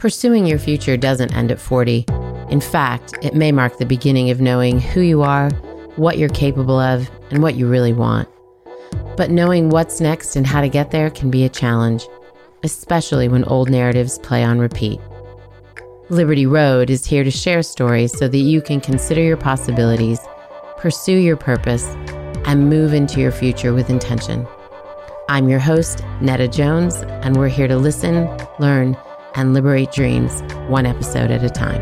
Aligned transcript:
Pursuing 0.00 0.46
your 0.46 0.58
future 0.58 0.96
doesn't 0.96 1.36
end 1.36 1.52
at 1.52 1.60
40. 1.60 2.06
In 2.48 2.62
fact, 2.62 3.12
it 3.20 3.34
may 3.34 3.52
mark 3.52 3.76
the 3.76 3.84
beginning 3.84 4.30
of 4.30 4.40
knowing 4.40 4.80
who 4.80 5.02
you 5.02 5.20
are, 5.20 5.50
what 5.96 6.16
you're 6.16 6.30
capable 6.30 6.80
of, 6.80 7.10
and 7.30 7.42
what 7.42 7.54
you 7.54 7.68
really 7.68 7.92
want. 7.92 8.26
But 9.18 9.30
knowing 9.30 9.68
what's 9.68 10.00
next 10.00 10.36
and 10.36 10.46
how 10.46 10.62
to 10.62 10.70
get 10.70 10.90
there 10.90 11.10
can 11.10 11.30
be 11.30 11.44
a 11.44 11.50
challenge, 11.50 12.08
especially 12.62 13.28
when 13.28 13.44
old 13.44 13.68
narratives 13.68 14.18
play 14.20 14.42
on 14.42 14.58
repeat. 14.58 14.98
Liberty 16.08 16.46
Road 16.46 16.88
is 16.88 17.04
here 17.04 17.22
to 17.22 17.30
share 17.30 17.62
stories 17.62 18.16
so 18.16 18.26
that 18.26 18.38
you 18.38 18.62
can 18.62 18.80
consider 18.80 19.20
your 19.20 19.36
possibilities, 19.36 20.18
pursue 20.78 21.18
your 21.18 21.36
purpose, 21.36 21.84
and 22.46 22.70
move 22.70 22.94
into 22.94 23.20
your 23.20 23.32
future 23.32 23.74
with 23.74 23.90
intention. 23.90 24.46
I'm 25.28 25.50
your 25.50 25.60
host, 25.60 26.02
Nada 26.22 26.48
Jones, 26.48 26.96
and 27.22 27.36
we're 27.36 27.48
here 27.48 27.68
to 27.68 27.76
listen, 27.76 28.34
learn, 28.58 28.96
and 29.34 29.54
liberate 29.54 29.92
dreams 29.92 30.42
one 30.68 30.86
episode 30.86 31.30
at 31.30 31.42
a 31.42 31.50
time. 31.50 31.80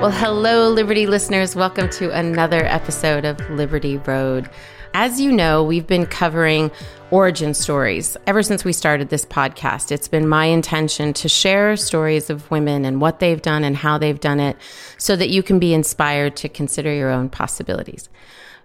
Well, 0.00 0.10
hello, 0.10 0.70
Liberty 0.70 1.06
listeners. 1.06 1.54
Welcome 1.54 1.90
to 1.90 2.10
another 2.10 2.64
episode 2.64 3.26
of 3.26 3.38
Liberty 3.50 3.98
Road. 3.98 4.48
As 4.92 5.20
you 5.20 5.30
know, 5.30 5.62
we've 5.62 5.86
been 5.86 6.04
covering 6.04 6.70
origin 7.12 7.54
stories 7.54 8.16
ever 8.26 8.42
since 8.42 8.64
we 8.64 8.72
started 8.72 9.08
this 9.08 9.24
podcast. 9.24 9.92
It's 9.92 10.08
been 10.08 10.28
my 10.28 10.46
intention 10.46 11.12
to 11.14 11.28
share 11.28 11.76
stories 11.76 12.28
of 12.28 12.50
women 12.50 12.84
and 12.84 13.00
what 13.00 13.20
they've 13.20 13.40
done 13.40 13.62
and 13.62 13.76
how 13.76 13.98
they've 13.98 14.18
done 14.18 14.40
it 14.40 14.56
so 14.98 15.14
that 15.14 15.30
you 15.30 15.44
can 15.44 15.60
be 15.60 15.72
inspired 15.72 16.34
to 16.36 16.48
consider 16.48 16.92
your 16.92 17.10
own 17.10 17.28
possibilities. 17.28 18.08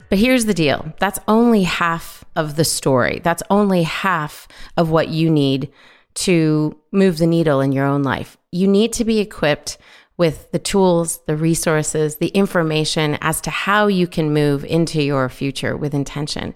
But 0.10 0.18
here's 0.18 0.46
the 0.46 0.54
deal 0.54 0.94
that's 1.00 1.20
only 1.28 1.64
half 1.64 2.26
of 2.36 2.56
the 2.56 2.66
story. 2.66 3.22
That's 3.24 3.44
only 3.52 3.84
half 3.84 4.48
of 4.78 4.90
what 4.90 5.10
you 5.10 5.30
need 5.30 5.72
to 6.16 6.76
move 6.92 7.20
the 7.20 7.28
needle 7.28 7.62
in 7.62 7.72
your 7.72 7.86
own 7.86 8.02
life. 8.02 8.36
You 8.52 8.68
need 8.68 8.94
to 8.94 9.06
be 9.06 9.20
equipped 9.20 9.78
with 10.18 10.50
the 10.52 10.60
tools, 10.60 11.20
the 11.26 11.36
resources, 11.36 12.18
the 12.18 12.28
information 12.28 13.18
as 13.22 13.42
to 13.42 13.50
how 13.50 13.88
you 13.88 14.08
can 14.08 14.34
move 14.34 14.64
into 14.64 15.02
your 15.04 15.28
future 15.28 15.76
with 15.76 15.94
intention. 15.94 16.54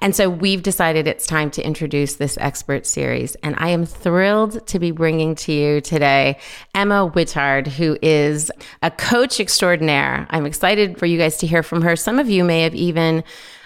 And 0.00 0.16
so 0.16 0.30
we've 0.30 0.62
decided 0.62 1.06
it's 1.06 1.26
time 1.26 1.50
to 1.52 1.62
introduce 1.62 2.16
this 2.16 2.38
expert 2.40 2.86
series. 2.86 3.34
And 3.36 3.54
I 3.58 3.68
am 3.68 3.84
thrilled 3.84 4.66
to 4.68 4.78
be 4.78 4.92
bringing 4.92 5.34
to 5.36 5.52
you 5.52 5.80
today 5.82 6.38
Emma 6.74 7.10
Whittard, 7.10 7.66
who 7.66 7.98
is 8.00 8.50
a 8.82 8.90
coach 8.90 9.40
extraordinaire. 9.40 10.26
I'm 10.30 10.46
excited 10.46 10.98
for 10.98 11.06
you 11.06 11.18
guys 11.18 11.36
to 11.38 11.46
hear 11.46 11.62
from 11.62 11.82
her. 11.82 11.96
Some 11.96 12.18
of 12.18 12.30
you 12.30 12.44
may 12.44 12.62
have 12.62 12.74
even 12.74 13.24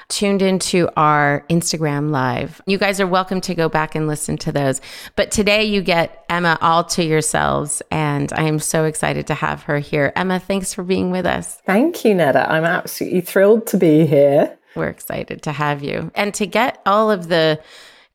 tuned 0.09 0.43
into 0.43 0.89
our 0.97 1.45
Instagram 1.51 2.11
live. 2.11 2.61
You 2.67 2.79
guys 2.79 3.01
are 3.01 3.07
welcome 3.07 3.41
to 3.43 3.55
go 3.55 3.69
back 3.69 3.95
and 3.95 4.07
listen 4.07 4.37
to 4.39 4.53
those. 4.53 4.81
But 5.17 5.31
today 5.31 5.65
you 5.65 5.83
get 5.83 6.25
Emma 6.29 6.59
all 6.61 6.85
to 6.85 7.05
yourselves, 7.05 7.83
and 7.91 8.33
I 8.33 8.43
am 8.45 8.59
so 8.59 8.85
excited 8.85 9.27
to 9.29 9.35
have 9.35 9.63
her 9.65 9.79
here. 9.79 10.13
Emma, 10.17 10.39
thanks 10.39 10.73
for 10.73 10.83
being 10.83 11.11
with 11.11 11.27
us. 11.27 11.57
Thank 11.67 12.05
you, 12.05 12.15
Nada. 12.15 12.51
I'm 12.51 12.65
absolutely 12.65 13.21
thrilled 13.21 13.67
to 13.69 13.77
be 13.77 14.07
here. 14.07 14.57
We're 14.75 14.89
excited 14.89 15.43
to 15.43 15.53
have 15.53 15.83
you 15.83 16.11
and 16.15 16.35
to 16.35 16.47
get 16.47 16.81
all 16.85 17.11
of 17.11 17.29
the 17.29 17.61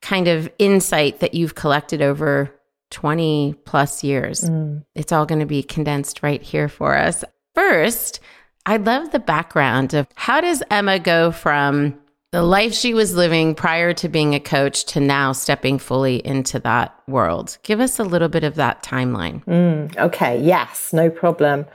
kind 0.00 0.28
of 0.28 0.50
insight 0.58 1.20
that 1.20 1.34
you've 1.34 1.54
collected 1.54 2.02
over 2.02 2.54
20 2.90 3.54
plus 3.64 4.04
years. 4.04 4.42
Mm. 4.42 4.84
It's 4.94 5.12
all 5.12 5.26
going 5.26 5.40
to 5.40 5.46
be 5.46 5.62
condensed 5.62 6.22
right 6.22 6.42
here 6.42 6.68
for 6.68 6.96
us. 6.96 7.24
First, 7.54 8.20
I 8.64 8.76
love 8.76 9.10
the 9.10 9.18
background 9.18 9.94
of 9.94 10.06
how 10.14 10.40
does 10.40 10.62
Emma 10.70 10.98
go 10.98 11.32
from 11.32 11.98
the 12.30 12.42
life 12.42 12.72
she 12.72 12.94
was 12.94 13.14
living 13.14 13.54
prior 13.54 13.92
to 13.94 14.08
being 14.08 14.34
a 14.34 14.40
coach 14.40 14.84
to 14.86 15.00
now 15.00 15.32
stepping 15.32 15.78
fully 15.78 16.24
into 16.24 16.60
that 16.60 16.94
world? 17.08 17.58
Give 17.64 17.80
us 17.80 17.98
a 17.98 18.04
little 18.04 18.28
bit 18.28 18.44
of 18.44 18.54
that 18.54 18.82
timeline. 18.82 19.44
Mm, 19.44 19.96
okay, 19.98 20.40
yes, 20.40 20.92
no 20.92 21.10
problem. 21.10 21.66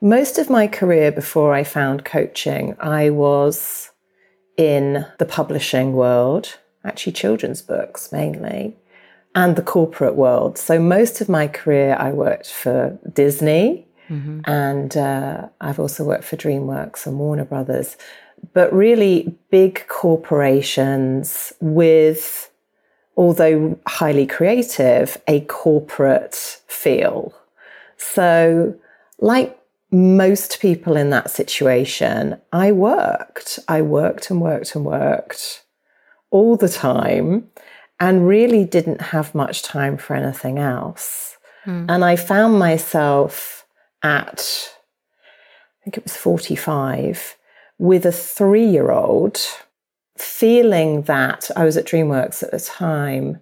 Most 0.00 0.38
of 0.38 0.50
my 0.50 0.66
career 0.66 1.12
before 1.12 1.54
I 1.54 1.62
found 1.62 2.04
coaching, 2.04 2.76
I 2.80 3.10
was 3.10 3.90
in 4.56 5.06
the 5.18 5.24
publishing 5.24 5.92
world, 5.92 6.58
actually 6.84 7.12
children's 7.12 7.62
books 7.62 8.10
mainly, 8.10 8.76
and 9.36 9.54
the 9.54 9.62
corporate 9.62 10.16
world. 10.16 10.58
So 10.58 10.80
most 10.80 11.20
of 11.20 11.28
my 11.28 11.46
career, 11.46 11.96
I 11.98 12.10
worked 12.10 12.50
for 12.50 12.98
Disney, 13.12 13.86
and 14.44 14.96
uh, 14.96 15.48
I've 15.60 15.78
also 15.78 16.04
worked 16.04 16.24
for 16.24 16.36
DreamWorks 16.36 17.06
and 17.06 17.18
Warner 17.18 17.44
Brothers, 17.44 17.96
but 18.52 18.72
really 18.72 19.34
big 19.50 19.86
corporations 19.88 21.52
with, 21.60 22.50
although 23.16 23.78
highly 23.86 24.26
creative, 24.26 25.20
a 25.28 25.40
corporate 25.42 26.60
feel. 26.66 27.34
So, 27.96 28.74
like 29.18 29.58
most 29.92 30.60
people 30.60 30.96
in 30.96 31.10
that 31.10 31.30
situation, 31.30 32.40
I 32.52 32.72
worked. 32.72 33.58
I 33.68 33.82
worked 33.82 34.30
and 34.30 34.40
worked 34.40 34.74
and 34.74 34.84
worked 34.84 35.62
all 36.30 36.56
the 36.56 36.68
time 36.68 37.48
and 38.00 38.26
really 38.26 38.64
didn't 38.64 39.00
have 39.00 39.34
much 39.34 39.62
time 39.62 39.96
for 39.96 40.16
anything 40.16 40.58
else. 40.58 41.36
And 41.88 42.04
I 42.04 42.16
found 42.16 42.58
myself 42.58 43.61
at, 44.02 44.70
I 45.80 45.84
think 45.84 45.96
it 45.96 46.04
was 46.04 46.16
45, 46.16 47.36
with 47.78 48.06
a 48.06 48.12
three 48.12 48.66
year 48.66 48.90
old, 48.90 49.40
feeling 50.16 51.02
that 51.02 51.50
I 51.56 51.64
was 51.64 51.76
at 51.76 51.86
DreamWorks 51.86 52.42
at 52.42 52.50
the 52.50 52.60
time. 52.60 53.40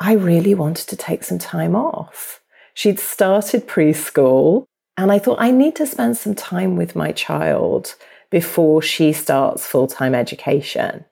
I 0.00 0.12
really 0.14 0.54
wanted 0.54 0.88
to 0.88 0.96
take 0.96 1.22
some 1.24 1.38
time 1.38 1.76
off. 1.76 2.40
She'd 2.74 2.98
started 2.98 3.68
preschool, 3.68 4.64
and 4.96 5.12
I 5.12 5.18
thought 5.18 5.40
I 5.40 5.50
need 5.50 5.76
to 5.76 5.86
spend 5.86 6.16
some 6.16 6.34
time 6.34 6.76
with 6.76 6.96
my 6.96 7.12
child 7.12 7.94
before 8.30 8.82
she 8.82 9.12
starts 9.12 9.66
full 9.66 9.86
time 9.86 10.14
education. 10.14 11.04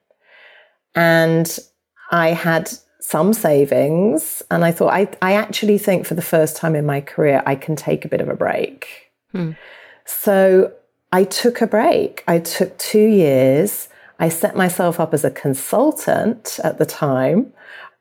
And 0.95 1.57
I 2.11 2.29
had 2.29 2.71
some 3.03 3.33
savings, 3.33 4.41
and 4.49 4.63
I 4.63 4.71
thought, 4.71 4.93
I, 4.93 5.09
I 5.21 5.33
actually 5.33 5.77
think 5.77 6.05
for 6.05 6.13
the 6.13 6.21
first 6.21 6.55
time 6.55 6.73
in 6.73 6.85
my 6.85 7.01
career, 7.01 7.43
I 7.45 7.55
can 7.55 7.75
take 7.75 8.05
a 8.05 8.07
bit 8.07 8.21
of 8.21 8.29
a 8.29 8.33
break. 8.33 9.11
Hmm. 9.33 9.51
So 10.05 10.71
I 11.11 11.25
took 11.25 11.59
a 11.59 11.67
break. 11.67 12.23
I 12.29 12.39
took 12.39 12.77
two 12.77 13.05
years. 13.05 13.89
I 14.19 14.29
set 14.29 14.55
myself 14.55 15.01
up 15.01 15.13
as 15.13 15.25
a 15.25 15.31
consultant 15.31 16.61
at 16.63 16.77
the 16.77 16.85
time. 16.85 17.51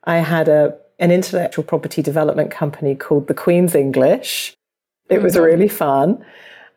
I 0.04 0.18
had 0.18 0.48
a, 0.48 0.78
an 1.00 1.10
intellectual 1.10 1.64
property 1.64 2.00
development 2.00 2.52
company 2.52 2.94
called 2.94 3.26
the 3.26 3.34
Queen's 3.34 3.74
English. 3.74 4.54
It 5.10 5.20
was 5.20 5.34
mm-hmm. 5.34 5.42
really 5.42 5.68
fun. 5.68 6.24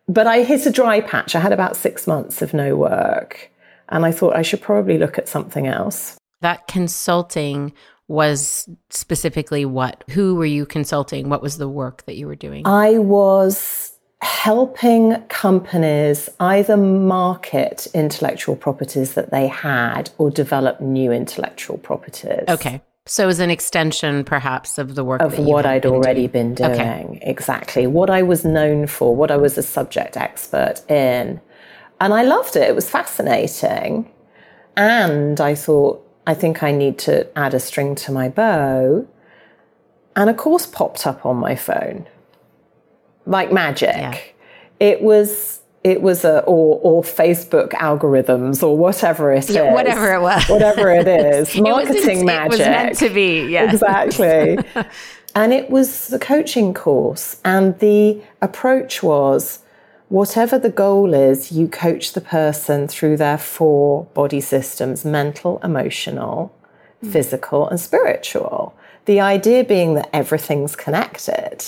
But 0.08 0.26
I 0.26 0.42
hit 0.42 0.66
a 0.66 0.72
dry 0.72 1.00
patch. 1.00 1.36
I 1.36 1.40
had 1.42 1.54
about 1.54 1.76
six 1.76 2.08
months 2.08 2.42
of 2.42 2.56
no 2.56 2.76
work. 2.76 3.52
And 3.90 4.04
I 4.04 4.12
thought 4.12 4.36
I 4.36 4.42
should 4.42 4.62
probably 4.62 4.98
look 4.98 5.20
at 5.20 5.28
something 5.28 5.68
else. 5.68 6.18
That 6.42 6.68
consulting 6.68 7.72
was 8.08 8.70
specifically 8.90 9.66
what? 9.66 10.04
Who 10.12 10.36
were 10.36 10.46
you 10.46 10.66
consulting? 10.66 11.30
What 11.30 11.42
was 11.42 11.58
the 11.58 11.70
work 11.70 12.06
that 12.06 12.16
you 12.16 12.28
were 12.28 12.36
doing? 12.36 12.66
I 12.66 13.00
was 13.00 13.92
helping 14.22 15.22
companies 15.28 16.30
either 16.40 16.78
market 16.78 17.88
intellectual 17.94 18.56
properties 18.56 19.14
that 19.14 19.32
they 19.32 19.48
had 19.48 20.10
or 20.18 20.32
develop 20.32 20.82
new 20.82 21.12
intellectual 21.12 21.78
properties. 21.78 22.44
Okay. 22.48 22.82
So 23.08 23.28
as 23.28 23.40
an 23.40 23.52
extension, 23.52 24.24
perhaps, 24.24 24.80
of 24.80 24.96
the 24.96 25.04
work 25.04 25.22
of 25.22 25.38
what 25.38 25.66
I'd 25.66 25.84
been 25.84 25.92
already 25.92 26.28
doing. 26.28 26.56
been 26.56 26.56
doing. 26.56 26.72
Okay. 26.72 27.20
Exactly. 27.22 27.86
What 27.86 28.10
I 28.10 28.24
was 28.24 28.44
known 28.44 28.88
for, 28.88 29.16
what 29.16 29.30
I 29.30 29.38
was 29.38 29.58
a 29.60 29.64
subject 29.64 30.18
expert 30.18 30.82
in. 30.90 31.40
And 32.02 32.14
I 32.14 32.24
loved 32.24 32.56
it. 32.56 32.64
It 32.64 32.74
was 32.74 32.90
fascinating. 32.90 34.12
And 34.76 35.40
I 35.40 35.54
thought, 35.54 36.05
I 36.28 36.34
think 36.34 36.64
I 36.64 36.72
need 36.72 36.98
to 37.00 37.28
add 37.38 37.54
a 37.54 37.60
string 37.60 37.96
to 37.96 38.12
my 38.12 38.30
bow. 38.30 39.08
And 40.16 40.30
a 40.30 40.34
course 40.34 40.66
popped 40.66 41.06
up 41.06 41.26
on 41.26 41.38
my 41.38 41.56
phone 41.56 42.08
like 43.26 43.52
magic. 43.52 43.96
Yeah. 43.96 44.18
It 44.80 45.02
was 45.02 45.62
it 45.84 46.02
was 46.02 46.26
a 46.26 46.40
or 46.42 46.80
or 46.82 47.04
Facebook 47.04 47.72
algorithms 47.72 48.64
or 48.64 48.78
whatever 48.78 49.32
it 49.32 49.50
is. 49.50 49.56
Yeah, 49.56 49.74
whatever 49.74 50.14
it 50.14 50.22
was. 50.22 50.48
Whatever 50.48 50.92
it 50.92 51.08
is. 51.08 51.50
It 51.56 51.62
Marketing 51.62 52.20
int- 52.20 52.26
magic. 52.26 52.54
It 52.54 52.60
was 52.60 52.68
meant 52.68 52.98
to 53.00 53.10
be. 53.10 53.48
Yeah. 53.48 53.72
Exactly. 53.72 54.58
and 55.36 55.54
it 55.54 55.70
was 55.70 56.08
the 56.08 56.20
coaching 56.20 56.74
course 56.74 57.40
and 57.44 57.78
the 57.80 58.22
approach 58.42 59.04
was 59.04 59.60
whatever 60.10 60.60
the 60.60 60.70
goal 60.70 61.14
is, 61.14 61.52
you 61.52 61.68
coach 61.68 62.14
the 62.14 62.22
person 62.22 62.88
through 62.88 63.18
their 63.18 63.38
four 63.38 64.06
body 64.14 64.42
systems 64.42 65.06
mental, 65.06 65.60
emotional, 65.64 66.56
hmm. 67.02 67.12
physical, 67.12 67.68
and 67.68 67.80
spiritual. 67.80 68.76
The 69.06 69.20
idea 69.20 69.64
being 69.64 69.96
that 69.96 70.10
everything's 70.14 70.76
connected. 70.76 71.64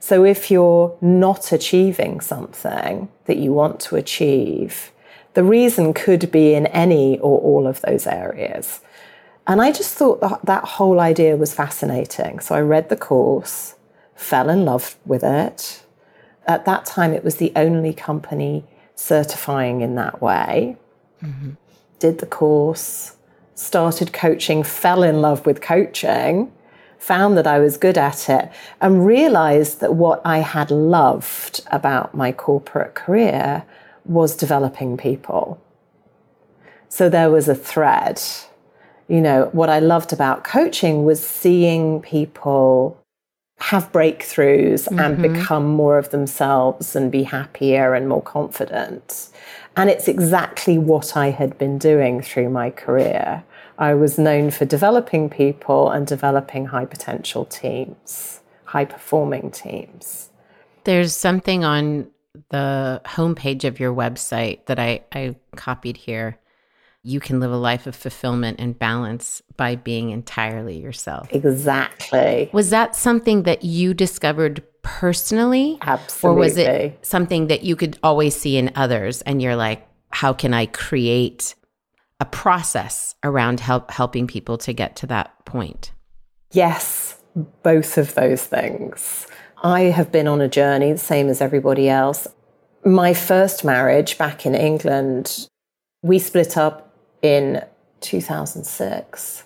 So 0.00 0.24
if 0.24 0.50
you're 0.50 0.96
not 1.00 1.52
achieving 1.52 2.20
something 2.20 3.08
that 3.26 3.36
you 3.36 3.52
want 3.52 3.78
to 3.80 3.96
achieve, 3.96 4.90
the 5.34 5.44
reason 5.44 5.94
could 5.94 6.30
be 6.32 6.54
in 6.54 6.66
any 6.66 7.18
or 7.20 7.38
all 7.40 7.66
of 7.66 7.80
those 7.82 8.06
areas. 8.06 8.80
And 9.46 9.60
I 9.60 9.72
just 9.72 9.94
thought 9.94 10.20
that, 10.20 10.44
that 10.44 10.64
whole 10.64 11.00
idea 11.00 11.36
was 11.36 11.54
fascinating. 11.54 12.40
So 12.40 12.54
I 12.54 12.60
read 12.60 12.88
the 12.88 12.96
course, 12.96 13.74
fell 14.14 14.48
in 14.48 14.64
love 14.64 14.96
with 15.04 15.24
it. 15.24 15.81
At 16.46 16.64
that 16.64 16.84
time, 16.84 17.12
it 17.12 17.24
was 17.24 17.36
the 17.36 17.52
only 17.56 17.92
company 17.92 18.64
certifying 18.94 19.80
in 19.80 19.94
that 19.96 20.20
way. 20.20 20.76
Mm-hmm. 21.22 21.52
Did 21.98 22.18
the 22.18 22.26
course, 22.26 23.16
started 23.54 24.12
coaching, 24.12 24.62
fell 24.62 25.02
in 25.02 25.20
love 25.20 25.46
with 25.46 25.60
coaching, 25.60 26.52
found 26.98 27.36
that 27.36 27.46
I 27.46 27.58
was 27.58 27.76
good 27.76 27.98
at 27.98 28.28
it, 28.28 28.50
and 28.80 29.06
realized 29.06 29.80
that 29.80 29.94
what 29.94 30.20
I 30.24 30.38
had 30.38 30.70
loved 30.70 31.60
about 31.70 32.14
my 32.14 32.32
corporate 32.32 32.94
career 32.94 33.64
was 34.04 34.36
developing 34.36 34.96
people. 34.96 35.60
So 36.88 37.08
there 37.08 37.30
was 37.30 37.48
a 37.48 37.54
thread. 37.54 38.20
You 39.08 39.20
know, 39.20 39.48
what 39.52 39.68
I 39.68 39.78
loved 39.78 40.12
about 40.12 40.44
coaching 40.44 41.04
was 41.04 41.24
seeing 41.24 42.02
people 42.02 43.01
have 43.62 43.92
breakthroughs 43.92 44.88
and 44.88 45.18
mm-hmm. 45.18 45.34
become 45.34 45.66
more 45.66 45.96
of 45.96 46.10
themselves 46.10 46.96
and 46.96 47.12
be 47.12 47.22
happier 47.22 47.94
and 47.94 48.08
more 48.08 48.22
confident. 48.22 49.28
And 49.76 49.88
it's 49.88 50.08
exactly 50.08 50.78
what 50.78 51.16
I 51.16 51.30
had 51.30 51.56
been 51.58 51.78
doing 51.78 52.22
through 52.22 52.50
my 52.50 52.70
career. 52.70 53.44
I 53.78 53.94
was 53.94 54.18
known 54.18 54.50
for 54.50 54.64
developing 54.64 55.30
people 55.30 55.90
and 55.90 56.06
developing 56.06 56.66
high 56.66 56.84
potential 56.86 57.44
teams, 57.44 58.40
high 58.64 58.84
performing 58.84 59.52
teams. 59.52 60.30
There's 60.84 61.14
something 61.14 61.64
on 61.64 62.08
the 62.50 63.00
homepage 63.04 63.64
of 63.64 63.78
your 63.78 63.94
website 63.94 64.66
that 64.66 64.80
I, 64.80 65.02
I 65.12 65.36
copied 65.54 65.96
here. 65.98 66.38
You 67.04 67.18
can 67.18 67.40
live 67.40 67.50
a 67.50 67.56
life 67.56 67.88
of 67.88 67.96
fulfillment 67.96 68.60
and 68.60 68.78
balance 68.78 69.42
by 69.56 69.74
being 69.74 70.10
entirely 70.10 70.78
yourself. 70.78 71.26
Exactly. 71.32 72.48
Was 72.52 72.70
that 72.70 72.94
something 72.94 73.42
that 73.42 73.64
you 73.64 73.92
discovered 73.92 74.62
personally? 74.82 75.80
Or 76.22 76.34
was 76.34 76.56
it 76.56 76.98
something 77.02 77.48
that 77.48 77.64
you 77.64 77.74
could 77.74 77.98
always 78.04 78.36
see 78.36 78.56
in 78.56 78.70
others 78.76 79.20
and 79.22 79.42
you're 79.42 79.56
like, 79.56 79.86
how 80.10 80.32
can 80.32 80.54
I 80.54 80.66
create 80.66 81.56
a 82.20 82.24
process 82.24 83.16
around 83.24 83.58
help 83.58 83.90
helping 83.90 84.28
people 84.28 84.56
to 84.58 84.72
get 84.72 84.94
to 84.96 85.06
that 85.08 85.44
point? 85.44 85.90
Yes, 86.52 87.18
both 87.64 87.98
of 87.98 88.14
those 88.14 88.44
things. 88.44 89.26
I 89.64 89.82
have 89.82 90.12
been 90.12 90.28
on 90.28 90.40
a 90.40 90.48
journey, 90.48 90.92
the 90.92 90.98
same 90.98 91.28
as 91.28 91.40
everybody 91.40 91.88
else. 91.88 92.28
My 92.84 93.14
first 93.14 93.64
marriage 93.64 94.18
back 94.18 94.44
in 94.46 94.54
England, 94.54 95.48
we 96.02 96.18
split 96.18 96.56
up 96.56 96.91
in 97.22 97.64
2006. 98.00 99.44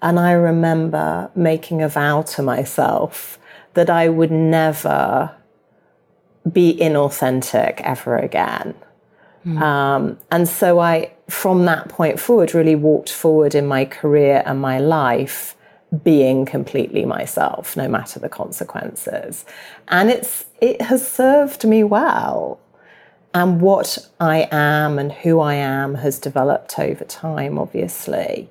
And 0.00 0.18
I 0.18 0.32
remember 0.32 1.30
making 1.34 1.82
a 1.82 1.88
vow 1.88 2.22
to 2.22 2.42
myself 2.42 3.38
that 3.74 3.90
I 3.90 4.08
would 4.08 4.30
never 4.30 5.34
be 6.50 6.76
inauthentic 6.80 7.80
ever 7.82 8.16
again. 8.16 8.74
Um, 9.62 10.18
and 10.30 10.48
so 10.48 10.78
I, 10.78 11.12
from 11.28 11.64
that 11.66 11.88
point 11.88 12.20
forward, 12.20 12.54
really 12.54 12.74
walked 12.74 13.10
forward 13.10 13.54
in 13.54 13.66
my 13.66 13.84
career 13.84 14.42
and 14.44 14.60
my 14.60 14.78
life 14.78 15.56
being 16.04 16.44
completely 16.44 17.04
myself, 17.06 17.76
no 17.76 17.88
matter 17.88 18.20
the 18.20 18.28
consequences. 18.28 19.44
And 19.88 20.10
it's 20.10 20.44
it 20.60 20.82
has 20.82 21.06
served 21.06 21.64
me 21.64 21.82
well. 21.82 22.60
And 23.38 23.60
what 23.60 23.98
I 24.18 24.48
am 24.50 24.98
and 24.98 25.12
who 25.12 25.38
I 25.38 25.54
am 25.54 25.94
has 25.94 26.18
developed 26.18 26.76
over 26.76 27.04
time, 27.04 27.56
obviously. 27.56 28.50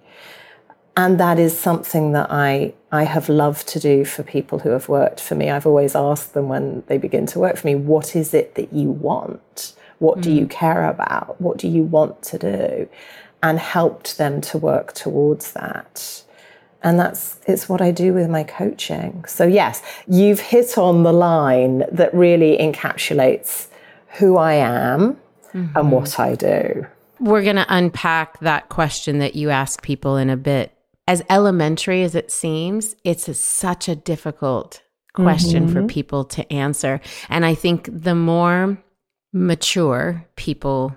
And 0.95 1.19
that 1.19 1.38
is 1.38 1.60
something 1.60 2.13
that 2.13 2.31
I, 2.31 2.74
I 2.89 3.04
have 3.04 3.28
loved 3.28 3.68
to 3.68 3.81
do 3.81 4.06
for 4.06 4.23
people 4.23 4.59
who 4.59 4.69
have 4.69 4.88
worked 4.88 5.19
for 5.19 5.35
me. 5.35 5.50
I've 5.50 5.66
always 5.66 5.94
asked 5.94 6.33
them 6.33 6.47
when 6.47 6.83
they 6.88 6.97
begin 6.97 7.26
to 7.26 7.40
work 7.40 7.57
for 7.57 7.68
me, 7.68 7.76
what 7.76 8.16
is 8.16 8.33
it 8.33 8.56
that 8.56 8.71
you 8.71 8.90
want? 8.90 9.76
What 10.00 10.21
do 10.21 10.31
you 10.31 10.45
mm. 10.45 10.52
care 10.52 10.85
about? 10.85 11.42
What 11.42 11.57
do 11.57 11.68
you 11.68 11.83
want 11.83 12.23
to 12.23 12.38
do? 12.38 12.90
And 13.44 13.59
helped 13.59 14.18
them 14.18 14.40
to 14.40 14.57
work 14.57 14.94
towards 14.94 15.52
that. 15.52 16.23
And 16.81 16.97
that's 16.97 17.42
it's 17.45 17.68
what 17.68 17.81
I 17.81 17.92
do 17.92 18.14
with 18.14 18.30
my 18.30 18.45
coaching. 18.45 19.26
So 19.26 19.45
yes, 19.45 19.81
you've 20.07 20.40
hit 20.40 20.78
on 20.78 21.04
the 21.04 21.11
line 21.11 21.83
that 21.92 22.14
really 22.14 22.57
encapsulates 22.57 23.67
who 24.18 24.38
I 24.38 24.54
am 24.54 25.18
and 25.54 25.74
mm-hmm. 25.74 25.90
what 25.90 26.19
I 26.19 26.36
do. 26.36 26.86
We're 27.19 27.44
going 27.44 27.56
to 27.56 27.66
unpack 27.69 28.40
that 28.40 28.69
question 28.69 29.19
that 29.19 29.36
you 29.36 29.50
ask 29.50 29.81
people 29.81 30.18
in 30.18 30.30
a 30.30 30.38
bit. 30.38 30.71
As 31.07 31.24
elementary 31.30 32.04
as 32.04 32.16
it 32.16 32.31
seems, 32.31 32.95
it's 33.04 33.28
a, 33.28 33.33
such 33.33 33.88
a 33.88 33.95
difficult 33.95 34.81
question 35.14 35.68
for 35.68 35.80
mm-hmm. 35.80 35.88
people 35.88 36.26
to 36.26 36.54
answer. 36.54 37.00
And 37.30 37.45
I 37.45 37.56
think 37.56 37.90
the 37.92 38.14
more 38.14 38.78
mature 39.33 40.26
people, 40.36 40.95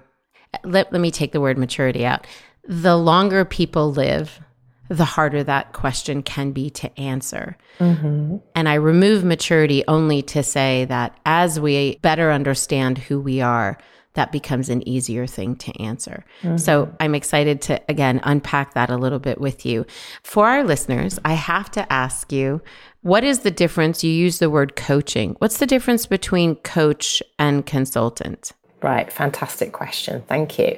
let, 0.64 0.92
let 0.92 1.00
me 1.00 1.10
take 1.10 1.32
the 1.32 1.40
word 1.40 1.56
maturity 1.56 2.04
out, 2.04 2.26
the 2.66 2.96
longer 2.96 3.44
people 3.44 3.92
live, 3.92 4.40
the 4.90 5.04
harder 5.04 5.44
that 5.44 5.72
question 5.72 6.20
can 6.20 6.50
be 6.50 6.68
to 6.68 7.00
answer. 7.00 7.56
Mm-hmm. 7.78 8.38
And 8.56 8.68
I 8.68 8.74
remove 8.74 9.22
maturity 9.22 9.84
only 9.86 10.20
to 10.22 10.42
say 10.42 10.84
that 10.86 11.16
as 11.24 11.60
we 11.60 11.96
better 12.02 12.32
understand 12.32 12.98
who 12.98 13.20
we 13.20 13.40
are, 13.40 13.78
that 14.14 14.32
becomes 14.32 14.68
an 14.68 14.86
easier 14.88 15.28
thing 15.28 15.54
to 15.54 15.80
answer. 15.80 16.24
Mm-hmm. 16.42 16.56
So 16.56 16.92
I'm 16.98 17.14
excited 17.14 17.62
to, 17.62 17.80
again, 17.88 18.20
unpack 18.24 18.74
that 18.74 18.90
a 18.90 18.96
little 18.96 19.20
bit 19.20 19.40
with 19.40 19.64
you. 19.64 19.86
For 20.24 20.48
our 20.48 20.64
listeners, 20.64 21.20
I 21.24 21.34
have 21.34 21.70
to 21.72 21.92
ask 21.92 22.32
you 22.32 22.60
what 23.02 23.22
is 23.22 23.38
the 23.38 23.50
difference? 23.52 24.02
You 24.02 24.10
use 24.10 24.40
the 24.40 24.50
word 24.50 24.74
coaching. 24.74 25.36
What's 25.38 25.58
the 25.58 25.66
difference 25.66 26.04
between 26.04 26.56
coach 26.56 27.22
and 27.38 27.64
consultant? 27.64 28.52
Right, 28.82 29.10
fantastic 29.10 29.72
question. 29.72 30.22
Thank 30.26 30.58
you. 30.58 30.76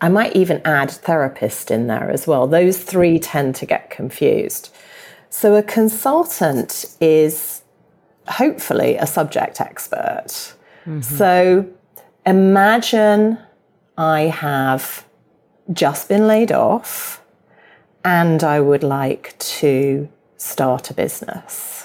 I 0.00 0.08
might 0.08 0.36
even 0.36 0.60
add 0.64 0.90
therapist 0.90 1.70
in 1.70 1.86
there 1.88 2.10
as 2.10 2.26
well. 2.26 2.46
Those 2.46 2.78
three 2.78 3.18
tend 3.18 3.54
to 3.56 3.66
get 3.66 3.90
confused. 3.90 4.72
So, 5.30 5.56
a 5.56 5.62
consultant 5.62 6.96
is 7.00 7.62
hopefully 8.28 8.96
a 8.96 9.06
subject 9.06 9.60
expert. 9.60 10.54
Mm-hmm. 10.86 11.00
So, 11.00 11.68
imagine 12.24 13.38
I 13.96 14.22
have 14.22 15.04
just 15.72 16.08
been 16.08 16.26
laid 16.26 16.52
off 16.52 17.22
and 18.04 18.42
I 18.42 18.60
would 18.60 18.82
like 18.82 19.36
to 19.38 20.08
start 20.36 20.90
a 20.90 20.94
business. 20.94 21.77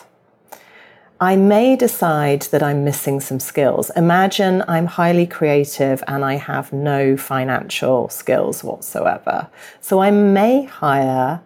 I 1.23 1.37
may 1.37 1.77
decide 1.77 2.41
that 2.51 2.61
I'm 2.61 2.83
missing 2.83 3.21
some 3.21 3.39
skills. 3.39 3.89
Imagine 3.95 4.61
I'm 4.67 4.87
highly 4.87 5.25
creative 5.25 6.03
and 6.05 6.25
I 6.25 6.33
have 6.33 6.73
no 6.73 7.15
financial 7.15 8.09
skills 8.09 8.61
whatsoever. 8.61 9.47
So 9.79 10.01
I 10.01 10.11
may 10.11 10.63
hire 10.63 11.39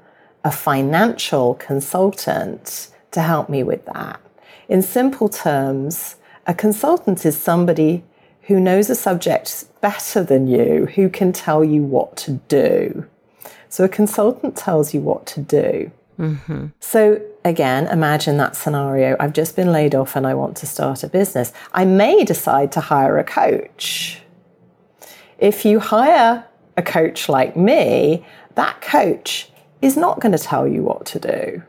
a 0.43 0.51
financial 0.51 1.53
consultant 1.53 2.87
to 3.11 3.21
help 3.21 3.49
me 3.49 3.61
with 3.61 3.85
that. 3.85 4.19
In 4.67 4.81
simple 4.81 5.29
terms, 5.29 6.15
a 6.47 6.55
consultant 6.55 7.23
is 7.23 7.39
somebody 7.39 8.03
who 8.47 8.59
knows 8.59 8.89
a 8.89 8.95
subject 8.95 9.65
better 9.79 10.23
than 10.23 10.47
you, 10.47 10.87
who 10.95 11.07
can 11.07 11.31
tell 11.31 11.63
you 11.63 11.83
what 11.83 12.17
to 12.17 12.31
do. 12.47 13.05
So 13.69 13.83
a 13.83 13.89
consultant 13.89 14.57
tells 14.57 14.95
you 14.95 15.01
what 15.01 15.27
to 15.27 15.39
do. 15.39 15.91
Mm-hmm. 16.19 16.67
So 16.79 17.21
again, 17.45 17.87
imagine 17.87 18.37
that 18.37 18.55
scenario. 18.55 19.15
I've 19.19 19.33
just 19.33 19.55
been 19.55 19.71
laid 19.71 19.93
off 19.93 20.15
and 20.15 20.25
I 20.25 20.33
want 20.33 20.57
to 20.57 20.65
start 20.65 21.03
a 21.03 21.07
business. 21.07 21.53
I 21.73 21.85
may 21.85 22.23
decide 22.23 22.71
to 22.73 22.81
hire 22.81 23.17
a 23.17 23.23
coach. 23.23 24.21
If 25.37 25.65
you 25.65 25.79
hire 25.79 26.45
a 26.75 26.81
coach 26.81 27.29
like 27.29 27.55
me, 27.55 28.25
that 28.55 28.81
coach 28.81 29.51
is 29.81 29.95
not 29.95 30.19
going 30.19 30.31
to 30.31 30.39
tell 30.39 30.67
you 30.67 30.81
what 30.81 31.05
to 31.07 31.19
do 31.19 31.63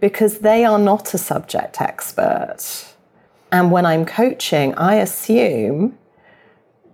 because 0.00 0.38
they 0.38 0.64
are 0.64 0.78
not 0.78 1.12
a 1.12 1.18
subject 1.18 1.80
expert. 1.80 2.86
And 3.52 3.70
when 3.70 3.84
I'm 3.84 4.06
coaching, 4.06 4.74
I 4.76 4.94
assume 4.94 5.98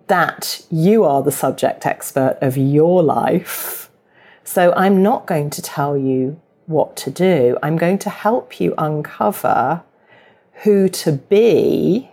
that 0.08 0.64
you 0.70 1.04
are 1.04 1.22
the 1.22 1.32
subject 1.32 1.86
expert 1.86 2.38
of 2.40 2.56
your 2.56 3.02
life. 3.02 3.90
So 4.44 4.72
I'm 4.72 5.02
not 5.02 5.26
going 5.26 5.50
to 5.50 5.62
tell 5.62 5.96
you 5.96 6.40
what 6.66 6.96
to 6.96 7.10
do. 7.10 7.56
I'm 7.62 7.76
going 7.76 7.98
to 7.98 8.10
help 8.10 8.60
you 8.60 8.74
uncover 8.76 9.82
who 10.62 10.88
to 10.88 11.12
be 11.12 12.10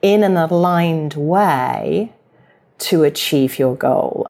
in 0.00 0.22
an 0.24 0.36
aligned 0.36 1.14
way 1.14 2.12
to 2.78 3.04
achieve 3.04 3.58
your 3.58 3.76
goal. 3.76 4.26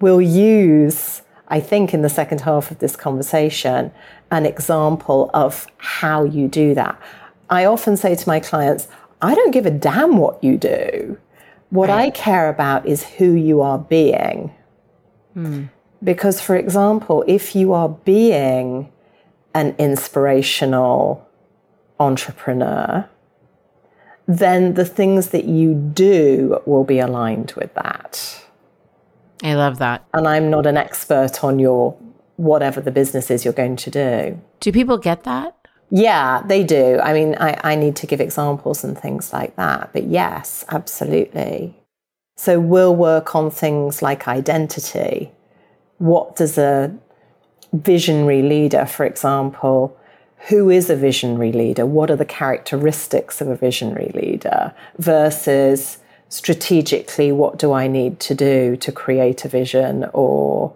We'll 0.00 0.22
use, 0.22 1.22
I 1.48 1.60
think, 1.60 1.94
in 1.94 2.02
the 2.02 2.08
second 2.08 2.40
half 2.40 2.70
of 2.70 2.78
this 2.78 2.96
conversation, 2.96 3.92
an 4.30 4.46
example 4.46 5.30
of 5.34 5.66
how 5.76 6.24
you 6.24 6.48
do 6.48 6.74
that. 6.74 7.00
I 7.50 7.66
often 7.66 7.96
say 7.96 8.14
to 8.14 8.28
my 8.28 8.40
clients, 8.40 8.88
I 9.20 9.34
don't 9.34 9.52
give 9.52 9.66
a 9.66 9.70
damn 9.70 10.16
what 10.16 10.42
you 10.42 10.56
do. 10.56 11.18
What 11.70 11.88
right. 11.88 12.06
I 12.06 12.10
care 12.10 12.48
about 12.48 12.86
is 12.86 13.04
who 13.04 13.32
you 13.32 13.60
are 13.60 13.78
being. 13.78 14.52
Hmm. 15.34 15.64
Because, 16.02 16.40
for 16.40 16.56
example, 16.56 17.24
if 17.26 17.54
you 17.54 17.72
are 17.72 17.88
being 17.88 18.90
an 19.54 19.74
inspirational 19.78 21.26
entrepreneur, 22.00 23.08
then 24.26 24.74
the 24.74 24.84
things 24.84 25.30
that 25.30 25.44
you 25.44 25.74
do 25.74 26.60
will 26.66 26.84
be 26.84 26.98
aligned 26.98 27.52
with 27.52 27.74
that. 27.74 28.42
I 29.42 29.54
love 29.54 29.78
that. 29.78 30.06
And 30.14 30.26
I'm 30.26 30.50
not 30.50 30.66
an 30.66 30.76
expert 30.76 31.42
on 31.42 31.58
your 31.58 31.96
whatever 32.36 32.80
the 32.80 32.90
business 32.90 33.30
is 33.30 33.44
you're 33.44 33.52
going 33.52 33.76
to 33.76 33.90
do. 33.90 34.40
Do 34.60 34.72
people 34.72 34.98
get 34.98 35.24
that? 35.24 35.56
Yeah, 35.90 36.42
they 36.46 36.64
do. 36.64 36.98
I 37.00 37.12
mean, 37.12 37.36
I, 37.38 37.60
I 37.62 37.74
need 37.74 37.96
to 37.96 38.06
give 38.06 38.20
examples 38.20 38.82
and 38.82 38.98
things 38.98 39.32
like 39.32 39.56
that. 39.56 39.92
But 39.92 40.04
yes, 40.04 40.64
absolutely. 40.70 41.76
So 42.36 42.58
we'll 42.58 42.96
work 42.96 43.34
on 43.34 43.50
things 43.50 44.00
like 44.00 44.26
identity. 44.26 45.32
What 46.02 46.34
does 46.34 46.58
a 46.58 46.92
visionary 47.72 48.42
leader, 48.42 48.86
for 48.86 49.06
example, 49.06 49.96
who 50.48 50.68
is 50.68 50.90
a 50.90 50.96
visionary 50.96 51.52
leader? 51.52 51.86
What 51.86 52.10
are 52.10 52.16
the 52.16 52.24
characteristics 52.24 53.40
of 53.40 53.46
a 53.46 53.54
visionary 53.54 54.10
leader 54.12 54.74
versus 54.98 55.98
strategically, 56.28 57.30
what 57.30 57.56
do 57.56 57.72
I 57.72 57.86
need 57.86 58.18
to 58.20 58.34
do 58.34 58.74
to 58.78 58.90
create 58.90 59.44
a 59.44 59.48
vision 59.48 60.06
or 60.12 60.74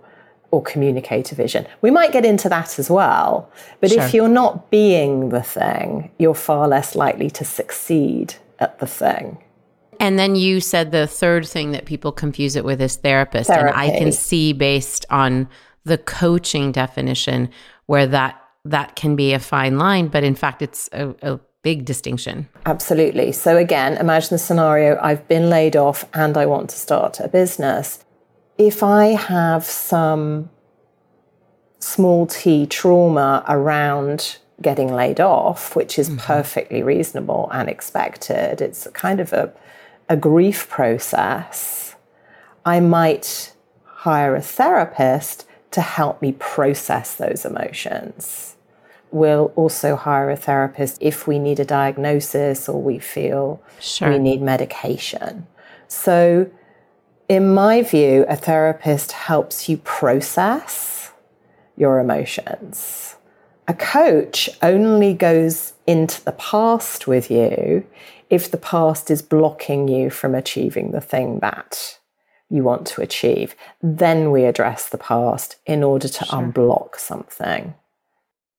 or 0.52 0.62
communicate 0.62 1.33
a 1.33 1.35
vision. 1.35 1.66
We 1.80 1.90
might 1.90 2.12
get 2.12 2.25
into 2.25 2.49
that 2.49 2.78
as 2.78 2.88
well. 2.88 3.50
But 3.80 3.90
sure. 3.90 4.02
if 4.04 4.14
you're 4.14 4.28
not 4.28 4.71
being 4.71 5.30
the 5.30 5.42
thing, 5.42 6.12
you're 6.21 6.37
far 6.37 6.68
less 6.68 6.95
likely 6.95 7.30
to 7.30 7.45
succeed 7.45 8.37
at 8.61 8.78
the 8.78 8.87
thing. 8.87 9.38
And 10.00 10.19
then 10.19 10.37
you 10.37 10.61
said 10.61 10.91
the 10.91 11.07
third 11.07 11.47
thing 11.47 11.73
that 11.73 11.87
people 11.87 12.12
confuse 12.12 12.57
it 12.57 12.65
with 12.65 12.81
is 12.81 12.97
therapist. 12.97 13.49
Therapy. 13.49 13.69
And 13.69 13.76
I 13.76 13.99
can 13.99 14.12
see 14.12 14.53
based 14.53 15.07
on 15.11 15.49
the 15.85 15.99
coaching 15.99 16.73
definition 16.73 17.50
where 17.87 18.07
that 18.07 18.43
that 18.65 18.97
can 18.97 19.15
be 19.15 19.33
a 19.33 19.38
fine 19.38 19.79
line, 19.79 20.09
but 20.09 20.25
in 20.25 20.35
fact 20.35 20.61
it's 20.61 20.88
a, 20.93 21.15
a 21.23 21.38
big 21.62 21.85
distinction. 21.85 22.49
Absolutely. 22.65 23.31
So 23.31 23.57
again, 23.57 23.97
imagine 23.97 24.31
the 24.31 24.38
scenario 24.38 24.99
I've 25.00 25.26
been 25.29 25.49
laid 25.49 25.76
off 25.76 26.05
and 26.12 26.37
I 26.37 26.47
want 26.47 26.71
to 26.71 26.76
start 26.76 27.21
a 27.21 27.29
business 27.29 28.05
if 28.59 28.83
I 28.83 29.09
have 29.09 29.65
some 29.65 30.49
small 31.79 32.26
t 32.26 32.67
trauma 32.67 33.45
around 33.49 34.38
getting 34.62 34.93
laid 34.95 35.21
off, 35.21 35.76
which 35.76 35.99
is 35.99 36.09
mm-hmm. 36.09 36.19
perfectly 36.19 36.83
reasonable 36.83 37.50
and 37.53 37.69
expected, 37.69 38.61
it's 38.61 38.87
kind 38.95 39.21
of 39.21 39.33
a, 39.33 39.53
a 40.09 40.17
grief 40.17 40.69
process, 40.69 41.97
I 42.65 42.81
might 42.81 43.53
hire 43.85 44.37
a 44.37 44.43
therapist 44.43 45.47
to 45.73 45.81
help 45.81 46.23
me 46.23 46.33
process 46.33 47.15
those 47.15 47.45
emotions. 47.45 48.57
We'll 49.11 49.53
also 49.57 49.97
hire 49.97 50.31
a 50.31 50.37
therapist 50.37 50.99
if 51.01 51.27
we 51.27 51.39
need 51.39 51.61
a 51.61 51.65
diagnosis 51.65 52.69
or 52.69 52.81
we 52.83 52.99
feel 52.99 53.63
sure. 53.81 54.11
we 54.11 54.19
need 54.19 54.43
medication. 54.43 55.47
So 55.89 56.51
in 57.29 57.53
my 57.53 57.83
view, 57.83 58.25
a 58.29 58.37
therapist 58.37 59.13
helps 59.13 59.69
you 59.69 59.79
process 59.79 61.13
your 61.77 61.99
emotions. 61.99 63.17
A 63.69 63.75
coach 63.75 64.49
only 64.63 65.13
goes 65.13 65.73
into 65.87 66.25
the 66.25 66.33
past 66.33 67.07
with 67.07 67.31
you 67.31 67.85
if 68.30 68.50
the 68.50 68.59
past 68.59 69.11
is 69.11 69.23
blocking 69.23 69.88
you 69.88 70.11
from 70.11 70.35
achieving 70.35 70.90
the 70.90 71.00
thing 71.00 71.38
that 71.40 71.99
you 72.49 72.62
want 72.62 72.87
to 72.87 73.02
achieve. 73.02 73.54
Then 73.83 74.30
we 74.30 74.45
address 74.45 74.88
the 74.88 74.99
past 74.99 75.56
in 75.66 75.83
order 75.83 76.09
to 76.09 76.25
sure. 76.25 76.38
unblock 76.38 76.97
something. 76.97 77.75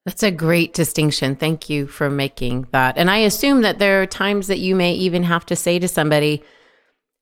That's 0.06 0.24
a 0.24 0.32
great 0.32 0.74
distinction. 0.74 1.36
Thank 1.36 1.70
you 1.70 1.88
for 1.88 2.10
making 2.10 2.68
that. 2.72 2.98
And 2.98 3.12
I 3.12 3.18
assume 3.18 3.62
that 3.62 3.80
there 3.80 4.02
are 4.02 4.06
times 4.06 4.48
that 4.48 4.60
you 4.60 4.76
may 4.76 4.94
even 4.94 5.24
have 5.24 5.46
to 5.48 5.56
say 5.56 5.80
to 5.80 5.88
somebody, 5.88 6.44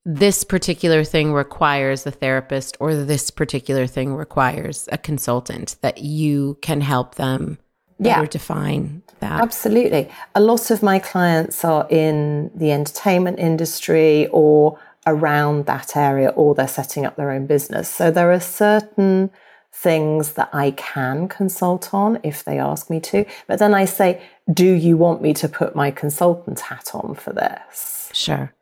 this 0.06 0.44
particular 0.44 1.04
thing 1.04 1.34
requires 1.34 2.06
a 2.06 2.12
therapist 2.12 2.78
or 2.80 2.94
this 2.96 3.32
particular 3.32 3.88
thing 3.88 4.14
requires 4.14 4.88
a 4.92 5.00
consultant 5.00 5.78
that 5.82 5.98
you 6.00 6.60
can 6.62 6.82
help 6.82 7.16
them 7.16 7.58
better 8.00 8.22
yeah. 8.22 8.28
define 8.28 9.02
that. 9.20 9.42
Absolutely. 9.42 10.10
A 10.34 10.42
lot 10.42 10.72
of 10.72 10.84
my 10.84 11.00
clients 11.00 11.64
are 11.64 11.88
in 11.90 12.52
the 12.56 12.72
entertainment 12.72 13.40
industry 13.40 14.28
or 14.28 14.80
around 15.08 15.66
that 15.66 15.96
area 15.96 16.30
or 16.30 16.56
they're 16.56 16.68
setting 16.68 17.06
up 17.06 17.16
their 17.16 17.32
own 17.32 17.46
business. 17.46 17.90
So 17.90 18.12
there 18.12 18.32
are 18.32 18.40
certain 18.40 19.30
things 19.72 20.34
that 20.34 20.50
I 20.54 20.72
can 20.72 21.28
consult 21.28 21.94
on 21.94 22.20
if 22.24 22.44
they 22.44 22.60
ask 22.60 22.90
me 22.90 23.00
to. 23.02 23.26
But 23.48 23.60
then 23.60 23.74
I 23.74 23.86
say, 23.86 24.22
do 24.52 24.72
you 24.72 24.98
want 24.98 25.22
me 25.22 25.34
to 25.36 25.50
put 25.50 25.76
my 25.76 25.92
consultant 25.92 26.60
hat 26.62 26.92
on 26.94 27.16
for 27.16 27.34
this? 27.34 28.10
Sure 28.14 28.54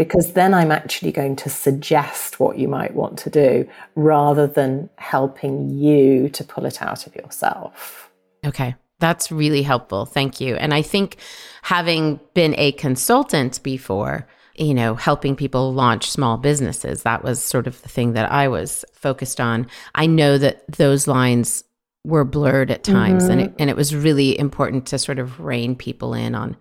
because 0.00 0.32
then 0.32 0.54
I'm 0.54 0.72
actually 0.72 1.12
going 1.12 1.36
to 1.36 1.50
suggest 1.50 2.40
what 2.40 2.56
you 2.56 2.68
might 2.68 2.94
want 2.94 3.18
to 3.18 3.28
do 3.28 3.68
rather 3.94 4.46
than 4.46 4.88
helping 4.96 5.68
you 5.68 6.30
to 6.30 6.42
pull 6.42 6.64
it 6.64 6.80
out 6.80 7.06
of 7.06 7.14
yourself. 7.14 7.99
Okay. 8.44 8.74
That's 8.98 9.32
really 9.32 9.62
helpful. 9.62 10.04
Thank 10.04 10.40
you. 10.40 10.56
And 10.56 10.74
I 10.74 10.82
think 10.82 11.16
having 11.62 12.20
been 12.34 12.54
a 12.58 12.72
consultant 12.72 13.62
before, 13.62 14.26
you 14.56 14.74
know, 14.74 14.94
helping 14.94 15.36
people 15.36 15.72
launch 15.72 16.10
small 16.10 16.36
businesses, 16.36 17.02
that 17.02 17.24
was 17.24 17.42
sort 17.42 17.66
of 17.66 17.80
the 17.82 17.88
thing 17.88 18.12
that 18.12 18.30
I 18.30 18.48
was 18.48 18.84
focused 18.92 19.40
on. 19.40 19.66
I 19.94 20.06
know 20.06 20.36
that 20.38 20.70
those 20.70 21.08
lines 21.08 21.64
were 22.04 22.24
blurred 22.24 22.70
at 22.70 22.84
times 22.84 23.24
mm-hmm. 23.24 23.32
and 23.32 23.40
it, 23.40 23.54
and 23.58 23.70
it 23.70 23.76
was 23.76 23.94
really 23.94 24.38
important 24.38 24.86
to 24.86 24.98
sort 24.98 25.18
of 25.18 25.40
rein 25.40 25.76
people 25.76 26.14
in 26.14 26.34
on 26.34 26.56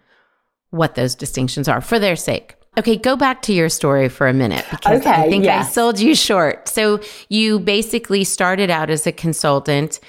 what 0.69 0.95
those 0.95 1.15
distinctions 1.15 1.67
are 1.67 1.81
for 1.81 1.99
their 1.99 2.15
sake. 2.15 2.55
Okay, 2.77 2.95
go 2.95 3.15
back 3.15 3.41
to 3.43 3.53
your 3.53 3.67
story 3.67 4.07
for 4.09 4.27
a 4.27 4.33
minute 4.33 4.65
because 4.69 5.01
okay, 5.01 5.09
I 5.09 5.29
think 5.29 5.43
yes. 5.43 5.67
I 5.67 5.71
sold 5.71 5.99
you 5.99 6.15
short. 6.15 6.69
So 6.69 7.01
you 7.27 7.59
basically 7.59 8.23
started 8.23 8.69
out 8.69 8.89
as 8.89 9.07
a 9.07 9.11
consultant 9.11 9.99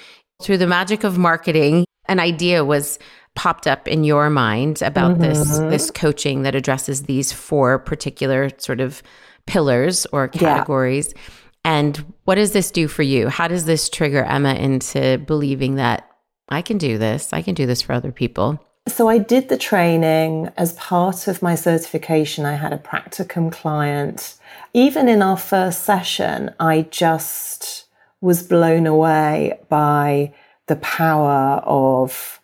through 0.41 0.57
the 0.57 0.67
magic 0.67 1.03
of 1.03 1.17
marketing. 1.17 1.85
An 2.05 2.19
idea 2.19 2.65
was 2.65 2.99
popped 3.35 3.67
up 3.67 3.87
in 3.87 4.03
your 4.03 4.29
mind 4.29 4.81
about 4.81 5.13
mm-hmm. 5.13 5.21
this 5.21 5.59
this 5.59 5.91
coaching 5.91 6.43
that 6.43 6.55
addresses 6.55 7.03
these 7.03 7.31
four 7.31 7.79
particular 7.79 8.49
sort 8.57 8.81
of 8.81 9.01
pillars 9.45 10.05
or 10.07 10.27
categories. 10.27 11.13
Yeah. 11.15 11.21
And 11.63 12.13
what 12.25 12.35
does 12.35 12.53
this 12.53 12.71
do 12.71 12.87
for 12.87 13.03
you? 13.03 13.29
How 13.29 13.47
does 13.47 13.65
this 13.65 13.89
trigger 13.89 14.23
Emma 14.23 14.55
into 14.55 15.19
believing 15.19 15.75
that 15.75 16.09
I 16.49 16.61
can 16.61 16.77
do 16.77 16.97
this? 16.97 17.33
I 17.33 17.41
can 17.41 17.53
do 17.53 17.65
this 17.65 17.81
for 17.81 17.93
other 17.93 18.11
people. 18.11 18.59
So 18.87 19.07
I 19.07 19.19
did 19.19 19.49
the 19.49 19.57
training 19.57 20.49
as 20.57 20.73
part 20.73 21.27
of 21.27 21.43
my 21.43 21.53
certification. 21.53 22.45
I 22.45 22.53
had 22.53 22.73
a 22.73 22.79
practicum 22.79 23.51
client. 23.51 24.35
Even 24.73 25.07
in 25.07 25.21
our 25.21 25.37
first 25.37 25.83
session, 25.83 26.51
I 26.59 26.87
just 26.89 27.85
was 28.21 28.43
blown 28.43 28.87
away 28.87 29.59
by 29.67 30.33
the 30.67 30.75
power 30.77 31.61
of 31.65 32.39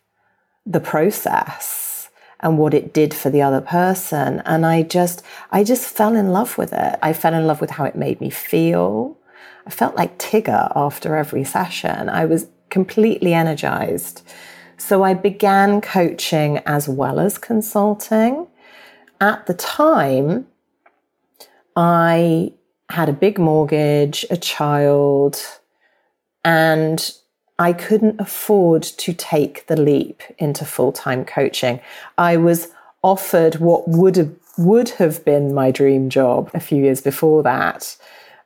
the 0.65 0.79
process 0.79 2.09
and 2.39 2.57
what 2.57 2.73
it 2.73 2.93
did 2.93 3.13
for 3.13 3.29
the 3.29 3.41
other 3.41 3.61
person. 3.61 4.41
And 4.45 4.65
I 4.65 4.83
just, 4.83 5.23
I 5.51 5.63
just 5.63 5.87
fell 5.87 6.15
in 6.15 6.31
love 6.31 6.57
with 6.57 6.73
it. 6.73 6.99
I 7.01 7.13
fell 7.13 7.33
in 7.33 7.47
love 7.47 7.61
with 7.61 7.71
how 7.71 7.85
it 7.85 7.95
made 7.95 8.19
me 8.19 8.29
feel. 8.29 9.17
I 9.65 9.69
felt 9.69 9.95
like 9.95 10.19
Tigger 10.19 10.71
after 10.75 11.15
every 11.15 11.43
session. 11.43 12.09
I 12.09 12.25
was 12.25 12.47
completely 12.69 13.33
energized. 13.33 14.21
So 14.77 15.03
I 15.03 15.13
began 15.13 15.81
coaching 15.81 16.59
as 16.65 16.87
well 16.87 17.19
as 17.19 17.37
consulting. 17.37 18.47
At 19.19 19.47
the 19.47 19.53
time, 19.55 20.47
I 21.75 22.53
had 22.89 23.09
a 23.09 23.13
big 23.13 23.39
mortgage, 23.39 24.25
a 24.29 24.37
child, 24.37 25.41
and 26.47 27.11
I 27.59 27.73
couldn't 27.73 28.21
afford 28.21 28.81
to 28.81 29.13
take 29.13 29.67
the 29.67 29.75
leap 29.75 30.23
into 30.37 30.63
full 30.63 30.93
time 30.93 31.25
coaching. 31.25 31.81
I 32.17 32.37
was 32.37 32.69
offered 33.03 33.55
what 33.55 33.85
would 33.89 34.15
have, 34.15 34.33
would 34.57 34.89
have 34.91 35.25
been 35.25 35.53
my 35.53 35.71
dream 35.71 36.09
job 36.09 36.49
a 36.53 36.61
few 36.61 36.81
years 36.81 37.01
before 37.01 37.43
that, 37.43 37.97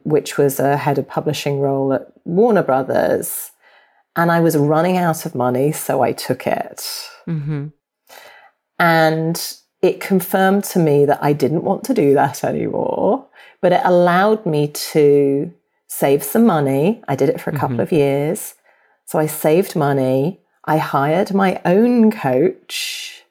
which 0.02 0.36
was 0.36 0.60
a 0.60 0.78
head 0.78 0.98
of 0.98 1.08
publishing 1.08 1.60
role 1.60 1.94
at 1.94 2.12
Warner 2.26 2.64
Brothers. 2.64 3.52
And 4.16 4.32
I 4.32 4.40
was 4.40 4.58
running 4.58 4.98
out 4.98 5.28
of 5.28 5.36
money, 5.36 5.72
so 5.72 6.02
I 6.02 6.12
took 6.12 6.48
it. 6.48 7.08
Mm-hmm. 7.28 7.68
And 8.80 9.54
it 9.84 10.02
confirmed 10.02 10.64
to 10.66 10.80
me 10.80 11.06
that 11.06 11.20
I 11.22 11.34
didn't 11.34 11.64
want 11.64 11.84
to 11.84 11.94
do 11.94 12.16
that 12.16 12.44
anymore, 12.44 13.28
but 13.62 13.74
it 13.74 13.82
allowed 13.84 14.44
me 14.48 14.70
to 14.70 15.54
save 15.92 16.24
some 16.24 16.46
money. 16.46 17.04
I 17.08 17.16
did 17.16 17.30
it 17.30 17.42
for 17.42 17.50
a 17.50 17.58
couple 17.58 17.76
mm-hmm. 17.76 17.82
of 17.82 17.92
years 17.92 18.56
so 19.12 19.20
I 19.20 19.26
saved 19.26 19.76
money. 19.76 20.40
I 20.64 20.78
hired 20.78 21.34
my 21.34 21.60
own 21.66 22.14
coach 22.14 23.24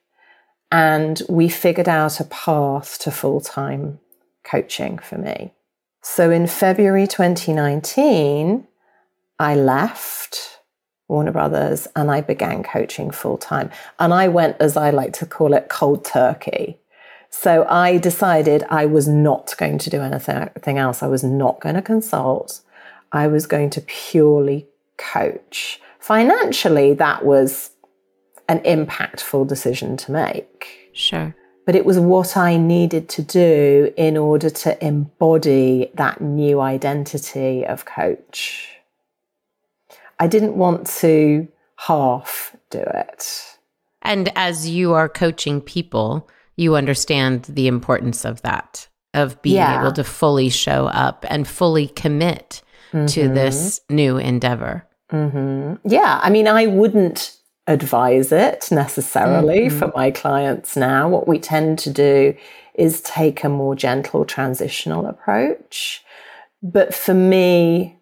and 0.71 1.23
we 1.27 1.49
figured 1.49 1.89
out 1.89 2.21
a 2.21 2.25
path 2.25 2.99
to 2.99 3.11
full 3.11 3.41
time 3.41 3.99
coaching 4.45 4.99
for 4.99 5.17
me. 5.17 5.55
So 6.03 6.31
in 6.31 6.47
February 6.47 7.07
2019, 7.07 8.69
I 9.39 9.55
left 9.55 10.61
Warner 11.09 11.33
Brothers 11.33 11.89
and 11.97 12.11
I 12.11 12.21
began 12.21 12.63
coaching 12.63 13.11
full 13.11 13.39
time. 13.39 13.71
And 13.99 14.13
I 14.13 14.29
went, 14.29 14.59
as 14.61 14.77
I 14.77 14.91
like 14.91 15.15
to 15.15 15.25
call 15.25 15.55
it, 15.55 15.71
cold 15.71 16.05
turkey. 16.05 16.79
So 17.31 17.65
I 17.69 17.97
decided 17.97 18.65
I 18.69 18.87
was 18.87 19.07
not 19.07 19.55
going 19.57 19.79
to 19.79 19.91
do 19.91 20.01
anything 20.01 20.79
else. 20.79 21.03
I 21.03 21.07
was 21.07 21.23
not 21.23 21.61
going 21.61 21.77
to 21.77 21.83
consult. 21.83 22.61
I 23.13 23.29
was 23.29 23.47
going 23.47 23.71
to 23.71 23.81
purely 23.81 24.67
coach. 24.97 25.81
Financially, 26.01 26.93
that 26.95 27.25
was 27.25 27.71
an 28.49 28.59
impactful 28.61 29.47
decision 29.47 29.97
to 29.99 30.13
make. 30.13 30.91
Sure. 30.93 31.35
But 31.67 31.77
it 31.77 31.85
was 31.85 32.01
what 32.01 32.37
I 32.37 32.57
needed 32.57 33.09
to 33.11 33.23
do 33.23 33.93
in 33.97 34.17
order 34.17 34.51
to 34.51 34.85
embody 34.85 35.91
that 35.95 36.21
new 36.21 36.61
identity 36.61 37.65
of 37.65 37.85
coach. 37.85 38.81
I 40.19 40.27
didn't 40.27 40.57
want 40.57 40.87
to 40.99 41.47
half 41.77 42.57
do 42.71 42.81
it. 42.81 43.57
And 44.03 44.33
as 44.35 44.69
you 44.69 44.95
are 44.95 45.09
coaching 45.09 45.61
people, 45.61 46.29
you 46.61 46.77
understand 46.77 47.45
the 47.45 47.67
importance 47.67 48.27
of 48.27 48.43
that, 48.43 48.87
of 49.15 49.41
being 49.41 49.57
yeah. 49.57 49.81
able 49.81 49.93
to 49.93 50.05
fully 50.05 50.51
show 50.51 50.87
up 50.89 51.25
and 51.31 51.49
fully 51.49 51.89
commit 51.89 52.61
mm-hmm. 52.93 53.07
to 53.07 53.29
this 53.29 53.81
new 53.89 54.19
endeavor. 54.19 54.87
Mm-hmm. 55.11 55.89
Yeah, 55.89 56.21
I 56.23 56.29
mean, 56.29 56.47
I 56.47 56.67
wouldn't 56.67 57.35
advise 57.67 58.31
it 58.31 58.69
necessarily 58.71 59.69
mm-hmm. 59.69 59.79
for 59.79 59.91
my 59.97 60.11
clients 60.11 60.77
now. 60.77 61.09
What 61.09 61.27
we 61.27 61.39
tend 61.39 61.79
to 61.81 61.91
do 61.91 62.35
is 62.75 63.01
take 63.01 63.43
a 63.43 63.49
more 63.49 63.75
gentle 63.75 64.27
transitional 64.27 65.07
approach. 65.07 66.05
But 66.63 66.95
for 66.95 67.15
me, 67.15 67.99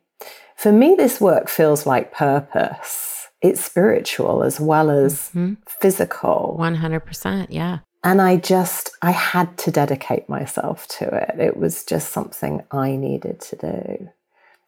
for 0.57 0.73
me, 0.73 0.97
this 0.97 1.21
work 1.21 1.49
feels 1.49 1.87
like 1.87 2.13
purpose. 2.13 3.29
It's 3.41 3.65
spiritual 3.65 4.43
as 4.43 4.59
well 4.59 4.91
as 4.91 5.29
mm-hmm. 5.29 5.55
physical. 5.69 6.57
100%. 6.59 7.47
Yeah. 7.51 7.79
And 8.05 8.23
I 8.23 8.37
just, 8.37 8.91
I 9.03 9.11
had 9.11 9.59
to 9.59 9.71
dedicate 9.71 10.29
myself 10.29 10.87
to 10.99 11.05
it. 11.05 11.41
It 11.41 11.57
was 11.57 11.85
just 11.85 12.13
something 12.13 12.63
I 12.71 12.97
needed 12.97 13.41
to 13.41 13.57
do. 13.57 14.09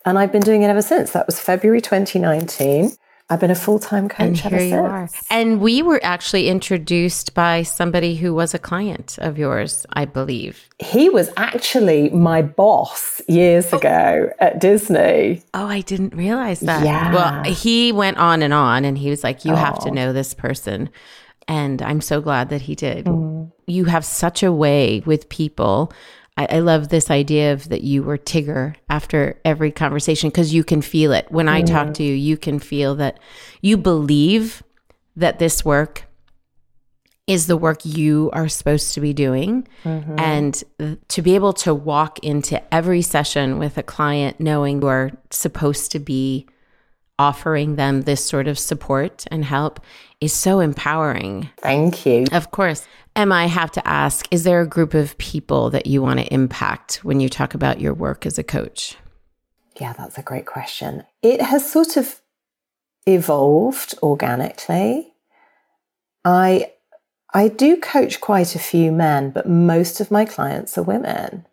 And 0.05 0.19
I've 0.19 0.33
been 0.33 0.43
doing 0.43 0.63
it 0.63 0.69
ever 0.69 0.83
since. 0.83 1.13
That 1.13 1.27
was 1.27 1.39
February 1.39 1.81
2019. 1.81 2.93
I've 3.33 3.39
been 3.39 3.53
a 3.53 3.55
full 3.55 3.79
time 3.79 4.09
coach 4.09 4.45
and 4.45 4.47
ever 4.47 4.59
since. 4.59 4.73
Are. 4.75 5.09
And 5.31 5.61
we 5.61 5.83
were 5.83 6.01
actually 6.03 6.49
introduced 6.49 7.33
by 7.33 7.63
somebody 7.63 8.17
who 8.17 8.35
was 8.35 8.55
a 8.55 8.59
client 8.59 9.19
of 9.21 9.39
yours, 9.39 9.87
I 9.93 10.05
believe. 10.05 10.69
He 10.81 11.09
was 11.09 11.31
actually 11.37 12.11
my 12.11 12.43
boss 12.43 13.23
years 13.29 13.69
oh. 13.73 13.79
ago 13.79 14.33
at 14.41 14.61
Disney. 14.61 15.45
Oh, 15.55 15.67
I 15.67 15.83
didn't 15.83 16.17
realize 16.17 16.59
that. 16.61 16.85
Yeah. 16.85 17.15
Well, 17.15 17.45
he 17.45 17.93
went 17.93 18.17
on 18.19 18.43
and 18.43 18.53
on, 18.53 18.85
and 18.85 18.99
he 18.99 19.11
was 19.11 19.23
like, 19.23 19.45
You 19.45 19.53
oh. 19.53 19.57
have 19.57 19.79
to 19.85 19.93
know 19.93 20.13
this 20.13 20.35
person. 20.35 20.91
And 21.51 21.83
I'm 21.83 22.01
so 22.01 22.21
glad 22.21 22.49
that 22.49 22.63
he 22.63 22.75
did. 22.75 23.05
Mm. 23.05 23.53
You 23.67 23.85
have 23.87 24.05
such 24.05 24.43
a 24.43 24.53
way 24.53 25.03
with 25.05 25.29
people 25.29 25.93
I, 26.41 26.47
I 26.51 26.59
love 26.61 26.89
this 26.89 27.11
idea 27.11 27.53
of 27.53 27.69
that 27.69 27.83
you 27.83 28.03
were 28.03 28.17
Tigger 28.17 28.75
after 28.89 29.39
every 29.45 29.71
conversation 29.71 30.31
because 30.31 30.55
you 30.55 30.65
can 30.65 30.81
feel 30.81 31.13
it. 31.13 31.31
When 31.31 31.49
I 31.49 31.63
mm. 31.63 31.67
talk 31.67 31.95
to 31.95 32.03
you, 32.03 32.15
you 32.15 32.37
can 32.37 32.59
feel 32.59 32.95
that 32.97 33.21
you 33.61 33.77
believe 33.77 34.63
that 35.17 35.39
this 35.39 35.65
work 35.65 36.05
is 37.27 37.47
the 37.47 37.57
work 37.57 37.85
you 37.85 38.31
are 38.33 38.49
supposed 38.49 38.95
to 38.95 39.01
be 39.01 39.13
doing. 39.13 39.69
Mm-hmm. 39.85 40.19
And 40.19 40.65
to 41.09 41.23
be 41.23 41.35
able 41.35 41.53
to 41.55 41.75
walk 41.75 42.19
into 42.21 42.63
every 42.75 43.03
session 43.03 43.59
with 43.59 43.77
a 43.77 43.83
client 43.83 44.41
knowing 44.41 44.81
you're 44.81 45.13
supposed 45.31 45.93
to 45.93 45.99
be 45.99 46.47
offering 47.21 47.77
them 47.77 48.01
this 48.03 48.25
sort 48.25 48.49
of 48.49 48.59
support 48.59 49.27
and 49.31 49.45
help 49.45 49.79
is 50.23 50.33
so 50.33 50.59
empowering. 50.61 51.51
Thank 51.59 52.07
you. 52.07 52.25
Of 52.33 52.51
course. 52.51 52.89
Emma, 53.15 53.35
I 53.35 53.45
have 53.45 53.71
to 53.73 53.87
ask 53.87 54.27
is 54.31 54.45
there 54.45 54.63
a 54.63 54.67
group 54.67 54.95
of 54.95 55.19
people 55.19 55.69
that 55.69 55.87
you 55.87 56.01
want 56.01 56.19
to 56.21 56.33
impact 56.33 57.05
when 57.05 57.21
you 57.21 57.29
talk 57.29 57.53
about 57.53 57.79
your 57.79 57.93
work 57.93 58.25
as 58.25 58.39
a 58.39 58.43
coach? 58.43 58.97
Yeah, 59.79 59.93
that's 59.93 60.17
a 60.17 60.23
great 60.23 60.47
question. 60.47 61.05
It 61.21 61.43
has 61.43 61.71
sort 61.71 61.99
of 61.99 62.23
evolved 63.07 63.95
organically. 64.03 65.13
I 66.25 66.73
I 67.35 67.49
do 67.49 67.77
coach 67.77 68.23
quite 68.23 68.55
a 68.55 68.59
few 68.59 68.91
men, 68.93 69.31
but 69.31 69.47
most 69.47 70.01
of 70.01 70.11
my 70.11 70.25
clients 70.25 70.79
are 70.79 70.83
women. 70.83 71.47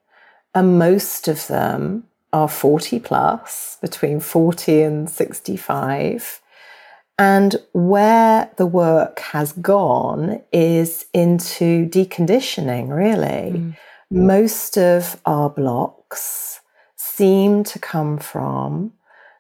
And 0.55 0.79
most 0.79 1.27
of 1.27 1.45
them 1.47 2.06
are 2.33 2.47
40 2.47 2.99
plus, 2.99 3.77
between 3.81 4.19
40 4.19 4.81
and 4.81 5.09
65. 5.09 6.41
And 7.19 7.55
where 7.73 8.51
the 8.57 8.65
work 8.65 9.19
has 9.19 9.53
gone 9.53 10.41
is 10.51 11.05
into 11.13 11.87
deconditioning, 11.87 12.95
really. 12.95 13.59
Mm. 13.59 13.77
Most 14.11 14.77
of 14.77 15.19
our 15.25 15.49
blocks 15.49 16.59
seem 16.95 17.63
to 17.63 17.79
come 17.79 18.17
from 18.19 18.93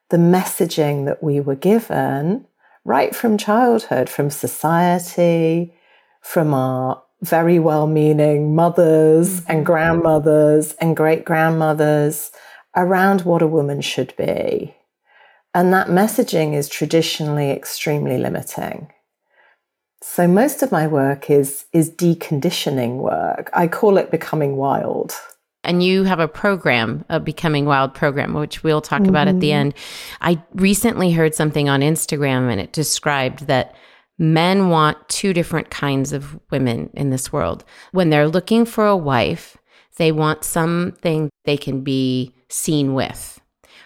the 0.09 0.17
messaging 0.17 1.05
that 1.05 1.21
we 1.21 1.39
were 1.39 1.55
given 1.55 2.45
right 2.83 3.13
from 3.13 3.37
childhood, 3.37 4.09
from 4.09 4.29
society, 4.29 5.73
from 6.21 6.53
our 6.53 7.03
very 7.21 7.59
well 7.59 7.87
meaning 7.87 8.55
mothers 8.55 9.41
mm-hmm. 9.41 9.51
and 9.51 9.65
grandmothers 9.65 10.73
and 10.73 10.95
great 10.95 11.25
grandmothers 11.25 12.31
around 12.77 13.21
what 13.21 13.41
a 13.41 13.47
woman 13.47 13.81
should 13.81 14.15
be. 14.15 14.73
And 15.53 15.73
that 15.73 15.87
messaging 15.87 16.53
is 16.53 16.69
traditionally 16.69 17.49
extremely 17.49 18.17
limiting. 18.17 18.93
So 20.03 20.27
most 20.27 20.61
of 20.61 20.71
my 20.71 20.85
work 20.87 21.29
is 21.29 21.65
is 21.73 21.89
deconditioning 21.89 22.97
work. 22.97 23.49
I 23.53 23.67
call 23.67 23.97
it 23.97 24.11
becoming 24.11 24.55
wild. 24.55 25.13
And 25.63 25.83
you 25.83 26.03
have 26.03 26.21
a 26.21 26.29
program, 26.29 27.03
a 27.09 27.19
Becoming 27.19 27.65
Wild 27.65 27.93
program, 27.93 28.33
which 28.33 28.63
we'll 28.63 28.79
talk 28.79 29.01
mm-hmm. 29.01 29.09
about 29.09 29.27
at 29.27 29.41
the 29.41 29.49
mm-hmm. 29.49 29.59
end. 29.59 29.73
I 30.21 30.41
recently 30.53 31.11
heard 31.11 31.35
something 31.35 31.67
on 31.67 31.81
Instagram 31.81 32.49
and 32.49 32.61
it 32.61 32.71
described 32.71 33.47
that 33.47 33.75
men 34.17 34.69
want 34.69 35.09
two 35.09 35.33
different 35.33 35.69
kinds 35.69 36.13
of 36.13 36.39
women 36.51 36.89
in 36.93 37.09
this 37.09 37.33
world. 37.33 37.65
When 37.91 38.09
they're 38.09 38.29
looking 38.29 38.65
for 38.65 38.87
a 38.87 38.95
wife, 38.95 39.57
they 39.97 40.13
want 40.13 40.45
something 40.45 41.29
they 41.43 41.57
can 41.57 41.81
be 41.81 42.36
seen 42.49 42.93
with. 42.93 43.39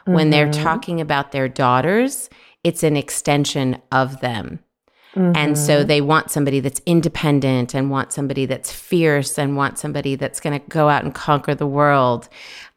When 0.06 0.30
they're 0.32 0.48
mm-hmm. 0.48 0.64
talking 0.64 1.02
about 1.02 1.32
their 1.32 1.48
daughters, 1.48 2.30
it's 2.64 2.84
an 2.84 2.98
extension 2.98 3.82
of 3.92 4.20
them. 4.22 4.60
And 5.14 5.58
so 5.58 5.80
mm-hmm. 5.80 5.88
they 5.88 6.00
want 6.00 6.32
somebody 6.32 6.62
that's 6.62 6.82
independent 6.86 7.74
and 7.74 7.92
want 7.92 8.14
somebody 8.14 8.46
that's 8.46 8.72
fierce 8.72 9.38
and 9.38 9.58
want 9.58 9.78
somebody 9.78 10.16
that's 10.16 10.40
going 10.40 10.58
to 10.58 10.66
go 10.70 10.88
out 10.88 11.04
and 11.04 11.14
conquer 11.14 11.54
the 11.54 11.68
world 11.68 12.30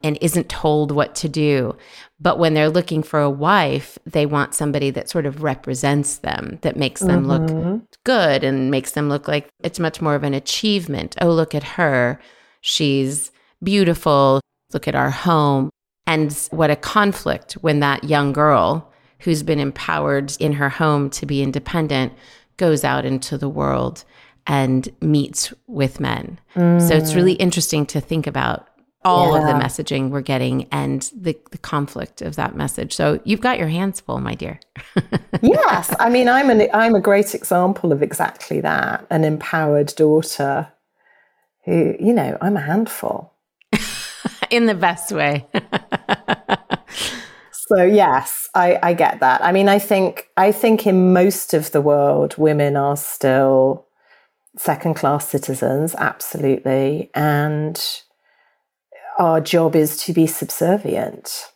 and 0.03 0.19
isn't 0.21 0.49
told 0.49 0.91
what 0.91 1.15
to 1.17 1.29
do. 1.29 1.77
But 2.19 2.41
when 2.41 2.55
they're 2.55 2.71
looking 2.71 3.05
for 3.05 3.21
a 3.21 3.31
wife, 3.31 3.99
they 4.05 4.27
want 4.27 4.53
somebody 4.53 4.91
that 4.91 5.09
sort 5.09 5.27
of 5.27 5.45
represents 5.45 6.19
them, 6.19 6.59
that 6.63 6.77
makes 6.77 7.03
them 7.03 7.29
look 7.29 7.43
mm-hmm. 7.43 7.85
good 8.03 8.43
and 8.43 8.69
makes 8.69 8.93
them 8.93 9.09
look 9.09 9.29
like 9.29 9.49
it's 9.63 9.79
much 9.79 10.01
more 10.01 10.17
of 10.17 10.25
an 10.25 10.35
achievement. 10.35 11.15
Oh, 11.21 11.31
look 11.31 11.55
at 11.55 11.63
her. 11.63 12.21
She's 12.63 13.31
beautiful. 13.63 14.41
Look 14.73 14.89
at 14.89 14.97
our 14.97 15.11
home. 15.11 15.71
And 16.07 16.33
what 16.51 16.71
a 16.71 16.77
conflict 16.77 17.55
when 17.55 17.81
that 17.81 18.05
young 18.05 18.33
girl 18.33 18.93
who's 19.21 19.43
been 19.43 19.59
empowered 19.59 20.37
in 20.39 20.53
her 20.53 20.69
home 20.69 21.09
to 21.11 21.27
be 21.27 21.43
independent 21.43 22.13
goes 22.57 22.85
out 22.85 23.05
into 23.05 23.39
the 23.39 23.49
world 23.49 24.05
and 24.47 24.89
meets 25.01 25.53
with 25.67 25.99
men. 25.99 26.39
So 26.55 26.95
it's 26.95 27.13
mm. 27.13 27.17
really 27.17 27.33
interesting 27.33 27.87
to 27.87 28.01
think 28.01 28.27
about 28.27 28.69
all 29.05 29.35
of 29.35 29.43
the 29.43 29.53
messaging 29.53 30.09
we're 30.09 30.23
getting 30.23 30.67
and 30.73 31.11
the, 31.15 31.39
the 31.51 31.59
conflict 31.59 32.23
of 32.23 32.37
that 32.37 32.57
message. 32.57 32.95
So 32.95 33.21
you've 33.25 33.41
got 33.41 33.59
your 33.59 33.69
hands 33.69 34.01
full, 34.01 34.19
my 34.19 34.35
dear. 34.35 34.61
yes, 35.43 35.95
I 35.99 36.09
mean, 36.09 36.29
I'm 36.29 36.49
an 36.51 36.69
I'm 36.73 36.95
a 36.95 37.01
great 37.01 37.35
example 37.35 37.93
of 37.93 38.03
exactly 38.03 38.61
that. 38.63 39.07
An 39.11 39.25
empowered 39.25 39.89
daughter, 39.97 40.73
who 41.65 41.97
you 42.01 42.15
know, 42.15 42.39
I'm 42.41 42.57
a 42.57 42.63
handful. 42.63 43.34
in 44.51 44.67
the 44.67 44.75
best 44.75 45.13
way. 45.13 45.47
So 47.67 47.83
yes, 47.83 48.51
I, 48.55 48.79
I 48.83 48.93
get 48.93 49.21
that. 49.21 49.43
I 49.43 49.51
mean, 49.51 49.69
I 49.69 49.79
think 49.79 50.29
I 50.37 50.53
think 50.53 50.87
in 50.87 51.15
most 51.15 51.55
of 51.55 51.73
the 51.73 51.81
world, 51.81 52.37
women 52.37 52.77
are 52.77 52.97
still 52.97 53.87
second 54.57 54.95
class 54.95 55.29
citizens, 55.29 55.95
absolutely, 55.95 57.11
and 57.15 57.83
our 59.19 59.41
job 59.41 59.75
is 59.75 59.97
to 60.05 60.13
be 60.13 60.27
subservient. 60.27 61.47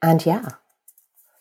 And 0.00 0.24
yeah, 0.24 0.50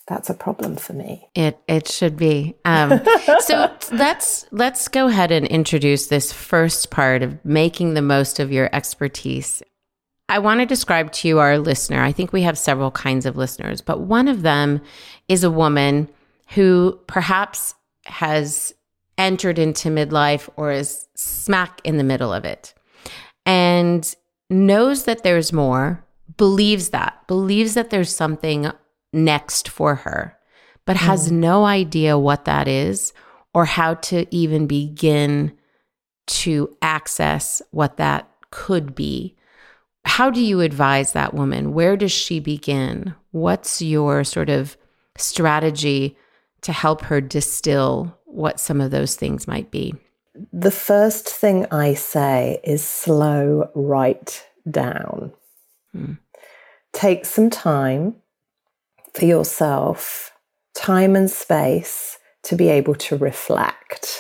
that's 0.08 0.32
a 0.32 0.34
problem 0.34 0.76
for 0.76 0.94
me. 0.94 1.28
It 1.36 1.60
it 1.68 1.88
should 1.88 2.18
be. 2.18 2.56
Um, 2.65 3.02
so 3.41 3.72
let's 3.91 4.48
let's 4.52 4.88
go 4.88 5.08
ahead 5.08 5.32
and 5.32 5.46
introduce 5.46 6.08
this 6.08 6.34
first 6.34 6.89
part 6.89 7.22
of 7.22 7.46
making 7.46 7.94
the 7.94 8.02
most 8.02 8.39
of 8.39 8.52
your 8.52 8.70
expertise. 8.74 9.62
I 10.28 10.40
want 10.40 10.60
to 10.60 10.66
describe 10.66 11.12
to 11.14 11.28
you 11.28 11.40
our 11.40 11.60
listener. 11.60 12.02
I 12.02 12.12
think 12.12 12.34
we 12.34 12.42
have 12.42 12.58
several 12.58 12.92
kinds 12.92 13.26
of 13.26 13.38
listeners, 13.38 13.82
but 13.82 14.02
one 14.02 14.28
of 14.28 14.42
them 14.42 14.82
is 15.28 15.44
a 15.44 15.52
woman 15.52 16.10
who 16.50 17.00
perhaps 17.08 17.76
has 18.06 18.74
entered 19.18 19.60
into 19.60 19.90
midlife 19.90 20.50
or 20.56 20.72
is 20.72 21.08
smack 21.16 21.80
in 21.84 21.98
the 21.98 22.04
middle 22.04 22.34
of 22.34 22.46
it 22.46 22.74
and 23.46 24.16
knows 24.50 25.06
that 25.06 25.24
there's 25.24 25.54
more, 25.54 26.04
believes 26.38 26.90
that, 26.90 27.26
believes 27.28 27.76
that 27.76 27.90
there's 27.90 28.14
something 28.14 28.72
next 29.14 29.70
for 29.70 29.96
her, 29.96 30.38
but 30.86 30.98
has 30.98 31.30
mm. 31.30 31.34
no 31.34 31.66
idea 31.66 32.18
what 32.18 32.46
that 32.46 32.68
is 32.68 33.14
or 33.54 33.66
how 33.66 33.94
to 33.96 34.26
even 34.36 34.68
begin 34.68 35.56
to 36.28 36.76
access 36.82 37.62
what 37.72 37.98
that 37.98 38.30
could 38.52 38.96
be. 38.96 39.35
How 40.06 40.30
do 40.30 40.41
you 40.41 40.62
advise 40.62 41.12
that 41.12 41.34
woman? 41.34 41.74
Where 41.74 41.98
does 41.98 42.12
she 42.12 42.39
begin? 42.39 43.15
What's 43.32 43.82
your 43.82 44.24
sort 44.24 44.50
of 44.50 44.78
strategy 45.18 46.18
to 46.62 46.72
help 46.72 47.02
her 47.02 47.20
distill 47.20 48.18
what 48.26 48.60
some 48.60 48.80
of 48.82 48.91
those 48.91 49.15
things 49.15 49.48
might 49.48 49.72
be? 49.72 49.96
The 50.54 50.72
first 50.72 51.28
thing 51.28 51.65
I 51.72 51.94
say 51.94 52.60
is 52.63 52.84
slow 52.84 53.70
right 53.74 54.46
down. 54.70 55.32
Hmm. 55.91 56.13
Take 56.94 57.26
some 57.26 57.50
time 57.50 58.15
for 59.13 59.26
yourself, 59.26 60.32
time 60.74 61.15
and 61.15 61.32
space 61.32 62.18
to 62.44 62.56
be 62.56 62.70
able 62.70 62.96
to 62.96 63.18
reflect. 63.18 64.18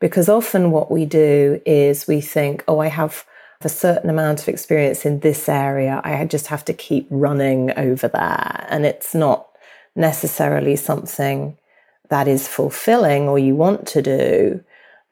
Because 0.00 0.28
often 0.28 0.70
what 0.70 0.90
we 0.90 1.04
do 1.04 1.60
is 1.66 2.06
we 2.06 2.20
think, 2.20 2.64
oh, 2.68 2.78
I 2.78 2.86
have 2.86 3.24
a 3.62 3.68
certain 3.68 4.08
amount 4.08 4.40
of 4.40 4.48
experience 4.48 5.04
in 5.04 5.20
this 5.20 5.48
area. 5.48 6.00
I 6.04 6.24
just 6.26 6.46
have 6.46 6.64
to 6.66 6.72
keep 6.72 7.06
running 7.10 7.76
over 7.76 8.08
there. 8.08 8.66
And 8.68 8.86
it's 8.86 9.14
not 9.14 9.48
necessarily 9.96 10.76
something 10.76 11.56
that 12.08 12.28
is 12.28 12.46
fulfilling 12.46 13.28
or 13.28 13.38
you 13.38 13.54
want 13.54 13.86
to 13.88 14.02
do, 14.02 14.62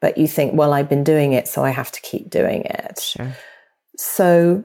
but 0.01 0.17
you 0.17 0.29
think, 0.29 0.55
well, 0.55 0.73
I've 0.73 0.89
been 0.89 1.05
doing 1.05 1.33
it, 1.33 1.49
so 1.49 1.65
I 1.65 1.71
have 1.71 1.91
to 1.93 2.01
keep 2.01 2.31
doing 2.31 2.63
it. 2.63 3.01
Sure. 3.01 3.37
So, 3.97 4.65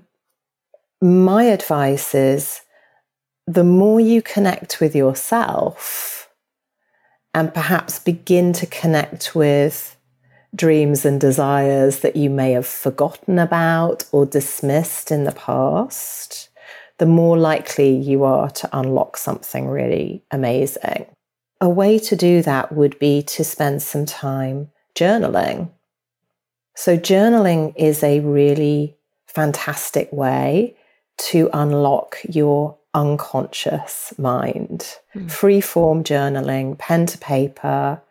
my 1.02 1.46
advice 1.46 2.14
is 2.14 2.62
the 3.48 3.64
more 3.64 4.00
you 4.00 4.22
connect 4.22 4.80
with 4.80 4.96
yourself 4.96 6.30
and 7.34 7.54
perhaps 7.54 7.98
begin 7.98 8.54
to 8.54 8.68
connect 8.68 9.34
with 9.34 9.98
dreams 10.56 11.06
and 11.06 11.20
desires 11.20 12.00
that 12.00 12.16
you 12.16 12.30
may 12.30 12.52
have 12.52 12.68
forgotten 12.68 13.40
about 13.40 14.06
or 14.12 14.26
dismissed 14.26 15.12
in 15.12 15.24
the 15.24 15.32
past, 15.32 16.50
the 16.98 17.06
more 17.06 17.38
likely 17.38 17.96
you 17.96 18.24
are 18.24 18.50
to 18.50 18.70
unlock 18.74 19.18
something 19.18 19.68
really 19.68 20.24
amazing. 20.32 21.06
A 21.60 21.70
way 21.70 22.00
to 22.00 22.16
do 22.16 22.42
that 22.42 22.72
would 22.72 22.98
be 23.00 23.22
to 23.24 23.44
spend 23.44 23.82
some 23.82 24.06
time 24.06 24.70
journaling. 24.96 25.70
So, 26.76 26.98
journaling 26.98 27.74
is 27.76 28.04
a 28.04 28.20
really 28.22 28.98
fantastic 29.28 30.12
way 30.12 30.76
to 31.18 31.50
unlock 31.54 32.18
your 32.28 32.78
unconscious 32.94 34.14
mind. 34.18 34.98
Hmm. 35.14 35.28
Free 35.28 35.62
form 35.62 36.04
journaling, 36.04 36.78
pen 36.78 37.06
to 37.08 37.18
paper. 37.18 38.02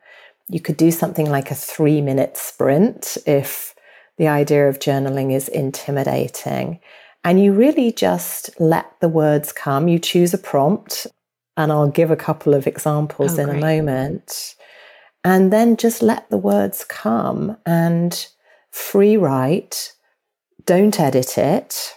You 0.51 0.61
could 0.61 0.77
do 0.77 0.91
something 0.91 1.31
like 1.31 1.51
a 1.51 1.55
three 1.55 2.01
minute 2.01 2.37
sprint 2.37 3.17
if 3.25 3.75
the 4.19 4.27
idea 4.27 4.69
of 4.69 4.81
journaling 4.81 5.33
is 5.33 5.49
intimidating. 5.49 6.81
And 7.23 7.43
you 7.43 7.53
really 7.53 7.93
just 7.93 8.51
let 8.59 8.99
the 9.01 9.09
words 9.09 9.53
come. 9.53 9.87
You 9.87 9.99
choose 9.99 10.35
a 10.35 10.39
prompt, 10.39 11.07
and 11.57 11.71
I'll 11.71 11.89
give 11.89 12.11
a 12.11 12.17
couple 12.17 12.53
of 12.53 12.67
examples 12.67 13.39
Oh, 13.39 13.43
in 13.43 13.49
a 13.49 13.61
moment. 13.61 14.57
And 15.23 15.53
then 15.53 15.77
just 15.77 16.03
let 16.03 16.29
the 16.31 16.39
words 16.39 16.85
come 16.85 17.57
and 17.65 18.27
free 18.71 19.17
write. 19.17 19.93
Don't 20.65 20.99
edit 20.99 21.39
it. 21.39 21.95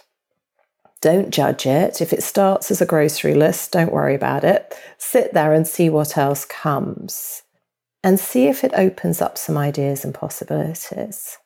Don't 1.00 1.30
judge 1.30 1.66
it. 1.66 2.00
If 2.00 2.12
it 2.12 2.22
starts 2.22 2.70
as 2.70 2.80
a 2.80 2.86
grocery 2.86 3.34
list, 3.34 3.72
don't 3.72 3.92
worry 3.92 4.14
about 4.14 4.44
it. 4.44 4.74
Sit 4.98 5.34
there 5.34 5.52
and 5.52 5.66
see 5.66 5.88
what 5.88 6.16
else 6.16 6.44
comes 6.44 7.43
and 8.04 8.20
see 8.20 8.46
if 8.46 8.62
it 8.62 8.74
opens 8.74 9.22
up 9.22 9.38
some 9.38 9.56
ideas 9.56 10.04
and 10.04 10.14
possibilities. 10.14 11.38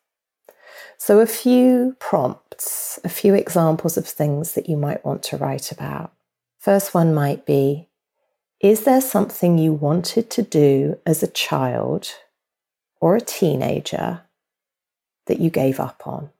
So, 0.98 1.20
a 1.20 1.26
few 1.26 1.96
prompts, 2.00 2.98
a 3.04 3.08
few 3.08 3.34
examples 3.34 3.96
of 3.96 4.06
things 4.06 4.52
that 4.52 4.68
you 4.68 4.76
might 4.76 5.04
want 5.04 5.22
to 5.24 5.36
write 5.36 5.70
about. 5.70 6.12
First 6.58 6.92
one 6.92 7.14
might 7.14 7.46
be 7.46 7.88
Is 8.60 8.82
there 8.82 9.00
something 9.00 9.56
you 9.56 9.72
wanted 9.72 10.28
to 10.30 10.42
do 10.42 10.98
as 11.06 11.22
a 11.22 11.28
child 11.28 12.12
or 13.00 13.14
a 13.14 13.20
teenager 13.20 14.22
that 15.26 15.38
you 15.38 15.50
gave 15.50 15.78
up 15.78 16.02
on? 16.04 16.30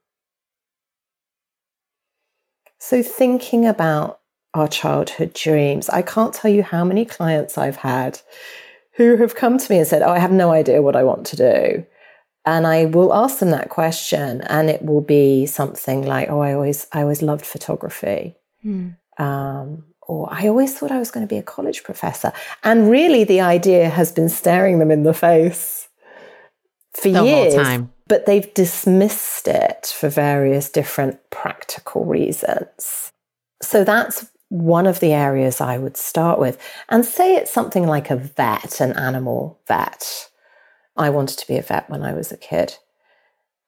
So, 2.81 3.05
thinking 3.05 3.67
about 3.67 4.19
our 4.53 4.67
childhood 4.67 5.33
dreams, 5.33 5.89
I 5.89 6.03
can't 6.03 6.35
tell 6.35 6.51
you 6.51 6.65
how 6.65 6.83
many 6.83 7.05
clients 7.05 7.57
I've 7.57 7.77
had 7.77 8.21
who 8.99 9.17
have 9.17 9.35
come 9.35 9.57
to 9.57 9.73
me 9.73 9.79
and 9.79 9.87
said, 9.89 10.03
Oh, 10.03 10.11
I 10.11 10.19
have 10.19 10.33
no 10.33 10.51
idea 10.51 10.83
what 10.83 10.97
I 10.97 11.05
want 11.05 11.25
to 11.29 11.37
do. 11.37 11.87
And 12.45 12.67
I 12.67 12.85
will 12.87 13.13
ask 13.15 13.39
them 13.39 13.51
that 13.51 13.69
question, 13.69 14.41
and 14.43 14.69
it 14.71 14.83
will 14.83 15.03
be 15.03 15.45
something 15.47 16.07
like, 16.07 16.31
"Oh, 16.31 16.41
I 16.41 16.55
always, 16.55 16.87
I 16.93 17.03
always 17.03 17.21
loved 17.21 17.45
photography," 17.45 18.37
um, 19.19 19.85
or 20.07 20.29
"I 20.31 20.49
always 20.49 20.73
thought 20.75 20.91
I 20.91 20.99
was 20.99 21.11
going 21.11 21.27
to 21.29 21.35
be 21.35 21.37
a 21.39 21.43
college 21.43 21.83
professor." 21.83 22.33
And 22.65 22.89
really, 22.91 23.25
the 23.25 23.43
idea 23.43 23.91
has 23.91 24.13
been 24.13 24.31
staring 24.31 24.79
them 24.79 24.91
in 24.91 25.03
the 25.03 25.13
face 25.13 25.89
for 26.95 27.11
The 27.11 27.19
whole 27.19 27.27
years, 27.29 27.55
time. 27.55 27.93
but 28.07 28.25
they've 28.25 28.53
dismissed 28.55 29.47
it 29.47 29.93
for 29.95 30.09
various 30.09 30.71
different 30.71 31.19
practical 31.29 32.05
reasons. 32.07 33.13
So 33.63 33.85
that's 33.85 34.27
one 34.49 34.87
of 34.87 35.01
the 35.01 35.13
areas 35.13 35.61
I 35.61 35.79
would 35.79 35.97
start 35.97 36.39
with. 36.39 36.59
And 36.89 37.05
say 37.05 37.37
it's 37.37 37.53
something 37.53 37.87
like 37.87 38.11
a 38.11 38.17
vet, 38.17 38.81
an 38.81 38.93
animal 38.95 39.61
vet. 39.69 40.31
I 40.97 41.11
wanted 41.11 41.39
to 41.39 41.47
be 41.47 41.57
a 41.57 41.63
vet 41.63 41.89
when 41.91 42.03
I 42.03 42.13
was 42.13 42.33
a 42.33 42.37
kid. 42.37 42.77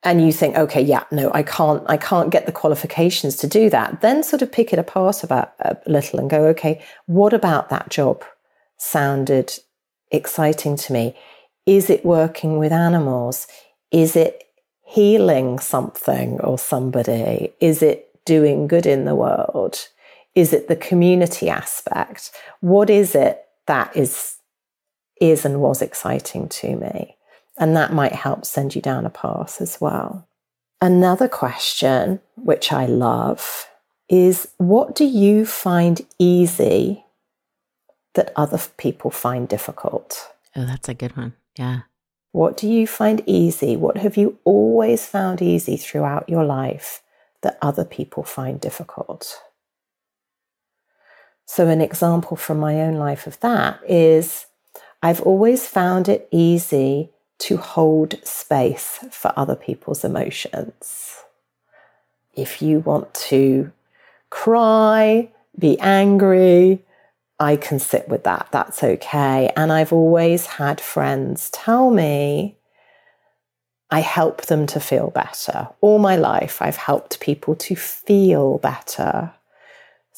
and 0.03 0.25
you 0.25 0.33
think, 0.33 0.57
okay, 0.57 0.81
yeah, 0.81 1.05
no, 1.11 1.31
I 1.35 1.43
can't, 1.43 1.83
I 1.87 1.97
can't 1.99 2.31
get 2.31 2.47
the 2.47 2.53
qualifications 2.53 3.37
to 3.37 3.47
do 3.47 3.69
that. 3.71 4.01
Then 4.01 4.23
sort 4.23 4.41
of 4.41 4.51
pick 4.51 4.73
it 4.73 4.79
apart 4.79 5.23
about 5.23 5.53
a 5.61 5.77
little 5.87 6.19
and 6.19 6.31
go, 6.31 6.47
okay, 6.47 6.83
what 7.07 7.35
about 7.35 7.69
that 7.69 7.91
job 7.91 8.25
sounded 8.79 9.53
exciting 10.11 10.77
to 10.77 10.93
me? 10.93 11.15
Is 11.67 11.91
it 11.91 12.05
working 12.05 12.59
with 12.59 12.73
animals? 12.73 13.47
Is 13.91 14.17
it 14.17 14.45
healing 14.87 15.59
something 15.59 16.41
or 16.41 16.59
somebody? 16.59 17.53
Is 17.61 17.83
it 17.83 18.09
doing 18.25 18.69
good 18.69 18.87
in 18.87 19.05
the 19.05 19.15
world? 19.15 19.87
Is 20.41 20.55
it 20.55 20.69
the 20.69 20.77
community 20.77 21.51
aspect? 21.51 22.31
What 22.61 22.89
is 22.89 23.15
it 23.15 23.45
that 23.67 23.95
is 23.95 24.39
is 25.21 25.45
and 25.45 25.61
was 25.61 25.83
exciting 25.83 26.49
to 26.49 26.77
me? 26.77 27.17
And 27.59 27.77
that 27.77 27.93
might 27.93 28.15
help 28.15 28.47
send 28.47 28.75
you 28.75 28.81
down 28.81 29.05
a 29.05 29.11
path 29.11 29.61
as 29.61 29.83
well. 29.83 30.27
Another 30.81 31.29
question, 31.29 32.21
which 32.37 32.73
I 32.73 32.87
love, 32.87 33.69
is 34.09 34.49
what 34.57 34.95
do 34.95 35.05
you 35.05 35.45
find 35.45 36.01
easy 36.19 37.05
that 38.15 38.33
other 38.35 38.61
people 38.79 39.11
find 39.11 39.47
difficult? 39.47 40.33
Oh, 40.57 40.65
that's 40.65 40.89
a 40.89 40.95
good 40.95 41.19
one. 41.19 41.35
Yeah. 41.59 41.81
What 42.33 42.57
do 42.57 42.67
you 42.67 42.87
find 42.87 43.23
easy? 43.27 43.77
What 43.77 43.99
have 43.99 44.17
you 44.17 44.39
always 44.45 45.05
found 45.05 45.43
easy 45.43 45.77
throughout 45.77 46.31
your 46.31 46.45
life 46.45 47.03
that 47.43 47.59
other 47.61 47.85
people 47.85 48.23
find 48.23 48.59
difficult? 48.59 49.43
So, 51.53 51.67
an 51.67 51.81
example 51.81 52.37
from 52.37 52.61
my 52.61 52.81
own 52.81 52.95
life 52.95 53.27
of 53.27 53.41
that 53.41 53.81
is 53.85 54.47
I've 55.03 55.21
always 55.23 55.67
found 55.67 56.09
it 56.09 56.29
easy 56.31 57.11
to 57.41 57.57
hold 57.57 58.25
space 58.25 59.01
for 59.11 59.33
other 59.37 59.57
people's 59.57 60.05
emotions. 60.05 61.25
If 62.37 62.63
you 62.63 62.79
want 62.79 63.13
to 63.31 63.73
cry, 64.31 65.33
be 65.59 65.77
angry, 65.81 66.85
I 67.41 67.57
can 67.57 67.81
sit 67.81 68.09
with 68.09 68.23
that. 68.23 68.47
That's 68.53 68.85
okay. 68.85 69.51
And 69.57 69.73
I've 69.73 69.93
always 69.93 70.47
had 70.47 70.81
friends 70.81 71.51
tell 71.51 71.91
me 71.91 72.59
I 73.91 74.03
help 74.03 74.43
them 74.43 74.69
to 74.69 74.79
feel 74.79 75.11
better. 75.11 75.69
All 75.81 75.99
my 75.99 76.15
life, 76.15 76.63
I've 76.63 76.77
helped 76.77 77.19
people 77.19 77.57
to 77.57 77.75
feel 77.75 78.59
better 78.59 79.33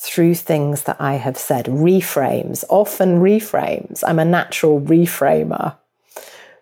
through 0.03 0.35
things 0.35 0.83
that 0.83 0.97
I 1.01 1.15
have 1.15 1.38
said, 1.38 1.67
reframes, 1.67 2.65
often 2.69 3.21
reframes. 3.21 4.03
I'm 4.05 4.19
a 4.19 4.25
natural 4.25 4.81
reframer. 4.81 5.77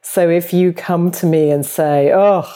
So 0.03 0.29
if 0.29 0.53
you 0.53 0.75
come 0.75 1.11
to 1.13 1.25
me 1.25 1.51
and 1.51 1.65
say, 1.65 2.13
oh, 2.13 2.47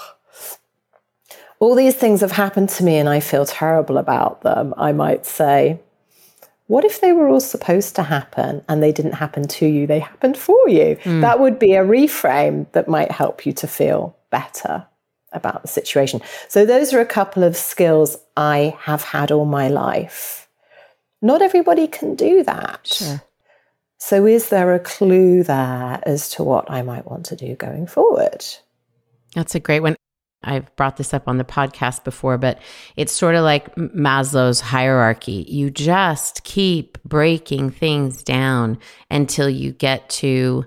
all 1.59 1.75
these 1.75 1.95
things 1.95 2.21
have 2.21 2.33
happened 2.33 2.69
to 2.69 2.85
me 2.85 2.99
and 2.99 3.09
I 3.09 3.21
feel 3.21 3.47
terrible 3.47 3.97
about 3.97 4.43
them, 4.43 4.75
I 4.77 4.93
might 4.93 5.25
say, 5.25 5.81
what 6.67 6.85
if 6.85 7.01
they 7.01 7.13
were 7.13 7.29
all 7.29 7.41
supposed 7.41 7.97
to 7.97 8.03
happen 8.03 8.63
and 8.69 8.83
they 8.83 8.93
didn't 8.93 9.13
happen 9.13 9.49
to 9.49 9.67
you? 9.67 9.87
They 9.87 10.01
happened 10.01 10.37
for 10.37 10.69
you. 10.69 10.97
Mm. 11.05 11.23
That 11.23 11.41
would 11.41 11.59
be 11.59 11.73
a 11.73 11.85
reframe 11.85 12.71
that 12.73 12.89
might 12.89 13.11
help 13.11 13.47
you 13.47 13.55
to 13.55 13.67
feel 13.67 14.15
better 14.29 14.87
about 15.33 15.63
the 15.63 15.69
situation. 15.69 16.21
So, 16.49 16.67
those 16.67 16.93
are 16.93 17.01
a 17.01 17.07
couple 17.07 17.43
of 17.43 17.57
skills 17.57 18.19
I 18.37 18.77
have 18.81 19.03
had 19.03 19.33
all 19.33 19.47
my 19.47 19.69
life. 19.69 20.44
Not 21.25 21.41
everybody 21.41 21.87
can 21.87 22.17
do 22.17 22.43
that. 22.43 22.81
Sure. 22.87 23.23
So, 23.97 24.27
is 24.27 24.51
there 24.51 24.75
a 24.75 24.79
clue 24.79 25.43
there 25.43 25.99
as 26.03 26.29
to 26.33 26.45
what 26.45 26.71
I 26.71 26.83
might 26.83 27.11
want 27.11 27.25
to 27.27 27.37
do 27.37 27.55
going 27.55 27.87
forward? 27.87 28.45
That's 29.35 29.55
a 29.55 29.61
great 29.61 29.81
one. 29.81 29.97
I've 30.43 30.77
brought 30.77 30.99
this 30.99 31.15
up 31.15 31.27
on 31.27 31.39
the 31.39 31.45
podcast 31.45 32.05
before, 32.05 32.37
but 32.37 32.61
it's 32.97 33.15
sort 33.15 33.37
of 33.37 33.43
like 33.43 33.75
Maslow's 33.77 34.61
hierarchy. 34.61 35.47
You 35.49 35.71
just 35.71 36.45
keep 36.45 37.03
breaking 37.05 37.71
things 37.71 38.23
down 38.23 38.79
until 39.11 39.49
you 39.49 39.73
get 39.73 40.07
to 40.11 40.67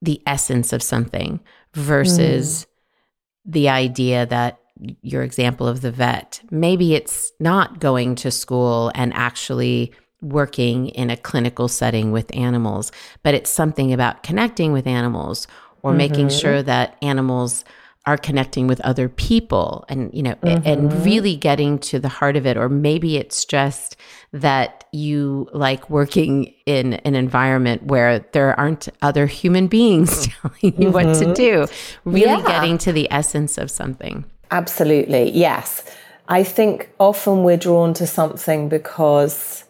the 0.00 0.22
essence 0.26 0.72
of 0.72 0.80
something 0.80 1.40
versus 1.74 2.66
mm. 2.66 3.52
the 3.52 3.68
idea 3.68 4.26
that 4.26 4.60
your 5.02 5.22
example 5.22 5.68
of 5.68 5.80
the 5.80 5.90
vet, 5.90 6.40
maybe 6.50 6.94
it's 6.94 7.32
not 7.40 7.80
going 7.80 8.14
to 8.16 8.30
school 8.30 8.90
and 8.94 9.12
actually 9.14 9.92
working 10.20 10.88
in 10.88 11.10
a 11.10 11.16
clinical 11.16 11.68
setting 11.68 12.12
with 12.12 12.34
animals, 12.34 12.92
but 13.22 13.34
it's 13.34 13.50
something 13.50 13.92
about 13.92 14.22
connecting 14.22 14.72
with 14.72 14.86
animals 14.86 15.46
or 15.82 15.90
mm-hmm. 15.90 15.98
making 15.98 16.28
sure 16.28 16.62
that 16.62 16.96
animals 17.02 17.64
are 18.04 18.16
connecting 18.16 18.66
with 18.66 18.80
other 18.80 19.08
people 19.08 19.84
and 19.88 20.12
you 20.12 20.22
know 20.24 20.34
mm-hmm. 20.42 20.66
and 20.66 21.04
really 21.04 21.36
getting 21.36 21.78
to 21.78 22.00
the 22.00 22.08
heart 22.08 22.36
of 22.36 22.46
it 22.46 22.56
or 22.56 22.68
maybe 22.68 23.16
it's 23.16 23.44
just 23.44 23.96
that 24.32 24.84
you 24.92 25.48
like 25.52 25.88
working 25.88 26.52
in 26.66 26.94
an 26.94 27.14
environment 27.14 27.84
where 27.84 28.18
there 28.32 28.58
aren't 28.58 28.88
other 29.02 29.26
human 29.26 29.68
beings 29.68 30.26
telling 30.42 30.56
you 30.62 30.70
mm-hmm. 30.72 30.92
what 30.92 31.02
to 31.14 31.26
mm-hmm. 31.26 31.32
do 31.34 31.66
really 32.04 32.26
yeah. 32.26 32.42
getting 32.42 32.76
to 32.76 32.92
the 32.92 33.06
essence 33.12 33.56
of 33.56 33.70
something 33.70 34.24
absolutely 34.52 35.30
yes 35.30 35.82
i 36.28 36.44
think 36.44 36.88
often 37.00 37.42
we're 37.42 37.56
drawn 37.56 37.92
to 37.92 38.06
something 38.06 38.68
because 38.68 39.64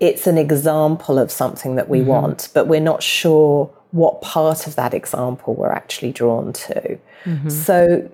it's 0.00 0.26
an 0.26 0.36
example 0.36 1.18
of 1.18 1.30
something 1.30 1.76
that 1.76 1.88
we 1.88 2.00
mm-hmm. 2.00 2.08
want, 2.08 2.48
but 2.52 2.66
we're 2.66 2.80
not 2.80 3.02
sure 3.02 3.70
what 3.92 4.20
part 4.20 4.66
of 4.66 4.76
that 4.76 4.92
example 4.92 5.54
we're 5.54 5.72
actually 5.72 6.12
drawn 6.12 6.52
to. 6.52 6.98
Mm-hmm. 7.24 7.48
So, 7.48 8.10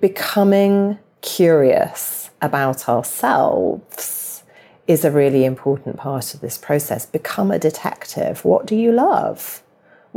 becoming 0.00 0.98
curious 1.20 2.30
about 2.40 2.88
ourselves 2.88 4.42
is 4.86 5.04
a 5.04 5.10
really 5.10 5.44
important 5.44 5.98
part 5.98 6.32
of 6.32 6.40
this 6.40 6.56
process. 6.56 7.04
Become 7.04 7.50
a 7.50 7.58
detective. 7.58 8.44
What 8.44 8.64
do 8.64 8.74
you 8.74 8.92
love? 8.92 9.62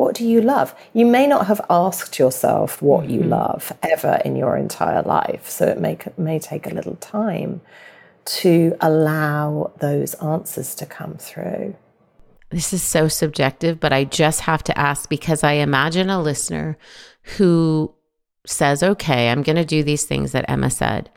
What 0.01 0.15
do 0.15 0.27
you 0.27 0.41
love? 0.41 0.73
You 0.93 1.05
may 1.05 1.27
not 1.27 1.45
have 1.45 1.61
asked 1.69 2.17
yourself 2.17 2.81
what 2.81 3.03
mm-hmm. 3.03 3.13
you 3.13 3.21
love 3.21 3.71
ever 3.83 4.19
in 4.25 4.35
your 4.35 4.57
entire 4.57 5.03
life, 5.03 5.47
so 5.47 5.67
it 5.67 5.79
may, 5.79 5.95
may 6.17 6.39
take 6.39 6.65
a 6.65 6.73
little 6.73 6.95
time 6.95 7.61
to 8.25 8.75
allow 8.81 9.71
those 9.77 10.15
answers 10.15 10.73
to 10.73 10.87
come 10.87 11.17
through. 11.17 11.75
This 12.49 12.73
is 12.73 12.81
so 12.81 13.07
subjective, 13.07 13.79
but 13.79 13.93
I 13.93 14.05
just 14.05 14.41
have 14.41 14.63
to 14.63 14.75
ask 14.75 15.07
because 15.07 15.43
I 15.43 15.51
imagine 15.51 16.09
a 16.09 16.19
listener 16.19 16.79
who 17.37 17.93
says, 18.43 18.81
okay, 18.81 19.29
I'm 19.29 19.43
going 19.43 19.55
to 19.55 19.63
do 19.63 19.83
these 19.83 20.05
things 20.05 20.31
that 20.31 20.49
Emma 20.49 20.71
said. 20.71 21.11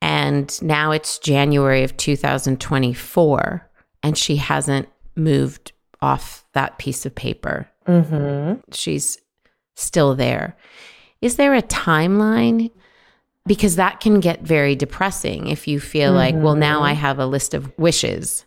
And 0.00 0.62
now 0.62 0.92
it's 0.92 1.18
January 1.18 1.82
of 1.82 1.96
2024, 1.96 3.70
and 4.04 4.16
she 4.16 4.36
hasn't 4.36 4.88
moved 5.16 5.72
off 6.00 6.44
that 6.52 6.78
piece 6.78 7.04
of 7.04 7.16
paper. 7.16 7.68
Mm-hmm. 7.86 8.60
She's 8.72 9.18
still 9.74 10.14
there. 10.14 10.56
Is 11.20 11.36
there 11.36 11.54
a 11.54 11.62
timeline? 11.62 12.70
because 13.46 13.76
that 13.76 14.00
can 14.00 14.20
get 14.20 14.40
very 14.40 14.74
depressing 14.74 15.48
if 15.48 15.68
you 15.68 15.78
feel 15.80 16.10
mm-hmm. 16.10 16.16
like 16.16 16.34
well 16.36 16.54
now 16.54 16.82
i 16.82 16.92
mm-hmm. 16.92 17.00
have 17.00 17.18
a 17.18 17.26
list 17.26 17.54
of 17.54 17.76
wishes 17.78 18.44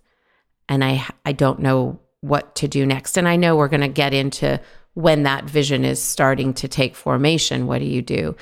and 0.67 0.84
i 0.84 1.06
i 1.26 1.32
don't 1.32 1.60
know 1.60 2.00
what 2.21 2.56
to 2.56 2.67
do 2.67 2.86
next 2.86 3.17
and 3.17 3.28
i 3.28 3.36
know 3.36 3.56
we're 3.56 3.67
going 3.67 3.82
to 3.82 3.88
get 3.88 4.13
into 4.13 4.60
when 4.93 5.23
that 5.23 5.45
vision 5.45 5.86
is 5.86 6.02
starting 6.02 6.54
to 6.54 6.67
take 6.67 6.95
formation 6.95 7.67
what 7.67 7.80
do 7.80 7.86
you 7.86 8.02
do 8.02 8.36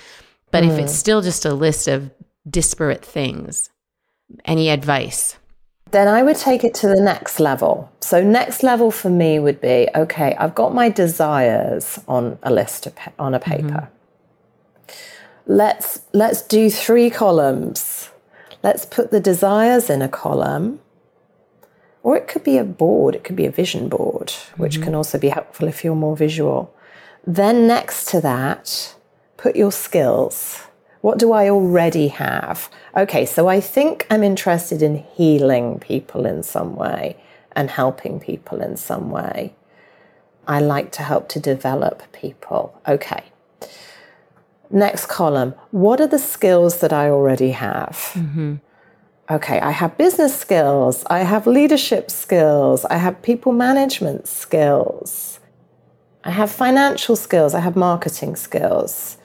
but 0.51 0.63
mm. 0.63 0.71
if 0.71 0.79
it's 0.79 0.93
mm. 0.93 0.97
still 0.97 1.21
just 1.21 1.45
a 1.45 1.53
list 1.53 1.87
of 1.87 2.09
disparate 2.49 3.03
things 3.03 3.69
any 4.45 4.69
advice 4.69 5.37
then 5.91 6.07
I 6.07 6.23
would 6.23 6.37
take 6.37 6.63
it 6.63 6.73
to 6.75 6.87
the 6.87 7.01
next 7.01 7.39
level. 7.39 7.91
So, 8.01 8.21
next 8.21 8.63
level 8.63 8.91
for 8.91 9.09
me 9.09 9.39
would 9.39 9.61
be 9.61 9.87
okay, 9.95 10.35
I've 10.35 10.55
got 10.55 10.73
my 10.73 10.89
desires 10.89 11.99
on 12.07 12.37
a 12.43 12.51
list 12.51 12.87
of, 12.87 12.93
on 13.17 13.33
a 13.33 13.39
paper. 13.39 13.67
Mm-hmm 13.67 13.95
let's 15.45 16.01
let's 16.13 16.41
do 16.41 16.69
three 16.69 17.09
columns. 17.09 18.09
Let's 18.63 18.85
put 18.85 19.11
the 19.11 19.19
desires 19.19 19.89
in 19.89 20.01
a 20.01 20.09
column. 20.09 20.79
Or 22.01 22.15
it 22.15 22.27
could 22.27 22.43
be 22.43 22.57
a 22.57 22.63
board, 22.63 23.15
it 23.15 23.23
could 23.23 23.35
be 23.35 23.47
a 23.47 23.51
vision 23.51 23.89
board, 23.89 24.31
which 24.57 24.75
mm-hmm. 24.75 24.83
can 24.83 24.95
also 24.95 25.17
be 25.17 25.29
helpful 25.29 25.67
if 25.67 25.83
you're 25.83 25.95
more 25.95 26.15
visual. 26.15 26.73
Then 27.25 27.65
next 27.65 28.07
to 28.09 28.21
that, 28.21 28.95
put 29.37 29.55
your 29.55 29.71
skills. 29.71 30.64
What 31.05 31.19
do 31.19 31.33
I 31.33 31.49
already 31.49 32.07
have? 32.07 32.67
Okay, 32.97 33.27
so 33.27 33.47
I 33.47 33.59
think 33.61 34.07
I'm 34.09 34.23
interested 34.23 34.81
in 34.81 34.95
healing 34.95 35.77
people 35.79 36.25
in 36.25 36.41
some 36.41 36.75
way 36.75 37.17
and 37.51 37.69
helping 37.69 38.19
people 38.19 38.59
in 38.59 38.75
some 38.75 39.11
way. 39.11 39.53
I 40.47 40.59
like 40.61 40.91
to 40.93 41.03
help 41.03 41.29
to 41.29 41.39
develop 41.39 42.11
people. 42.11 42.81
Okay, 42.87 43.23
Next 44.71 45.05
column, 45.05 45.53
what 45.69 46.01
are 46.01 46.07
the 46.07 46.17
skills 46.17 46.79
that 46.79 46.91
I 46.91 47.09
already 47.09 47.51
have? 47.51 47.95
Mm-hmm. 48.13 48.55
Okay, 49.29 49.59
I 49.59 49.71
have 49.71 49.97
business 49.97 50.35
skills, 50.35 51.03
I 51.05 51.19
have 51.19 51.45
leadership 51.45 52.09
skills, 52.09 52.83
I 52.85 52.97
have 52.97 53.21
people 53.21 53.53
management 53.53 54.27
skills, 54.27 55.39
I 56.23 56.31
have 56.31 56.49
financial 56.51 57.15
skills, 57.15 57.53
I 57.53 57.59
have 57.59 57.75
marketing 57.75 58.35
skills. 58.35 59.17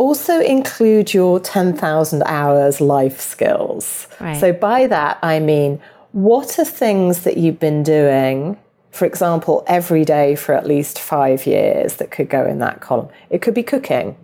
Also 0.00 0.40
include 0.40 1.12
your 1.12 1.38
10,000 1.38 2.22
hours 2.22 2.80
life 2.80 3.20
skills. 3.20 4.08
Right. 4.18 4.40
So, 4.40 4.50
by 4.50 4.86
that, 4.86 5.18
I 5.22 5.40
mean, 5.40 5.78
what 6.12 6.58
are 6.58 6.64
things 6.64 7.24
that 7.24 7.36
you've 7.36 7.60
been 7.60 7.82
doing, 7.82 8.56
for 8.92 9.04
example, 9.04 9.62
every 9.66 10.06
day 10.06 10.36
for 10.36 10.54
at 10.54 10.66
least 10.66 10.98
five 10.98 11.46
years 11.46 11.96
that 11.96 12.10
could 12.10 12.30
go 12.30 12.46
in 12.46 12.60
that 12.60 12.80
column? 12.80 13.10
It 13.28 13.42
could 13.42 13.52
be 13.52 13.62
cooking, 13.62 14.16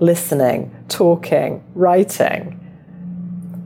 listening, 0.00 0.74
talking, 0.88 1.62
writing, 1.76 2.58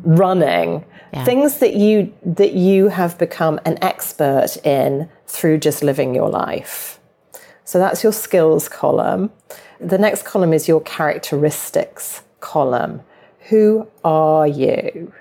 running. 0.05 0.85
Yeah. 1.14 1.25
Things 1.25 1.59
that 1.61 1.75
you 1.75 2.12
that 2.23 2.53
you 2.53 2.88
have 2.88 3.16
become 3.16 3.59
an 3.64 3.79
expert 3.83 4.59
in 4.62 5.09
through 5.27 5.59
just 5.59 5.83
living 5.83 6.14
your 6.14 6.29
life. 6.29 7.01
So 7.64 7.79
that's 7.79 8.03
your 8.05 8.12
skills 8.12 8.69
column. 8.69 9.31
The 9.81 9.99
next 9.99 10.25
column 10.25 10.53
is 10.53 10.69
your 10.69 10.81
characteristics 10.81 12.23
column. 12.41 13.03
Who 13.49 13.89
are 14.05 14.47
you? 14.47 15.12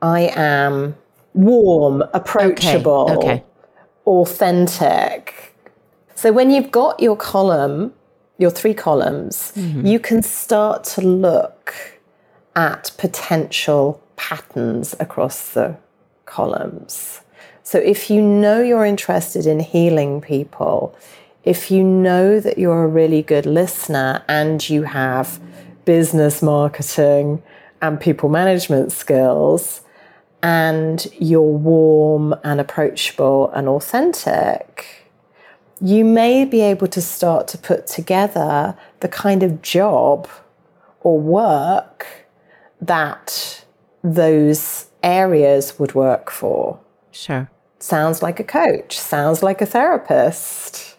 I 0.00 0.32
am 0.34 0.96
warm, 1.32 2.02
approachable, 2.12 3.10
okay. 3.18 3.44
authentic. 4.06 5.56
So 6.14 6.32
when 6.32 6.50
you've 6.50 6.70
got 6.70 7.00
your 7.00 7.16
column, 7.16 7.92
your 8.38 8.50
three 8.50 8.74
columns, 8.74 9.52
mm-hmm. 9.54 9.86
you 9.86 9.98
can 9.98 10.22
start 10.22 10.84
to 10.84 11.00
look 11.00 11.74
at 12.56 12.92
potential 12.98 14.00
patterns 14.16 14.94
across 15.00 15.50
the 15.54 15.76
columns. 16.24 17.20
So 17.62 17.78
if 17.78 18.10
you 18.10 18.20
know 18.22 18.60
you're 18.62 18.84
interested 18.84 19.46
in 19.46 19.60
healing 19.60 20.20
people, 20.20 20.96
if 21.44 21.70
you 21.70 21.84
know 21.84 22.40
that 22.40 22.58
you're 22.58 22.84
a 22.84 22.88
really 22.88 23.22
good 23.22 23.46
listener 23.46 24.24
and 24.28 24.68
you 24.68 24.82
have 24.84 25.40
business 25.84 26.42
marketing 26.42 27.42
and 27.82 28.00
people 28.00 28.28
management 28.28 28.92
skills, 28.92 29.82
and 30.42 31.06
you're 31.18 31.40
warm 31.40 32.34
and 32.44 32.60
approachable 32.60 33.50
and 33.52 33.66
authentic, 33.66 35.10
you 35.80 36.04
may 36.04 36.44
be 36.44 36.60
able 36.60 36.86
to 36.86 37.00
start 37.00 37.48
to 37.48 37.56
put 37.56 37.86
together 37.86 38.76
the 39.00 39.08
kind 39.08 39.42
of 39.42 39.62
job 39.62 40.28
or 41.00 41.18
work 41.18 42.06
that 42.80 43.64
those 44.02 44.86
areas 45.02 45.78
would 45.78 45.94
work 45.94 46.30
for. 46.30 46.78
Sure. 47.10 47.50
Sounds 47.78 48.22
like 48.22 48.38
a 48.38 48.44
coach, 48.44 48.98
sounds 48.98 49.42
like 49.42 49.62
a 49.62 49.66
therapist. 49.66 50.93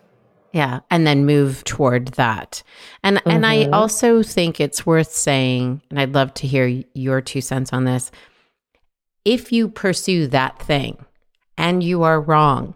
Yeah, 0.56 0.80
and 0.90 1.06
then 1.06 1.26
move 1.26 1.66
toward 1.66 2.08
that. 2.14 2.64
And 3.04 3.22
and 3.26 3.46
I 3.46 3.66
mm-hmm. 3.66 3.74
also 3.74 4.24
think 4.24 4.62
it's 4.62 4.86
worth 4.86 5.12
saying, 5.12 5.82
and 5.90 6.00
I'd 6.00 6.16
love 6.16 6.34
to 6.36 6.48
hear 6.48 6.82
your 6.94 7.20
two 7.20 7.42
cents 7.42 7.74
on 7.74 7.84
this. 7.84 8.10
If 9.26 9.52
you 9.52 9.68
pursue 9.68 10.28
that 10.28 10.58
thing 10.62 11.04
and 11.58 11.84
you 11.84 12.04
are 12.04 12.22
wrong, 12.22 12.74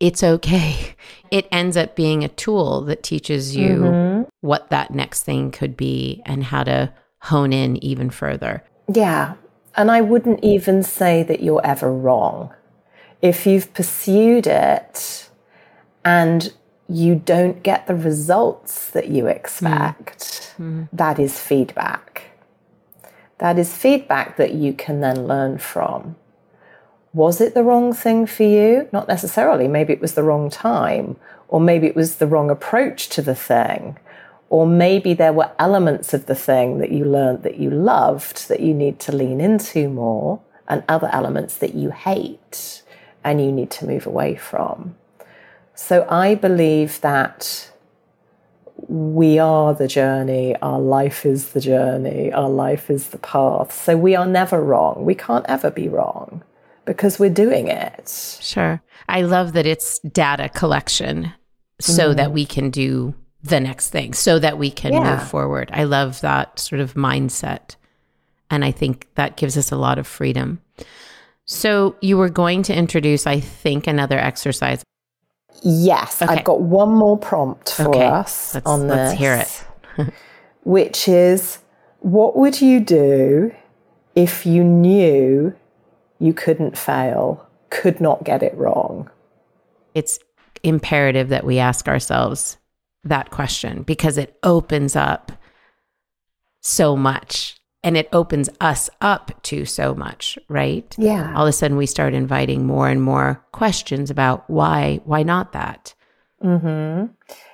it's 0.00 0.22
okay. 0.22 0.94
It 1.30 1.48
ends 1.50 1.78
up 1.78 1.96
being 1.96 2.24
a 2.24 2.28
tool 2.28 2.82
that 2.82 3.02
teaches 3.02 3.56
you 3.56 3.76
mm-hmm. 3.78 4.22
what 4.42 4.68
that 4.68 4.90
next 4.90 5.22
thing 5.22 5.50
could 5.50 5.78
be 5.78 6.20
and 6.26 6.44
how 6.44 6.62
to 6.64 6.92
hone 7.20 7.54
in 7.54 7.82
even 7.82 8.10
further. 8.10 8.62
Yeah. 8.92 9.36
And 9.74 9.90
I 9.90 10.02
wouldn't 10.02 10.44
even 10.44 10.82
say 10.82 11.22
that 11.22 11.42
you're 11.42 11.64
ever 11.64 11.90
wrong. 11.90 12.52
If 13.22 13.46
you've 13.46 13.72
pursued 13.72 14.46
it 14.46 15.30
and 16.04 16.52
you 16.88 17.14
don't 17.14 17.62
get 17.62 17.86
the 17.86 17.94
results 17.94 18.90
that 18.90 19.08
you 19.08 19.26
expect, 19.26 20.54
mm. 20.58 20.82
Mm. 20.82 20.88
that 20.92 21.18
is 21.18 21.38
feedback. 21.38 22.22
That 23.38 23.58
is 23.58 23.76
feedback 23.76 24.36
that 24.36 24.54
you 24.54 24.72
can 24.72 25.00
then 25.00 25.26
learn 25.26 25.58
from. 25.58 26.16
Was 27.12 27.40
it 27.40 27.54
the 27.54 27.64
wrong 27.64 27.92
thing 27.92 28.26
for 28.26 28.44
you? 28.44 28.88
Not 28.92 29.08
necessarily. 29.08 29.68
Maybe 29.68 29.92
it 29.92 30.00
was 30.00 30.14
the 30.14 30.22
wrong 30.22 30.48
time, 30.48 31.16
or 31.48 31.60
maybe 31.60 31.86
it 31.86 31.96
was 31.96 32.16
the 32.16 32.26
wrong 32.26 32.50
approach 32.50 33.08
to 33.10 33.22
the 33.22 33.34
thing, 33.34 33.98
or 34.48 34.66
maybe 34.66 35.12
there 35.12 35.32
were 35.32 35.50
elements 35.58 36.14
of 36.14 36.26
the 36.26 36.34
thing 36.34 36.78
that 36.78 36.92
you 36.92 37.04
learned 37.04 37.42
that 37.42 37.58
you 37.58 37.70
loved 37.70 38.48
that 38.48 38.60
you 38.60 38.74
need 38.74 38.98
to 39.00 39.12
lean 39.12 39.40
into 39.40 39.88
more, 39.88 40.40
and 40.68 40.82
other 40.88 41.10
elements 41.12 41.56
that 41.58 41.74
you 41.74 41.90
hate 41.90 42.82
and 43.24 43.40
you 43.40 43.52
need 43.52 43.70
to 43.70 43.86
move 43.86 44.06
away 44.06 44.34
from. 44.34 44.94
So 45.74 46.06
I 46.08 46.34
believe 46.34 47.00
that 47.00 47.70
we 48.88 49.38
are 49.38 49.74
the 49.74 49.88
journey, 49.88 50.56
our 50.60 50.80
life 50.80 51.24
is 51.24 51.52
the 51.52 51.60
journey, 51.60 52.32
our 52.32 52.50
life 52.50 52.90
is 52.90 53.08
the 53.08 53.18
path. 53.18 53.72
So 53.72 53.96
we 53.96 54.14
are 54.14 54.26
never 54.26 54.62
wrong. 54.62 55.04
We 55.04 55.14
can't 55.14 55.46
ever 55.48 55.70
be 55.70 55.88
wrong 55.88 56.42
because 56.84 57.18
we're 57.18 57.30
doing 57.30 57.68
it. 57.68 58.38
Sure. 58.40 58.82
I 59.08 59.22
love 59.22 59.52
that 59.52 59.66
it's 59.66 59.98
data 60.00 60.48
collection 60.48 61.32
so 61.80 62.12
that 62.14 62.30
mm. 62.30 62.32
we 62.32 62.46
can 62.46 62.70
do 62.70 63.14
the 63.42 63.60
next 63.60 63.90
thing, 63.90 64.14
so 64.14 64.38
that 64.38 64.58
we 64.58 64.70
can 64.70 64.92
Yeah. 64.92 65.16
move 65.16 65.28
forward. 65.28 65.70
I 65.72 65.84
love 65.84 66.20
that 66.20 66.58
sort 66.60 66.80
of 66.80 66.94
mindset. 66.94 67.76
And 68.50 68.64
I 68.64 68.70
think 68.70 69.08
that 69.14 69.36
gives 69.36 69.56
us 69.56 69.72
a 69.72 69.76
lot 69.76 69.98
of 69.98 70.06
freedom. 70.06 70.60
So 71.44 71.96
you 72.00 72.16
were 72.18 72.28
going 72.28 72.62
to 72.64 72.74
introduce, 72.74 73.26
I 73.26 73.40
think, 73.40 73.86
another 73.86 74.18
exercise. 74.18 74.82
Yes, 75.64 76.20
Okay. 76.22 76.32
I've 76.32 76.44
got 76.44 76.60
one 76.60 76.92
more 76.94 77.16
prompt 77.16 77.72
for 77.74 77.88
Okay, 77.88 78.04
us 78.04 78.54
let's- 78.54 78.66
on 78.66 78.88
this. 78.88 78.96
let's 78.96 79.18
hear 79.18 79.34
it. 79.34 79.64
which 80.64 81.08
is 81.08 81.58
what 82.00 82.36
would 82.36 82.60
you 82.60 82.80
do 82.80 83.52
if 84.14 84.44
you 84.44 84.64
knew 84.64 85.54
you 86.18 86.32
couldn't 86.34 86.76
fail, 86.76 87.46
could 87.70 88.00
not 88.00 88.24
get 88.24 88.42
it 88.42 88.56
wrong? 88.56 89.08
It's 89.94 90.18
imperative 90.62 91.28
that 91.30 91.44
we 91.44 91.58
ask 91.58 91.88
ourselves 91.88 92.56
that 93.04 93.30
question 93.30 93.82
because 93.82 94.16
it 94.18 94.38
opens 94.42 94.94
up 94.96 95.32
so 96.60 96.96
much 96.96 97.56
and 97.84 97.96
it 97.96 98.08
opens 98.12 98.48
us 98.60 98.88
up 99.00 99.42
to 99.42 99.64
so 99.64 99.94
much, 99.94 100.38
right? 100.48 100.94
Yeah. 100.98 101.34
All 101.34 101.44
of 101.46 101.48
a 101.48 101.52
sudden 101.52 101.76
we 101.76 101.86
start 101.86 102.14
inviting 102.14 102.66
more 102.66 102.88
and 102.88 103.02
more 103.02 103.44
questions 103.52 104.10
about 104.10 104.48
why 104.48 105.00
why 105.04 105.22
not 105.22 105.52
that? 105.52 105.94
Hmm. 106.40 107.06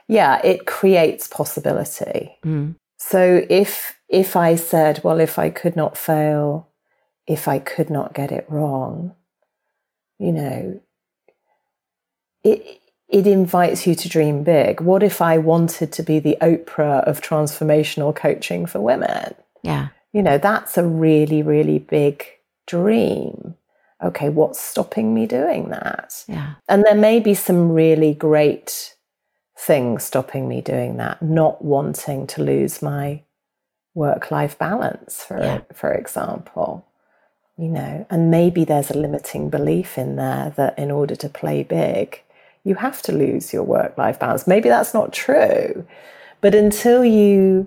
Yeah, 0.07 0.41
it 0.45 0.67
creates 0.67 1.29
possibility. 1.29 2.39
Mm. 2.45 2.77
So 2.99 3.47
if 3.49 3.99
if 4.09 4.37
I 4.37 4.57
said, 4.57 5.01
well, 5.05 5.21
if 5.21 5.39
I 5.39 5.51
could 5.51 5.77
not 5.77 5.97
fail, 5.97 6.69
if 7.27 7.47
I 7.47 7.59
could 7.59 7.91
not 7.91 8.15
get 8.15 8.33
it 8.33 8.47
wrong, 8.49 9.15
you 10.19 10.33
know, 10.33 10.81
it 12.43 12.81
it 13.09 13.27
invites 13.27 13.87
you 13.87 13.95
to 13.95 14.09
dream 14.09 14.45
big. 14.45 14.81
What 14.81 15.03
if 15.03 15.23
I 15.23 15.39
wanted 15.39 15.93
to 15.93 16.03
be 16.03 16.19
the 16.19 16.37
Oprah 16.43 17.05
of 17.05 17.21
transformational 17.21 18.15
coaching 18.15 18.67
for 18.67 18.81
women? 18.81 19.35
Yeah. 19.63 19.89
You 20.13 20.23
know, 20.23 20.39
that's 20.39 20.79
a 20.79 20.85
really, 20.87 21.43
really 21.43 21.79
big 21.79 22.25
dream. 22.67 23.55
Okay, 24.03 24.29
what's 24.29 24.61
stopping 24.61 25.13
me 25.13 25.27
doing 25.27 25.71
that? 25.71 26.25
Yeah. 26.29 26.55
And 26.69 26.85
there 26.85 26.95
may 26.95 27.19
be 27.21 27.35
some 27.35 27.73
really 27.73 28.15
great 28.15 28.95
things 29.59 30.05
stopping 30.05 30.49
me 30.49 30.61
doing 30.61 30.97
that, 30.99 31.21
not 31.21 31.65
wanting 31.65 32.27
to 32.29 32.43
lose 32.43 32.81
my 32.81 33.23
work 33.95 34.31
life 34.31 34.57
balance, 34.57 35.23
for, 35.25 35.39
Yeah. 35.43 35.61
for 35.75 35.93
example. 35.93 36.85
You 37.57 37.69
know, 37.69 38.07
and 38.09 38.31
maybe 38.31 38.65
there's 38.65 38.91
a 38.93 38.97
limiting 38.97 39.51
belief 39.51 39.99
in 39.99 40.15
there 40.15 40.53
that 40.57 40.79
in 40.79 40.93
order 40.93 41.17
to 41.17 41.29
play 41.29 41.65
big, 41.65 42.23
you 42.63 42.77
have 42.77 43.03
to 43.03 43.13
lose 43.13 43.53
your 43.53 43.65
work 43.65 43.99
life 43.99 44.21
balance. 44.21 44.47
Maybe 44.47 44.69
that's 44.69 44.95
not 44.95 45.13
true. 45.13 45.85
But 46.41 46.55
until 46.55 47.05
you 47.05 47.67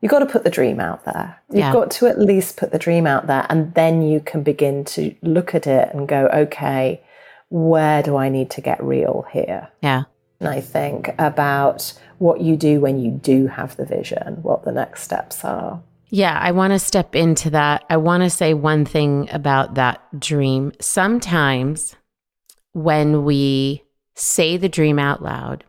you've 0.00 0.10
got 0.10 0.20
to 0.20 0.26
put 0.26 0.44
the 0.44 0.50
dream 0.50 0.80
out 0.80 1.04
there. 1.04 1.40
You've 1.50 1.58
Yeah. 1.58 1.72
got 1.72 1.90
to 1.92 2.06
at 2.06 2.20
least 2.20 2.56
put 2.56 2.70
the 2.72 2.78
dream 2.78 3.06
out 3.06 3.26
there 3.26 3.46
and 3.48 3.74
then 3.74 4.02
you 4.02 4.20
can 4.20 4.42
begin 4.42 4.84
to 4.84 5.14
look 5.22 5.54
at 5.54 5.66
it 5.66 5.92
and 5.92 6.06
go, 6.08 6.28
okay, 6.32 7.00
where 7.48 8.02
do 8.02 8.16
I 8.16 8.28
need 8.28 8.50
to 8.50 8.60
get 8.60 8.82
real 8.82 9.26
here? 9.32 9.68
Yeah. 9.82 10.04
And 10.40 10.48
I 10.48 10.60
think 10.60 11.14
about 11.18 11.92
what 12.18 12.40
you 12.40 12.56
do 12.56 12.80
when 12.80 13.00
you 13.00 13.10
do 13.10 13.46
have 13.48 13.76
the 13.76 13.84
vision, 13.84 14.38
what 14.42 14.64
the 14.64 14.72
next 14.72 15.02
steps 15.02 15.44
are. 15.44 15.80
Yeah, 16.10 16.38
I 16.40 16.52
want 16.52 16.72
to 16.72 16.78
step 16.78 17.14
into 17.14 17.50
that. 17.50 17.84
I 17.90 17.96
want 17.96 18.22
to 18.22 18.30
say 18.30 18.54
one 18.54 18.84
thing 18.84 19.28
about 19.32 19.74
that 19.74 20.00
dream. 20.18 20.72
Sometimes 20.80 21.96
when 22.72 23.24
we 23.24 23.82
say 24.14 24.56
the 24.56 24.68
dream 24.68 24.98
out 24.98 25.22
loud 25.22 25.64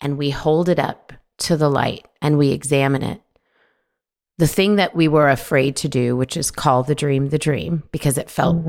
and 0.00 0.18
we 0.18 0.30
hold 0.30 0.68
it 0.68 0.78
up 0.78 1.12
to 1.38 1.56
the 1.56 1.68
light 1.68 2.06
and 2.22 2.36
we 2.38 2.50
examine 2.50 3.02
it, 3.02 3.20
the 4.38 4.46
thing 4.46 4.76
that 4.76 4.94
we 4.94 5.08
were 5.08 5.28
afraid 5.28 5.76
to 5.76 5.88
do, 5.88 6.16
which 6.16 6.36
is 6.36 6.50
call 6.50 6.82
the 6.82 6.94
dream 6.94 7.28
the 7.30 7.38
dream, 7.38 7.82
because 7.90 8.18
it 8.18 8.30
felt 8.30 8.64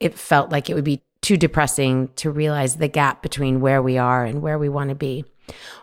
it 0.00 0.18
felt 0.18 0.50
like 0.50 0.70
it 0.70 0.74
would 0.74 0.84
be 0.84 1.02
too 1.20 1.36
depressing 1.36 2.08
to 2.16 2.30
realize 2.30 2.76
the 2.76 2.88
gap 2.88 3.22
between 3.22 3.60
where 3.60 3.82
we 3.82 3.98
are 3.98 4.24
and 4.24 4.40
where 4.40 4.58
we 4.58 4.68
want 4.68 4.90
to 4.90 4.94
be. 4.94 5.24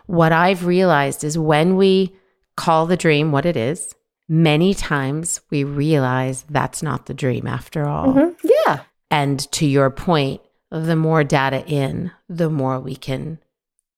What 0.06 0.32
I've 0.32 0.64
realized 0.64 1.24
is 1.24 1.36
when 1.36 1.76
we 1.76 2.16
call 2.56 2.86
the 2.86 2.96
dream 2.96 3.32
what 3.32 3.46
it 3.46 3.56
is 3.56 3.94
many 4.28 4.74
times 4.74 5.40
we 5.50 5.64
realize 5.64 6.44
that's 6.48 6.82
not 6.82 7.06
the 7.06 7.14
dream 7.14 7.46
after 7.46 7.86
all. 7.86 8.14
Mm-hmm. 8.14 8.48
Yeah. 8.66 8.80
And 9.10 9.40
to 9.52 9.66
your 9.66 9.90
point, 9.90 10.40
the 10.70 10.96
more 10.96 11.22
data 11.22 11.64
in, 11.66 12.10
the 12.28 12.50
more 12.50 12.80
we 12.80 12.96
can 12.96 13.38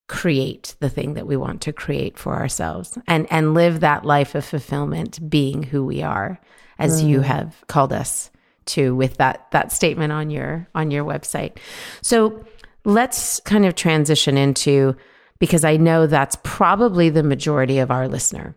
create 0.08 0.74
the 0.80 0.88
thing 0.88 1.14
that 1.14 1.26
we 1.26 1.36
want 1.36 1.60
to 1.60 1.72
create 1.72 2.18
for 2.18 2.34
ourselves 2.34 2.98
and 3.06 3.30
and 3.30 3.54
live 3.54 3.80
that 3.80 4.04
life 4.04 4.34
of 4.34 4.44
fulfillment 4.44 5.30
being 5.30 5.62
who 5.62 5.84
we 5.84 6.02
are 6.02 6.40
as 6.78 7.02
mm. 7.02 7.08
you 7.08 7.20
have 7.20 7.62
called 7.68 7.92
us 7.92 8.30
to 8.64 8.94
with 8.94 9.16
that 9.18 9.46
that 9.50 9.70
statement 9.72 10.12
on 10.12 10.30
your 10.30 10.66
on 10.74 10.90
your 10.90 11.04
website. 11.04 11.58
So 12.02 12.44
let's 12.84 13.40
kind 13.40 13.66
of 13.66 13.74
transition 13.74 14.36
into 14.36 14.96
because 15.38 15.64
I 15.64 15.76
know 15.76 16.06
that's 16.06 16.36
probably 16.42 17.10
the 17.10 17.22
majority 17.22 17.78
of 17.78 17.90
our 17.90 18.08
listener. 18.08 18.56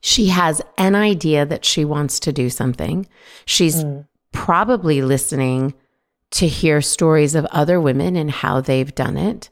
She 0.00 0.28
has 0.28 0.60
an 0.78 0.94
idea 0.94 1.46
that 1.46 1.64
she 1.64 1.84
wants 1.84 2.20
to 2.20 2.32
do 2.32 2.50
something. 2.50 3.06
She's 3.44 3.84
mm. 3.84 4.06
probably 4.32 5.02
listening 5.02 5.74
to 6.32 6.46
hear 6.46 6.80
stories 6.80 7.34
of 7.34 7.44
other 7.46 7.80
women 7.80 8.16
and 8.16 8.30
how 8.30 8.60
they've 8.60 8.94
done 8.94 9.16
it. 9.16 9.50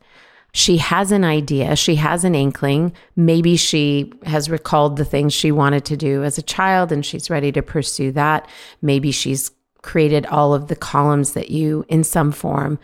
She 0.55 0.79
has 0.79 1.13
an 1.13 1.25
idea, 1.25 1.77
she 1.77 1.97
has 1.97 2.25
an 2.25 2.35
inkling. 2.35 2.93
Maybe 3.17 3.57
she 3.57 4.13
has 4.25 4.49
recalled 4.49 4.97
the 4.97 5.05
things 5.05 5.35
she 5.35 5.53
wanted 5.53 5.85
to 5.87 5.97
do 5.97 6.25
as 6.25 6.39
a 6.39 6.43
child 6.43 6.91
and 6.91 7.05
she's 7.05 7.31
ready 7.31 7.53
to 7.53 7.63
pursue 7.63 8.13
that. 8.13 8.49
Maybe 8.81 9.13
she's 9.13 9.51
created 9.83 10.27
all 10.27 10.55
of 10.55 10.69
the 10.69 10.77
columns 10.77 11.33
that 11.33 11.51
you, 11.51 11.85
in 11.89 12.03
some 12.03 12.33
form, 12.33 12.79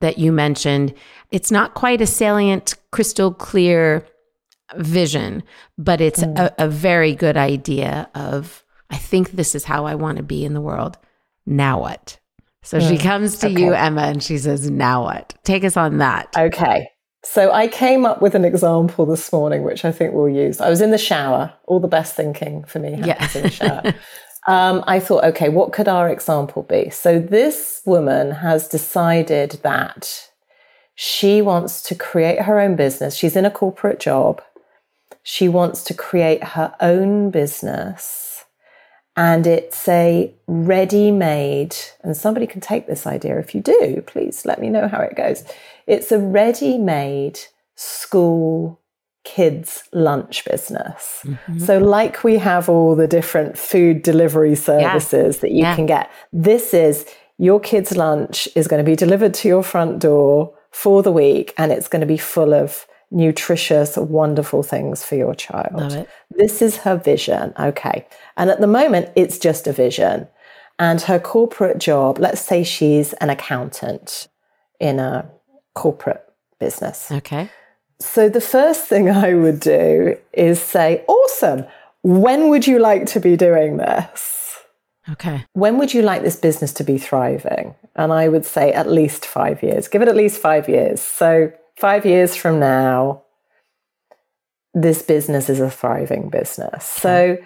that 0.00 0.18
you 0.18 0.32
mentioned. 0.32 0.94
It's 1.30 1.50
not 1.50 1.74
quite 1.74 2.00
a 2.00 2.06
salient, 2.06 2.74
crystal 2.90 3.32
clear 3.32 4.06
vision, 4.76 5.42
but 5.78 6.00
it's 6.00 6.20
mm. 6.20 6.38
a, 6.38 6.54
a 6.58 6.68
very 6.68 7.14
good 7.14 7.36
idea 7.36 8.08
of, 8.14 8.64
I 8.90 8.96
think 8.96 9.32
this 9.32 9.54
is 9.54 9.64
how 9.64 9.86
I 9.86 9.94
want 9.94 10.16
to 10.16 10.22
be 10.22 10.44
in 10.44 10.54
the 10.54 10.60
world. 10.60 10.96
Now 11.46 11.80
what? 11.80 12.18
So 12.62 12.78
mm. 12.78 12.88
she 12.88 12.98
comes 12.98 13.38
to 13.38 13.48
okay. 13.48 13.60
you, 13.60 13.74
Emma, 13.74 14.02
and 14.02 14.22
she 14.22 14.38
says, 14.38 14.70
Now 14.70 15.04
what? 15.04 15.34
Take 15.44 15.64
us 15.64 15.76
on 15.76 15.98
that. 15.98 16.34
Okay. 16.36 16.88
So 17.24 17.50
I 17.50 17.68
came 17.68 18.04
up 18.04 18.20
with 18.20 18.34
an 18.34 18.44
example 18.44 19.06
this 19.06 19.32
morning, 19.32 19.62
which 19.62 19.84
I 19.84 19.92
think 19.92 20.12
we'll 20.12 20.28
use. 20.28 20.60
I 20.60 20.68
was 20.68 20.80
in 20.80 20.90
the 20.90 20.98
shower. 20.98 21.52
All 21.64 21.80
the 21.80 21.88
best 21.88 22.14
thinking 22.14 22.64
for 22.64 22.78
me 22.78 22.92
happens 22.92 23.34
yeah. 23.34 23.38
in 23.38 23.42
the 23.42 23.50
shower. 23.50 23.94
um, 24.46 24.84
I 24.86 25.00
thought, 25.00 25.24
okay, 25.24 25.48
what 25.48 25.72
could 25.72 25.88
our 25.88 26.08
example 26.10 26.62
be? 26.62 26.90
So 26.90 27.18
this 27.18 27.80
woman 27.86 28.30
has 28.30 28.68
decided 28.68 29.58
that 29.62 30.28
she 30.94 31.40
wants 31.40 31.82
to 31.84 31.94
create 31.94 32.42
her 32.42 32.60
own 32.60 32.76
business. 32.76 33.16
She's 33.16 33.36
in 33.36 33.46
a 33.46 33.50
corporate 33.50 34.00
job. 34.00 34.42
She 35.22 35.48
wants 35.48 35.82
to 35.84 35.94
create 35.94 36.44
her 36.44 36.74
own 36.80 37.30
business 37.30 38.34
and 39.16 39.46
it's 39.46 39.86
a 39.86 40.32
ready 40.48 41.12
made, 41.12 41.76
and 42.02 42.16
somebody 42.16 42.46
can 42.46 42.60
take 42.60 42.86
this 42.86 43.06
idea. 43.06 43.38
If 43.38 43.54
you 43.54 43.60
do, 43.60 44.02
please 44.06 44.44
let 44.44 44.60
me 44.60 44.68
know 44.68 44.88
how 44.88 45.00
it 45.00 45.14
goes. 45.14 45.44
It's 45.86 46.12
a 46.12 46.18
ready 46.18 46.78
made 46.78 47.40
school 47.76 48.80
kids 49.24 49.84
lunch 49.92 50.44
business. 50.44 51.22
Mm-hmm. 51.24 51.58
So, 51.58 51.78
like 51.78 52.22
we 52.22 52.36
have 52.38 52.68
all 52.68 52.94
the 52.94 53.08
different 53.08 53.58
food 53.58 54.02
delivery 54.02 54.54
services 54.54 55.36
yeah. 55.36 55.40
that 55.40 55.50
you 55.50 55.62
yeah. 55.62 55.74
can 55.76 55.86
get, 55.86 56.10
this 56.32 56.74
is 56.74 57.06
your 57.38 57.58
kids' 57.58 57.96
lunch 57.96 58.48
is 58.54 58.68
going 58.68 58.84
to 58.84 58.88
be 58.88 58.96
delivered 58.96 59.34
to 59.34 59.48
your 59.48 59.62
front 59.62 59.98
door 59.98 60.54
for 60.70 61.02
the 61.02 61.12
week, 61.12 61.54
and 61.56 61.72
it's 61.72 61.88
going 61.88 62.00
to 62.00 62.06
be 62.06 62.18
full 62.18 62.52
of 62.52 62.86
nutritious, 63.10 63.96
wonderful 63.96 64.62
things 64.62 65.02
for 65.02 65.14
your 65.14 65.34
child. 65.34 66.06
This 66.30 66.60
is 66.60 66.78
her 66.78 66.96
vision. 66.96 67.52
Okay. 67.58 68.06
And 68.36 68.50
at 68.50 68.60
the 68.60 68.66
moment, 68.66 69.10
it's 69.14 69.38
just 69.38 69.66
a 69.66 69.72
vision. 69.72 70.26
And 70.78 71.00
her 71.02 71.20
corporate 71.20 71.78
job, 71.78 72.18
let's 72.18 72.40
say 72.40 72.64
she's 72.64 73.12
an 73.14 73.30
accountant 73.30 74.26
in 74.80 74.98
a 74.98 75.30
corporate 75.74 76.24
business. 76.58 77.10
Okay. 77.10 77.50
So 78.00 78.28
the 78.28 78.40
first 78.40 78.86
thing 78.86 79.10
I 79.10 79.34
would 79.34 79.60
do 79.60 80.16
is 80.32 80.60
say, 80.60 81.04
awesome. 81.06 81.64
When 82.02 82.48
would 82.48 82.66
you 82.66 82.78
like 82.78 83.06
to 83.06 83.20
be 83.20 83.36
doing 83.36 83.76
this? 83.76 84.58
Okay. 85.08 85.44
When 85.52 85.78
would 85.78 85.92
you 85.92 86.02
like 86.02 86.22
this 86.22 86.36
business 86.36 86.72
to 86.74 86.84
be 86.84 86.98
thriving? 86.98 87.74
And 87.94 88.12
I 88.12 88.28
would 88.28 88.44
say 88.44 88.72
at 88.72 88.90
least 88.90 89.26
five 89.26 89.62
years. 89.62 89.88
Give 89.88 90.02
it 90.02 90.08
at 90.08 90.16
least 90.16 90.40
five 90.40 90.68
years. 90.68 91.00
So 91.00 91.52
five 91.76 92.04
years 92.06 92.34
from 92.34 92.58
now, 92.58 93.22
this 94.72 95.02
business 95.02 95.48
is 95.48 95.60
a 95.60 95.70
thriving 95.70 96.30
business. 96.30 96.84
So 96.84 97.38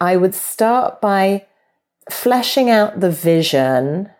I 0.00 0.16
would 0.16 0.34
start 0.34 1.00
by 1.00 1.46
fleshing 2.10 2.70
out 2.70 3.00
the 3.00 3.10
vision 3.10 4.10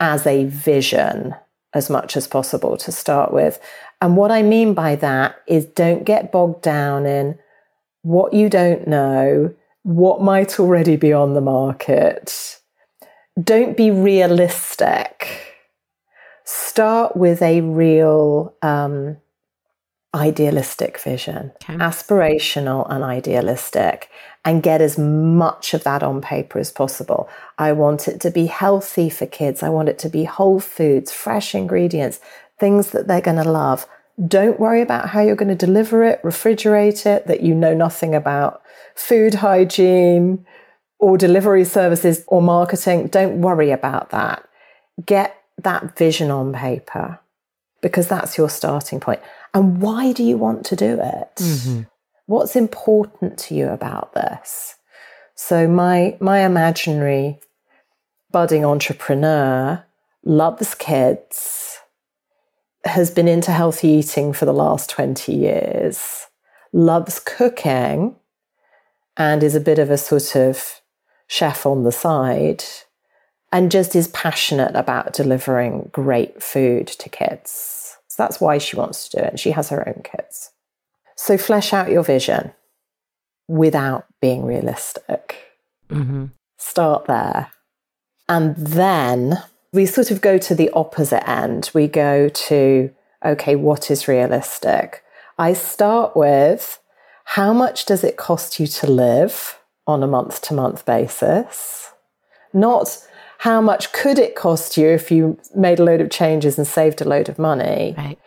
as 0.00 0.26
a 0.26 0.44
vision 0.46 1.34
as 1.74 1.90
much 1.90 2.16
as 2.16 2.26
possible 2.26 2.76
to 2.78 2.92
start 2.92 3.32
with. 3.32 3.60
And 4.00 4.16
what 4.16 4.30
I 4.30 4.42
mean 4.42 4.74
by 4.74 4.96
that 4.96 5.36
is 5.46 5.66
don't 5.66 6.04
get 6.04 6.32
bogged 6.32 6.62
down 6.62 7.06
in 7.06 7.38
what 8.02 8.32
you 8.32 8.48
don't 8.48 8.86
know, 8.86 9.54
what 9.82 10.22
might 10.22 10.60
already 10.60 10.96
be 10.96 11.12
on 11.12 11.34
the 11.34 11.40
market. 11.40 12.58
Don't 13.42 13.76
be 13.76 13.90
realistic 13.90 15.44
start 16.44 17.16
with 17.16 17.42
a 17.42 17.62
real 17.62 18.54
um, 18.62 19.16
idealistic 20.14 20.98
vision, 20.98 21.52
okay. 21.62 21.74
aspirational 21.74 22.86
and 22.90 23.02
idealistic, 23.02 24.10
and 24.44 24.62
get 24.62 24.80
as 24.80 24.98
much 24.98 25.72
of 25.72 25.84
that 25.84 26.02
on 26.02 26.20
paper 26.20 26.58
as 26.58 26.70
possible. 26.70 27.28
I 27.58 27.72
want 27.72 28.08
it 28.08 28.20
to 28.20 28.30
be 28.30 28.46
healthy 28.46 29.08
for 29.08 29.26
kids. 29.26 29.62
I 29.62 29.70
want 29.70 29.88
it 29.88 29.98
to 30.00 30.08
be 30.08 30.24
whole 30.24 30.60
foods, 30.60 31.10
fresh 31.10 31.54
ingredients, 31.54 32.20
things 32.60 32.90
that 32.90 33.08
they're 33.08 33.20
going 33.20 33.42
to 33.42 33.50
love. 33.50 33.86
Don't 34.28 34.60
worry 34.60 34.82
about 34.82 35.08
how 35.08 35.22
you're 35.22 35.34
going 35.34 35.56
to 35.56 35.66
deliver 35.66 36.04
it, 36.04 36.22
refrigerate 36.22 37.06
it, 37.06 37.26
that 37.26 37.42
you 37.42 37.54
know 37.54 37.74
nothing 37.74 38.14
about 38.14 38.62
food 38.94 39.34
hygiene 39.34 40.44
or 40.98 41.16
delivery 41.16 41.64
services 41.64 42.22
or 42.28 42.42
marketing. 42.42 43.08
Don't 43.08 43.40
worry 43.40 43.70
about 43.70 44.10
that. 44.10 44.46
Get 45.04 45.36
that 45.58 45.96
vision 45.96 46.30
on 46.30 46.52
paper 46.52 47.18
because 47.80 48.08
that's 48.08 48.38
your 48.38 48.48
starting 48.48 49.00
point. 49.00 49.20
And 49.52 49.80
why 49.80 50.12
do 50.12 50.22
you 50.22 50.36
want 50.36 50.64
to 50.66 50.76
do 50.76 51.00
it? 51.00 51.36
Mm-hmm. 51.36 51.82
What's 52.26 52.56
important 52.56 53.38
to 53.40 53.54
you 53.54 53.68
about 53.68 54.14
this? 54.14 54.76
So 55.34 55.68
my 55.68 56.16
my 56.20 56.40
imaginary 56.40 57.40
budding 58.30 58.64
entrepreneur 58.64 59.84
loves 60.24 60.74
kids, 60.74 61.78
has 62.84 63.10
been 63.10 63.28
into 63.28 63.52
healthy 63.52 63.88
eating 63.88 64.32
for 64.32 64.46
the 64.46 64.52
last 64.52 64.90
20 64.90 65.34
years, 65.34 66.26
loves 66.72 67.20
cooking, 67.20 68.16
and 69.16 69.42
is 69.42 69.54
a 69.54 69.60
bit 69.60 69.78
of 69.78 69.90
a 69.90 69.98
sort 69.98 70.34
of 70.34 70.80
chef 71.26 71.66
on 71.66 71.84
the 71.84 71.92
side 71.92 72.64
and 73.52 73.70
just 73.70 73.94
is 73.94 74.08
passionate 74.08 74.74
about 74.74 75.12
delivering 75.12 75.90
great 75.92 76.42
food 76.42 76.86
to 76.86 77.08
kids. 77.08 77.96
So 78.08 78.22
that's 78.22 78.40
why 78.40 78.58
she 78.58 78.76
wants 78.76 79.08
to 79.08 79.18
do 79.18 79.24
it. 79.24 79.38
She 79.38 79.52
has 79.52 79.68
her 79.68 79.88
own 79.88 80.02
kids. 80.02 80.50
So 81.16 81.38
flesh 81.38 81.72
out 81.72 81.90
your 81.90 82.02
vision 82.02 82.52
without 83.48 84.06
being 84.20 84.44
realistic. 84.44 85.36
Mm-hmm. 85.90 86.26
Start 86.58 87.06
there. 87.06 87.50
And 88.28 88.56
then 88.56 89.42
we 89.72 89.86
sort 89.86 90.10
of 90.10 90.20
go 90.20 90.38
to 90.38 90.54
the 90.54 90.70
opposite 90.70 91.28
end. 91.28 91.70
We 91.74 91.88
go 91.88 92.28
to, 92.28 92.90
okay, 93.24 93.56
what 93.56 93.90
is 93.90 94.08
realistic? 94.08 95.02
I 95.38 95.52
start 95.52 96.16
with 96.16 96.80
how 97.24 97.52
much 97.52 97.86
does 97.86 98.04
it 98.04 98.16
cost 98.16 98.60
you 98.60 98.66
to 98.66 98.86
live 98.86 99.58
on 99.86 100.02
a 100.02 100.06
month 100.06 100.40
to 100.42 100.54
month 100.54 100.86
basis? 100.86 101.90
Not 102.52 103.04
how 103.38 103.60
much 103.60 103.92
could 103.92 104.18
it 104.18 104.36
cost 104.36 104.76
you 104.76 104.88
if 104.88 105.10
you 105.10 105.38
made 105.54 105.80
a 105.80 105.84
load 105.84 106.00
of 106.00 106.10
changes 106.10 106.56
and 106.56 106.66
saved 106.66 107.00
a 107.00 107.08
load 107.08 107.28
of 107.28 107.38
money? 107.38 107.94
Right. 107.96 108.18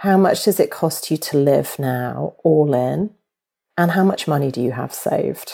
How 0.00 0.16
much 0.16 0.44
does 0.44 0.58
it 0.58 0.70
cost 0.70 1.10
you 1.10 1.18
to 1.18 1.36
live 1.36 1.78
now, 1.78 2.32
all 2.42 2.72
in? 2.72 3.10
And 3.76 3.90
how 3.90 4.02
much 4.02 4.26
money 4.26 4.50
do 4.50 4.62
you 4.62 4.72
have 4.72 4.94
saved? 4.94 5.52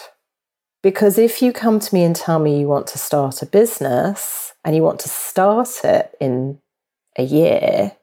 Because 0.85 1.19
if 1.19 1.43
you 1.43 1.53
come 1.53 1.81
to 1.81 1.93
me 1.93 2.05
and 2.05 2.15
tell 2.15 2.39
me 2.39 2.61
you 2.61 2.69
want 2.69 2.87
to 2.89 2.99
start 2.99 3.43
a 3.43 3.47
business 3.47 4.55
and 4.65 4.77
you 4.77 4.85
want 4.85 5.01
to 5.01 5.09
start 5.09 5.81
it 5.83 6.17
in 6.21 6.61
a 7.19 7.25
year 7.25 7.97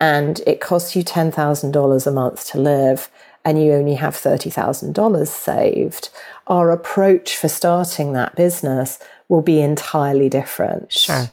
and 0.00 0.40
it 0.46 0.62
costs 0.62 0.96
you 0.96 1.04
$10,000 1.04 2.06
a 2.06 2.10
month 2.10 2.46
to 2.52 2.58
live 2.58 3.10
and 3.44 3.62
you 3.62 3.72
only 3.72 3.96
have 3.96 4.14
$30,000 4.14 5.28
saved, 5.28 6.08
our 6.46 6.70
approach 6.70 7.36
for 7.36 7.48
starting 7.48 8.14
that 8.14 8.34
business 8.34 8.98
will 9.28 9.42
be 9.42 9.60
entirely 9.60 10.30
different 10.30 10.90
sure. 10.90 11.32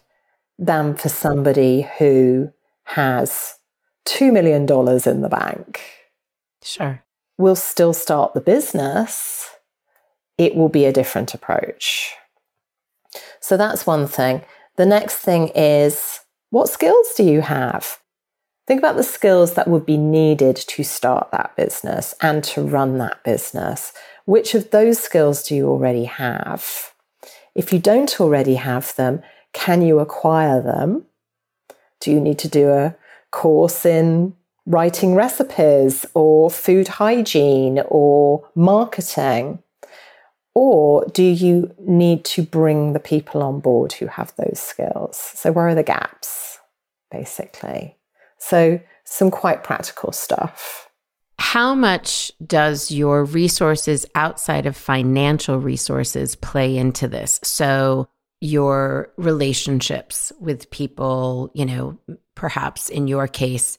than 0.59 0.95
for 0.95 1.07
somebody 1.07 1.87
who 1.97 2.51
has 2.83 3.55
$2 4.05 4.31
million 4.31 4.63
in 4.63 5.21
the 5.21 5.29
bank. 5.29 5.81
Sure. 6.61 7.03
We'll 7.37 7.55
still 7.55 7.93
start 7.93 8.33
the 8.33 8.41
business, 8.41 9.49
it 10.37 10.55
will 10.55 10.69
be 10.69 10.85
a 10.85 10.93
different 10.93 11.33
approach. 11.33 12.15
So 13.39 13.57
that's 13.57 13.85
one 13.85 14.07
thing. 14.07 14.43
The 14.75 14.85
next 14.85 15.17
thing 15.17 15.49
is 15.49 16.21
what 16.49 16.69
skills 16.69 17.13
do 17.15 17.23
you 17.23 17.41
have? 17.41 17.99
Think 18.65 18.79
about 18.79 18.95
the 18.95 19.03
skills 19.03 19.55
that 19.55 19.67
would 19.67 19.85
be 19.85 19.97
needed 19.97 20.55
to 20.55 20.83
start 20.83 21.29
that 21.31 21.55
business 21.55 22.15
and 22.21 22.43
to 22.45 22.61
run 22.61 22.97
that 22.99 23.23
business. 23.23 23.91
Which 24.25 24.55
of 24.55 24.71
those 24.71 24.99
skills 24.99 25.43
do 25.43 25.55
you 25.55 25.67
already 25.67 26.05
have? 26.05 26.93
If 27.55 27.73
you 27.73 27.79
don't 27.79 28.19
already 28.21 28.55
have 28.55 28.95
them, 28.95 29.21
can 29.51 29.81
you 29.81 29.99
acquire 29.99 30.61
them? 30.61 31.05
Do 31.99 32.11
you 32.11 32.21
need 32.21 32.39
to 32.39 32.47
do 32.47 32.69
a 32.69 32.95
course 33.33 33.85
in 33.85 34.33
writing 34.65 35.15
recipes 35.15 36.05
or 36.13 36.49
food 36.49 36.87
hygiene 36.87 37.83
or 37.89 38.49
marketing? 38.55 39.61
Or 40.55 41.05
do 41.13 41.23
you 41.23 41.73
need 41.79 42.23
to 42.25 42.43
bring 42.43 42.93
the 42.93 42.99
people 42.99 43.41
on 43.41 43.59
board 43.59 43.91
who 43.93 44.05
have 44.05 44.33
those 44.37 44.59
skills? 44.59 45.17
So, 45.17 45.51
where 45.51 45.67
are 45.67 45.75
the 45.75 45.83
gaps, 45.83 46.59
basically? 47.09 47.97
So, 48.37 48.79
some 49.03 49.31
quite 49.31 49.63
practical 49.63 50.11
stuff. 50.11 50.89
How 51.39 51.73
much 51.73 52.31
does 52.45 52.91
your 52.91 53.25
resources 53.25 54.05
outside 54.13 54.67
of 54.67 54.77
financial 54.77 55.59
resources 55.59 56.35
play 56.35 56.77
into 56.77 57.07
this? 57.07 57.39
So, 57.43 58.07
your 58.43 59.09
relationships 59.15 60.33
with 60.37 60.69
people, 60.69 61.49
you 61.53 61.65
know, 61.65 61.97
perhaps 62.35 62.89
in 62.89 63.07
your 63.07 63.25
case, 63.25 63.77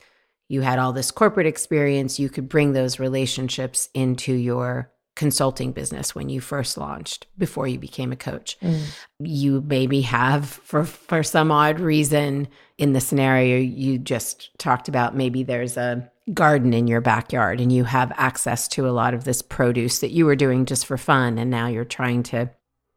you 0.49 0.62
had 0.62 0.79
all 0.79 0.95
this 0.95 1.11
corporate 1.11 1.47
experience, 1.47 2.19
you 2.19 2.31
could 2.31 2.49
bring 2.49 2.73
those 2.73 2.99
relationships 2.99 3.91
into 3.93 4.33
your 4.33 4.91
consulting 5.17 5.73
business 5.73 6.15
when 6.15 6.31
you 6.31 6.41
first 6.41 6.79
launched 6.79 7.27
before 7.37 7.69
you 7.69 7.79
became 7.79 8.11
a 8.11 8.17
coach. 8.17 8.59
Mm. 8.61 8.85
You 9.19 9.61
maybe 9.67 10.01
have 10.01 10.49
for 10.49 10.85
for 10.85 11.23
some 11.23 11.53
odd 11.53 11.79
reason 11.79 12.49
in 12.79 12.95
the 12.95 13.03
scenario 13.03 13.59
you 13.59 13.99
just 13.99 14.51
talked 14.59 14.89
about 14.89 15.15
maybe 15.15 15.43
there's 15.43 15.77
a 15.77 16.11
garden 16.33 16.73
in 16.73 16.87
your 16.87 17.03
backyard 17.03 17.61
and 17.61 17.71
you 17.71 17.85
have 17.85 18.11
access 18.17 18.67
to 18.69 18.89
a 18.89 18.97
lot 18.97 19.12
of 19.12 19.25
this 19.25 19.43
produce 19.43 19.99
that 19.99 20.11
you 20.11 20.25
were 20.25 20.35
doing 20.35 20.65
just 20.65 20.87
for 20.87 20.97
fun 20.97 21.37
and 21.37 21.51
now 21.51 21.67
you're 21.67 21.85
trying 21.85 22.23
to 22.23 22.51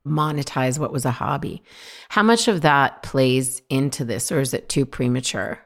monetize 0.08 0.80
what 0.80 0.92
was 0.92 1.06
a 1.06 1.12
hobby. 1.12 1.64
How 2.10 2.24
much 2.24 2.48
of 2.48 2.62
that 2.62 3.04
plays 3.04 3.62
into 3.70 4.06
this 4.06 4.32
or 4.32 4.40
is 4.40 4.54
it 4.54 4.70
too 4.70 4.86
premature? 4.86 5.60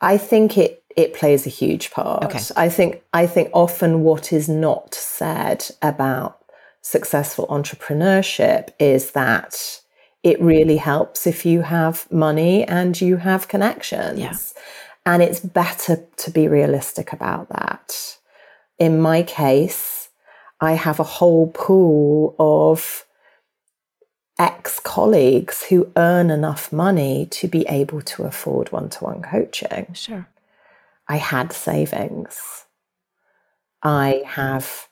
I 0.00 0.18
think 0.18 0.58
it 0.58 0.82
it 0.96 1.12
plays 1.12 1.46
a 1.46 1.50
huge 1.50 1.90
part. 1.90 2.24
Okay. 2.24 2.40
I 2.56 2.68
think 2.68 3.02
I 3.12 3.26
think 3.26 3.50
often 3.52 4.02
what 4.02 4.32
is 4.32 4.48
not 4.48 4.94
said 4.94 5.68
about 5.82 6.38
successful 6.80 7.46
entrepreneurship 7.48 8.70
is 8.78 9.10
that 9.12 9.80
it 10.22 10.40
really 10.40 10.76
helps 10.76 11.26
if 11.26 11.44
you 11.44 11.62
have 11.62 12.10
money 12.10 12.64
and 12.64 13.00
you 13.00 13.16
have 13.16 13.48
connections. 13.48 14.18
Yeah. 14.18 14.36
And 15.04 15.22
it's 15.22 15.40
better 15.40 16.04
to 16.16 16.30
be 16.30 16.48
realistic 16.48 17.12
about 17.12 17.48
that. 17.50 18.18
In 18.78 19.00
my 19.00 19.22
case, 19.22 20.08
I 20.60 20.72
have 20.72 20.98
a 20.98 21.04
whole 21.04 21.48
pool 21.48 22.34
of 22.38 23.05
ex 24.38 24.78
colleagues 24.80 25.64
who 25.64 25.90
earn 25.96 26.30
enough 26.30 26.72
money 26.72 27.26
to 27.30 27.48
be 27.48 27.66
able 27.68 28.02
to 28.02 28.24
afford 28.24 28.70
one 28.72 28.88
to 28.90 29.04
one 29.04 29.22
coaching. 29.22 29.92
Sure. 29.94 30.28
I 31.08 31.16
had 31.16 31.52
savings. 31.52 32.64
I 33.82 34.22
have 34.26 34.88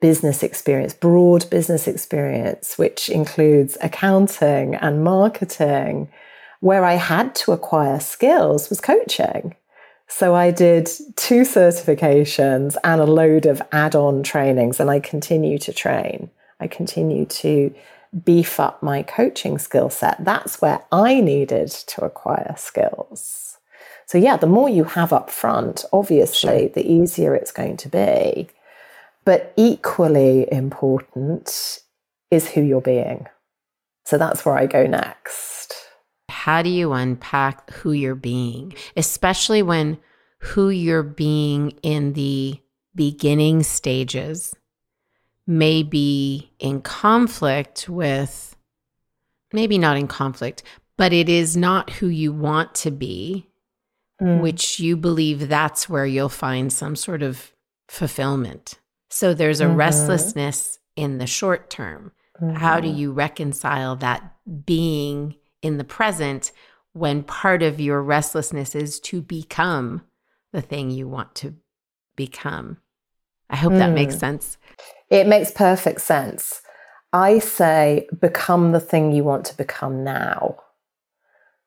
business 0.00 0.42
experience, 0.42 0.92
broad 0.92 1.48
business 1.48 1.86
experience, 1.86 2.76
which 2.76 3.08
includes 3.08 3.78
accounting 3.80 4.74
and 4.74 5.04
marketing. 5.04 6.10
Where 6.60 6.84
I 6.84 6.94
had 6.94 7.34
to 7.36 7.52
acquire 7.52 7.98
skills 7.98 8.68
was 8.68 8.80
coaching. 8.80 9.56
So 10.06 10.34
I 10.34 10.50
did 10.50 10.86
two 11.16 11.42
certifications 11.42 12.76
and 12.84 13.00
a 13.00 13.06
load 13.06 13.46
of 13.46 13.62
add 13.72 13.94
on 13.94 14.22
trainings, 14.22 14.78
and 14.78 14.90
I 14.90 15.00
continue 15.00 15.58
to 15.58 15.72
train. 15.72 16.30
I 16.60 16.66
continue 16.66 17.24
to 17.26 17.74
beef 18.24 18.60
up 18.60 18.82
my 18.82 19.02
coaching 19.02 19.58
skill 19.58 19.90
set. 19.90 20.24
That's 20.24 20.60
where 20.60 20.84
I 20.92 21.20
needed 21.20 21.68
to 21.70 22.04
acquire 22.04 22.54
skills. 22.56 23.58
So, 24.06 24.18
yeah, 24.18 24.36
the 24.36 24.46
more 24.46 24.68
you 24.68 24.84
have 24.84 25.12
up 25.12 25.30
front, 25.30 25.84
obviously, 25.92 26.60
sure. 26.60 26.68
the 26.68 26.90
easier 26.90 27.34
it's 27.34 27.52
going 27.52 27.78
to 27.78 27.88
be. 27.88 28.48
But 29.24 29.54
equally 29.56 30.52
important 30.52 31.80
is 32.30 32.50
who 32.50 32.60
you're 32.60 32.80
being. 32.80 33.26
So 34.04 34.18
that's 34.18 34.44
where 34.44 34.56
I 34.56 34.66
go 34.66 34.86
next. 34.86 35.74
How 36.28 36.62
do 36.62 36.68
you 36.68 36.92
unpack 36.92 37.70
who 37.70 37.92
you're 37.92 38.14
being, 38.14 38.74
especially 38.96 39.62
when 39.62 39.98
who 40.38 40.70
you're 40.70 41.04
being 41.04 41.70
in 41.82 42.14
the 42.14 42.58
beginning 42.94 43.62
stages 43.62 44.54
may 45.46 45.82
be 45.82 46.52
in 46.58 46.80
conflict 46.80 47.88
with, 47.88 48.56
maybe 49.52 49.78
not 49.78 49.96
in 49.96 50.06
conflict, 50.06 50.62
but 50.96 51.12
it 51.12 51.28
is 51.28 51.56
not 51.56 51.90
who 51.90 52.06
you 52.06 52.32
want 52.32 52.74
to 52.76 52.90
be 52.90 53.48
mm. 54.22 54.40
which 54.40 54.78
you 54.78 54.96
believe 54.96 55.48
that's 55.48 55.88
where 55.88 56.06
you'll 56.06 56.28
find 56.28 56.72
some 56.72 56.96
sort 56.96 57.22
of 57.22 57.52
fulfillment. 57.88 58.78
So 59.10 59.34
there's 59.34 59.60
a 59.60 59.66
mm-hmm. 59.66 59.76
restlessness 59.76 60.78
in 60.96 61.18
the 61.18 61.26
short 61.26 61.70
term. 61.70 62.12
Mm-hmm. 62.40 62.56
How 62.56 62.80
do 62.80 62.88
mm-hmm. 62.88 62.98
you 62.98 63.12
reconcile 63.12 63.96
that 63.96 64.34
being 64.64 65.36
in 65.60 65.78
the 65.78 65.84
present 65.84 66.52
when 66.92 67.22
part 67.22 67.62
of 67.62 67.80
your 67.80 68.02
restlessness 68.02 68.74
is 68.74 69.00
to 69.00 69.20
become 69.20 70.02
the 70.52 70.62
thing 70.62 70.90
you 70.90 71.08
want 71.08 71.34
to 71.36 71.54
become? 72.16 72.78
I 73.50 73.56
hope 73.56 73.72
mm. 73.72 73.78
that 73.78 73.92
makes 73.92 74.16
mm. 74.16 74.20
sense. 74.20 74.56
It 75.12 75.26
makes 75.26 75.50
perfect 75.50 76.00
sense. 76.00 76.62
I 77.12 77.38
say 77.38 78.08
become 78.18 78.72
the 78.72 78.80
thing 78.80 79.12
you 79.12 79.24
want 79.24 79.44
to 79.44 79.56
become 79.58 80.02
now. 80.02 80.56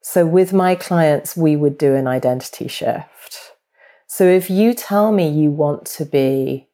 So 0.02 0.26
with 0.26 0.52
my 0.52 0.74
clients, 0.74 1.38
we 1.38 1.56
would 1.56 1.78
do 1.78 1.93
an 1.93 2.08
identity 2.08 2.68
shift. 2.68 3.54
So 4.08 4.24
if 4.24 4.50
you 4.50 4.74
tell 4.74 5.12
me 5.12 5.30
you 5.30 5.52
want 5.52 5.86
to 5.98 6.06
be 6.06 6.70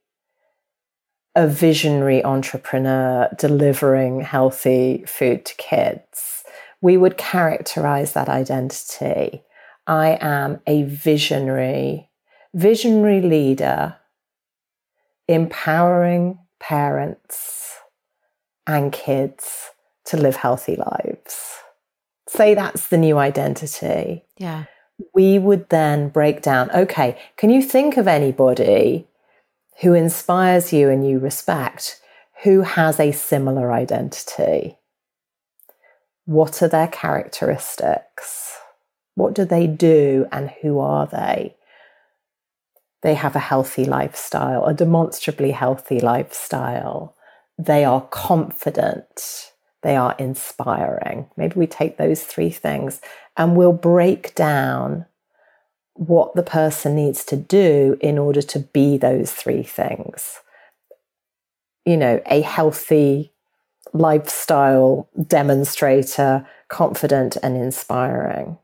a 1.36 1.45
visionary 1.45 2.24
entrepreneur 2.24 3.28
delivering 3.38 4.22
healthy 4.22 5.03
food 5.05 5.43
to 5.47 5.55
kids, 5.55 6.45
we 6.80 6.95
would 6.95 7.17
characterize 7.17 8.13
that 8.13 8.30
identity. 8.30 9.43
I 9.88 10.17
am 10.22 10.61
a 10.65 10.84
visionary, 10.84 12.09
visionary 12.53 13.22
leader, 13.22 13.97
empowering 15.28 16.38
parents 16.62 17.80
and 18.66 18.93
kids 18.93 19.72
to 20.05 20.18
live 20.18 20.38
healthy 20.38 20.78
lives 20.78 21.62
say 22.32 22.53
that's 22.53 22.88
the 22.88 22.97
new 22.97 23.18
identity. 23.18 24.24
Yeah. 24.38 24.66
We 25.14 25.39
would 25.39 25.70
then 25.70 26.09
break 26.09 26.41
down 26.41 26.72
okay, 26.72 27.20
can 27.38 27.49
you 27.49 27.62
think 27.62 27.97
of 27.97 28.07
anybody 28.07 29.07
who 29.82 29.93
inspires 29.93 30.72
you 30.72 30.89
and 30.89 31.07
you 31.07 31.20
respect 31.20 31.99
who 32.43 32.62
has 32.62 32.99
a 32.99 33.12
similar 33.12 33.72
identity? 33.72 34.78
What 36.26 36.62
are 36.62 36.68
their 36.68 36.88
characteristics? 36.88 38.57
What 39.16 39.34
do 39.34 39.43
they 39.43 39.68
do 39.68 40.28
and 40.32 40.49
who 40.62 40.80
are 40.80 41.07
they? 41.07 41.55
They 43.02 43.16
have 43.16 43.36
a 43.36 43.39
healthy 43.39 43.86
lifestyle, 43.86 44.66
a 44.66 44.74
demonstrably 44.74 45.52
healthy 45.52 45.99
lifestyle. 45.99 47.16
They 47.58 47.84
are 47.84 48.02
confident 48.02 49.52
they 49.82 49.95
are 49.95 50.16
inspiring. 50.20 51.28
Maybe 51.36 51.56
we 51.56 51.68
take 51.68 51.97
those 51.97 52.24
three 52.24 52.52
things 52.52 53.02
and 53.36 53.56
we'll 53.56 53.74
break 53.74 54.36
down 54.36 55.06
what 55.93 56.36
the 56.36 56.43
person 56.43 56.95
needs 56.95 57.26
to 57.26 57.36
do 57.36 57.97
in 57.99 58.18
order 58.18 58.41
to 58.41 58.60
be 58.60 58.97
those 58.97 59.32
three 59.32 59.64
things. 59.64 60.39
You 61.86 61.97
know, 61.97 62.22
a 62.28 62.41
healthy 62.41 63.34
lifestyle 63.93 65.10
demonstrator, 65.28 66.47
confident 66.70 67.38
and 67.41 67.58
inspiring. 67.58 68.58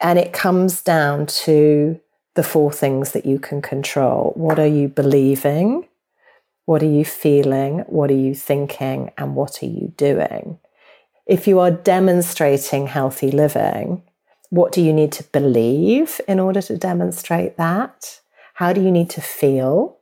And 0.00 0.18
it 0.18 0.32
comes 0.32 0.82
down 0.82 1.26
to 1.26 2.00
the 2.34 2.42
four 2.42 2.72
things 2.72 3.12
that 3.12 3.26
you 3.26 3.38
can 3.38 3.62
control. 3.62 4.32
What 4.36 4.58
are 4.58 4.66
you 4.66 4.88
believing? 4.88 5.88
What 6.64 6.82
are 6.82 6.86
you 6.98 7.04
feeling? 7.04 7.80
What 7.80 8.10
are 8.10 8.16
you 8.16 8.34
thinking? 8.34 9.10
And 9.18 9.34
what 9.34 9.62
are 9.62 9.66
you 9.66 9.92
doing? 9.96 10.58
If 11.26 11.46
you 11.46 11.60
are 11.60 11.70
demonstrating 11.70 12.86
healthy 12.86 13.30
living, 13.30 14.02
what 14.50 14.72
do 14.72 14.82
you 14.82 14.92
need 14.92 15.12
to 15.12 15.24
believe 15.24 16.20
in 16.26 16.40
order 16.40 16.62
to 16.62 16.76
demonstrate 16.76 17.56
that? 17.56 18.20
How 18.54 18.72
do 18.72 18.80
you 18.80 18.90
need 18.90 19.10
to 19.10 19.20
feel? 19.20 19.98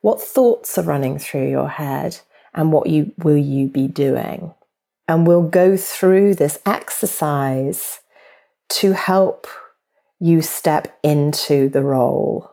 What 0.00 0.20
thoughts 0.20 0.78
are 0.78 0.82
running 0.82 1.18
through 1.18 1.48
your 1.50 1.68
head? 1.68 2.20
and 2.58 2.72
what 2.72 2.88
you 2.88 3.12
will 3.18 3.36
you 3.36 3.68
be 3.68 3.86
doing? 3.86 4.52
And 5.06 5.26
we'll 5.26 5.48
go 5.48 5.76
through 5.76 6.34
this 6.34 6.58
exercise 6.66 8.00
to 8.70 8.92
help 8.92 9.46
you 10.20 10.42
step 10.42 10.98
into 11.02 11.68
the 11.68 11.82
role 11.82 12.50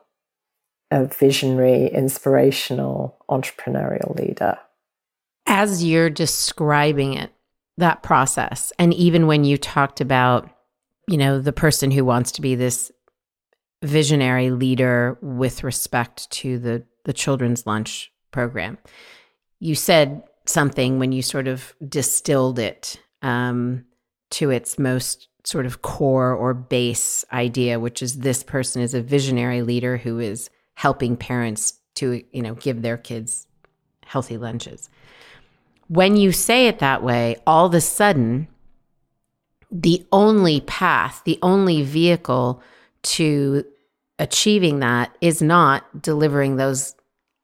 of 0.92 1.16
visionary, 1.16 1.88
inspirational, 1.88 3.18
entrepreneurial 3.30 4.16
leader. 4.16 4.58
As 5.48 5.84
you're 5.84 6.10
describing 6.10 7.14
it, 7.14 7.32
that 7.78 8.04
process, 8.04 8.72
and 8.80 8.94
even 8.94 9.28
when 9.28 9.44
you 9.44 9.58
talked 9.58 10.00
about, 10.00 10.50
you 11.08 11.18
know, 11.18 11.40
the 11.40 11.52
person 11.52 11.92
who 11.92 12.06
wants 12.06 12.32
to 12.34 12.42
be 12.42 12.56
this 12.56 12.92
visionary 13.84 14.50
leader 14.50 15.18
with 15.22 15.64
respect 15.64 16.30
to 16.32 16.58
the 16.58 16.84
the 17.04 17.14
children's 17.14 17.68
lunch 17.68 18.12
program, 18.32 18.78
you 19.60 19.76
said 19.76 20.24
something 20.46 21.00
when 21.00 21.12
you 21.12 21.22
sort 21.22 21.48
of 21.48 21.76
distilled 21.88 22.58
it 22.58 23.00
um, 23.22 23.86
to 24.32 24.50
its 24.50 24.80
most 24.80 25.28
sort 25.46 25.66
of 25.66 25.82
core 25.82 26.34
or 26.34 26.54
base 26.54 27.24
idea, 27.32 27.80
which 27.80 28.02
is 28.02 28.20
this 28.20 28.44
person 28.44 28.82
is 28.82 28.94
a 28.94 29.02
visionary 29.02 29.62
leader 29.62 29.98
who 29.98 30.20
is 30.20 30.50
helping 30.74 31.16
parents 31.16 31.74
to, 31.96 32.24
you 32.32 32.42
know, 32.42 32.56
give 32.56 32.82
their 32.82 32.98
kids 32.98 33.48
healthy 34.06 34.38
lunches. 34.38 34.90
When 35.88 36.18
you 36.18 36.32
say 36.32 36.68
it 36.68 36.80
that 36.80 37.04
way, 37.04 37.38
all 37.46 37.68
of 37.68 37.74
a 37.74 37.82
sudden, 37.82 38.48
the 39.72 40.06
only 40.12 40.62
path, 40.62 41.22
the 41.26 41.40
only 41.42 41.84
vehicle 41.84 42.62
to 43.04 43.66
achieving 44.18 44.80
that 44.80 45.16
is 45.22 45.42
not 45.42 46.02
delivering 46.02 46.56
those 46.56 46.96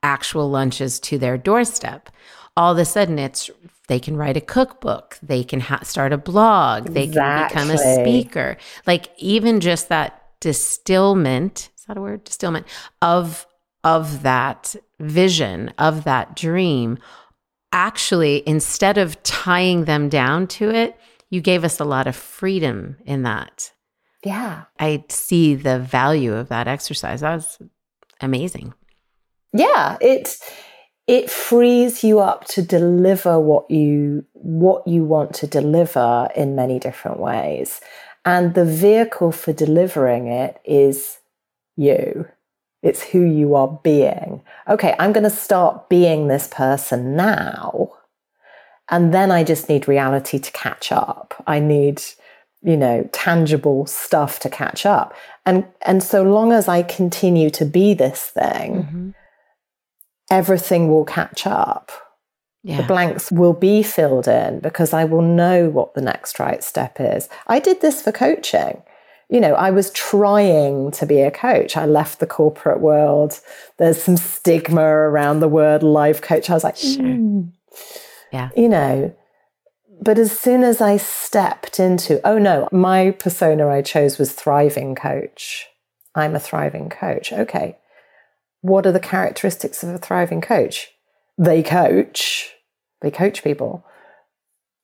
actual 0.01 0.49
lunches 0.49 0.99
to 1.01 1.17
their 1.17 1.37
doorstep. 1.37 2.09
All 2.57 2.71
of 2.71 2.77
a 2.77 2.85
sudden, 2.85 3.19
it's 3.19 3.49
they 3.91 3.99
can 3.99 4.15
write 4.15 4.37
a 4.37 4.41
cookbook, 4.41 5.19
they 5.21 5.43
can 5.43 5.59
ha- 5.59 5.83
start 5.83 6.13
a 6.13 6.17
blog, 6.17 6.85
they 6.85 7.03
exactly. 7.03 7.57
can 7.57 7.67
become 7.67 7.75
a 7.75 7.95
speaker. 8.01 8.55
Like 8.87 9.09
even 9.17 9.59
just 9.59 9.89
that 9.89 10.23
distillment 10.39 11.67
is 11.77 11.83
that 11.87 11.97
a 11.97 12.01
word? 12.01 12.23
Distillment 12.23 12.65
of 13.01 13.45
of 13.83 14.23
that 14.23 14.77
vision 15.01 15.73
of 15.77 16.05
that 16.05 16.37
dream. 16.37 16.99
Actually, 17.73 18.47
instead 18.47 18.97
of 18.97 19.21
tying 19.23 19.83
them 19.83 20.07
down 20.07 20.47
to 20.47 20.69
it, 20.69 20.97
you 21.29 21.41
gave 21.41 21.65
us 21.65 21.81
a 21.81 21.85
lot 21.85 22.07
of 22.07 22.15
freedom 22.15 22.95
in 23.05 23.23
that. 23.23 23.73
Yeah. 24.23 24.63
I 24.79 25.03
see 25.09 25.53
the 25.55 25.79
value 25.79 26.33
of 26.33 26.47
that 26.47 26.69
exercise. 26.69 27.19
That 27.19 27.35
was 27.35 27.59
amazing. 28.21 28.73
Yeah, 29.51 29.97
it 29.99 30.37
it 31.07 31.29
frees 31.29 32.03
you 32.03 32.19
up 32.19 32.45
to 32.45 32.61
deliver 32.61 33.39
what 33.39 33.69
you 33.69 34.25
what 34.33 34.87
you 34.87 35.03
want 35.03 35.33
to 35.35 35.47
deliver 35.47 36.29
in 36.35 36.55
many 36.55 36.79
different 36.79 37.19
ways. 37.19 37.81
And 38.23 38.53
the 38.53 38.65
vehicle 38.65 39.31
for 39.31 39.51
delivering 39.51 40.27
it 40.27 40.59
is 40.63 41.17
you. 41.75 42.27
It's 42.83 43.01
who 43.03 43.21
you 43.21 43.55
are 43.55 43.79
being. 43.83 44.43
Okay, 44.67 44.95
I'm 44.99 45.11
going 45.11 45.23
to 45.23 45.29
start 45.29 45.89
being 45.89 46.27
this 46.27 46.47
person 46.47 47.15
now. 47.15 47.93
And 48.89 49.13
then 49.13 49.31
I 49.31 49.43
just 49.43 49.69
need 49.69 49.87
reality 49.87 50.39
to 50.39 50.51
catch 50.51 50.91
up. 50.91 51.43
I 51.47 51.59
need 51.59 52.01
you 52.63 52.77
know 52.77 53.09
tangible 53.11 53.85
stuff 53.87 54.39
to 54.39 54.49
catch 54.49 54.85
up 54.85 55.15
and 55.45 55.65
and 55.81 56.03
so 56.03 56.21
long 56.21 56.51
as 56.51 56.67
i 56.67 56.83
continue 56.83 57.49
to 57.49 57.65
be 57.65 57.93
this 57.93 58.27
thing 58.27 58.83
mm-hmm. 58.83 59.09
Everything 60.31 60.87
will 60.87 61.05
catch 61.05 61.45
up 61.45 61.91
yeah. 62.63 62.77
the 62.77 62.83
blanks 62.83 63.31
will 63.31 63.53
be 63.53 63.83
filled 63.83 64.27
in 64.27 64.59
because 64.59 64.93
i 64.93 65.03
will 65.03 65.21
know 65.21 65.69
what 65.69 65.93
the 65.93 66.01
next 66.01 66.39
right 66.39 66.63
step 66.63 66.97
is 66.99 67.29
i 67.47 67.59
did 67.59 67.81
this 67.81 68.01
for 68.01 68.11
coaching 68.11 68.81
you 69.29 69.39
know 69.39 69.53
i 69.55 69.69
was 69.69 69.91
trying 69.91 70.89
to 70.91 71.05
be 71.05 71.21
a 71.21 71.31
coach 71.31 71.77
i 71.77 71.85
left 71.85 72.19
the 72.19 72.27
corporate 72.27 72.79
world 72.79 73.39
there's 73.77 74.01
some 74.01 74.17
stigma 74.17 74.81
around 74.81 75.39
the 75.39 75.47
word 75.47 75.83
life 75.83 76.21
coach 76.21 76.49
i 76.49 76.53
was 76.53 76.63
like 76.63 76.77
sure. 76.77 77.03
mm. 77.03 77.51
yeah 78.31 78.49
you 78.55 78.69
know 78.69 79.13
but 80.01 80.17
as 80.17 80.37
soon 80.37 80.63
as 80.63 80.81
I 80.81 80.97
stepped 80.97 81.79
into, 81.79 82.19
oh 82.27 82.39
no, 82.39 82.67
my 82.71 83.11
persona 83.11 83.67
I 83.67 83.83
chose 83.83 84.17
was 84.17 84.33
thriving 84.33 84.95
coach. 84.95 85.67
I'm 86.15 86.35
a 86.35 86.39
thriving 86.39 86.89
coach. 86.89 87.31
Okay. 87.31 87.77
What 88.61 88.85
are 88.85 88.91
the 88.91 88.99
characteristics 88.99 89.83
of 89.83 89.89
a 89.89 89.97
thriving 89.97 90.41
coach? 90.41 90.91
They 91.37 91.63
coach, 91.63 92.53
they 93.01 93.11
coach 93.11 93.43
people. 93.43 93.85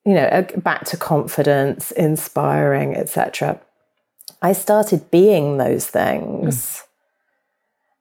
You 0.05 0.13
know, 0.13 0.47
back 0.57 0.85
to 0.85 0.97
confidence, 0.97 1.91
inspiring, 1.91 2.95
etc. 2.95 3.59
I 4.41 4.53
started 4.53 5.11
being 5.11 5.57
those 5.57 5.85
things. 5.87 6.55
Mm. 6.55 6.83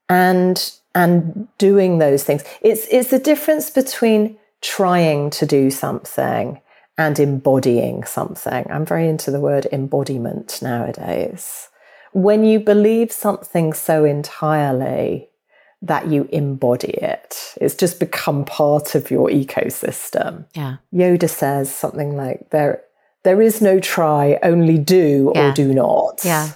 And 0.08 0.72
and 0.96 1.46
doing 1.58 1.98
those 1.98 2.24
things. 2.24 2.42
It's 2.62 2.86
it's 2.90 3.10
the 3.10 3.18
difference 3.18 3.70
between 3.70 4.38
trying 4.62 5.30
to 5.30 5.46
do 5.46 5.70
something 5.70 6.60
and 6.98 7.20
embodying 7.20 8.04
something. 8.04 8.66
I'm 8.70 8.86
very 8.86 9.06
into 9.06 9.30
the 9.30 9.40
word 9.40 9.66
embodiment 9.70 10.60
nowadays. 10.62 11.68
When 12.12 12.44
you 12.44 12.58
believe 12.58 13.12
something 13.12 13.74
so 13.74 14.04
entirely 14.04 15.28
that 15.86 16.08
you 16.08 16.28
embody 16.32 16.90
it, 16.90 17.54
it's 17.60 17.74
just 17.74 18.00
become 18.00 18.44
part 18.44 18.94
of 18.94 19.10
your 19.10 19.28
ecosystem. 19.28 20.46
Yeah. 20.54 20.76
Yoda 20.92 21.28
says 21.28 21.74
something 21.74 22.16
like 22.16 22.50
there 22.50 22.82
there 23.24 23.42
is 23.42 23.60
no 23.60 23.80
try, 23.80 24.38
only 24.42 24.78
do 24.78 25.32
yeah. 25.34 25.50
or 25.50 25.52
do 25.52 25.74
not. 25.74 26.24
Yeah. 26.24 26.52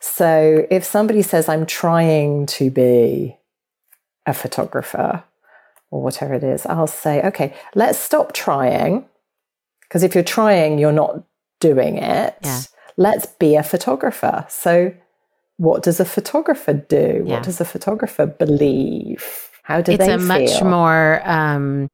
So 0.00 0.66
if 0.70 0.84
somebody 0.84 1.22
says 1.22 1.48
I'm 1.48 1.66
trying 1.66 2.46
to 2.46 2.70
be 2.70 3.36
a 4.24 4.32
photographer 4.32 5.24
or 5.90 6.02
whatever 6.02 6.34
it 6.34 6.44
is, 6.44 6.64
I'll 6.64 6.86
say, 6.86 7.22
okay, 7.22 7.54
let's 7.74 7.98
stop 7.98 8.32
trying 8.32 9.04
because 9.82 10.02
if 10.02 10.14
you're 10.14 10.24
trying, 10.24 10.78
you're 10.78 10.92
not 10.92 11.22
doing 11.60 11.98
it. 11.98 12.36
Yeah. 12.42 12.60
Let's 12.96 13.26
be 13.26 13.56
a 13.56 13.62
photographer. 13.62 14.46
So, 14.48 14.94
what 15.56 15.82
does 15.82 16.00
a 16.00 16.04
photographer 16.04 16.74
do? 16.74 17.22
Yeah. 17.24 17.34
What 17.34 17.44
does 17.44 17.60
a 17.60 17.64
photographer 17.64 18.26
believe? 18.26 19.50
How 19.62 19.80
do 19.80 19.92
it's 19.92 19.98
they 19.98 20.12
It's 20.12 20.24
a 20.24 20.26
feel? 20.26 20.28
much 20.28 20.62
more 20.62 21.22
um, 21.24 21.88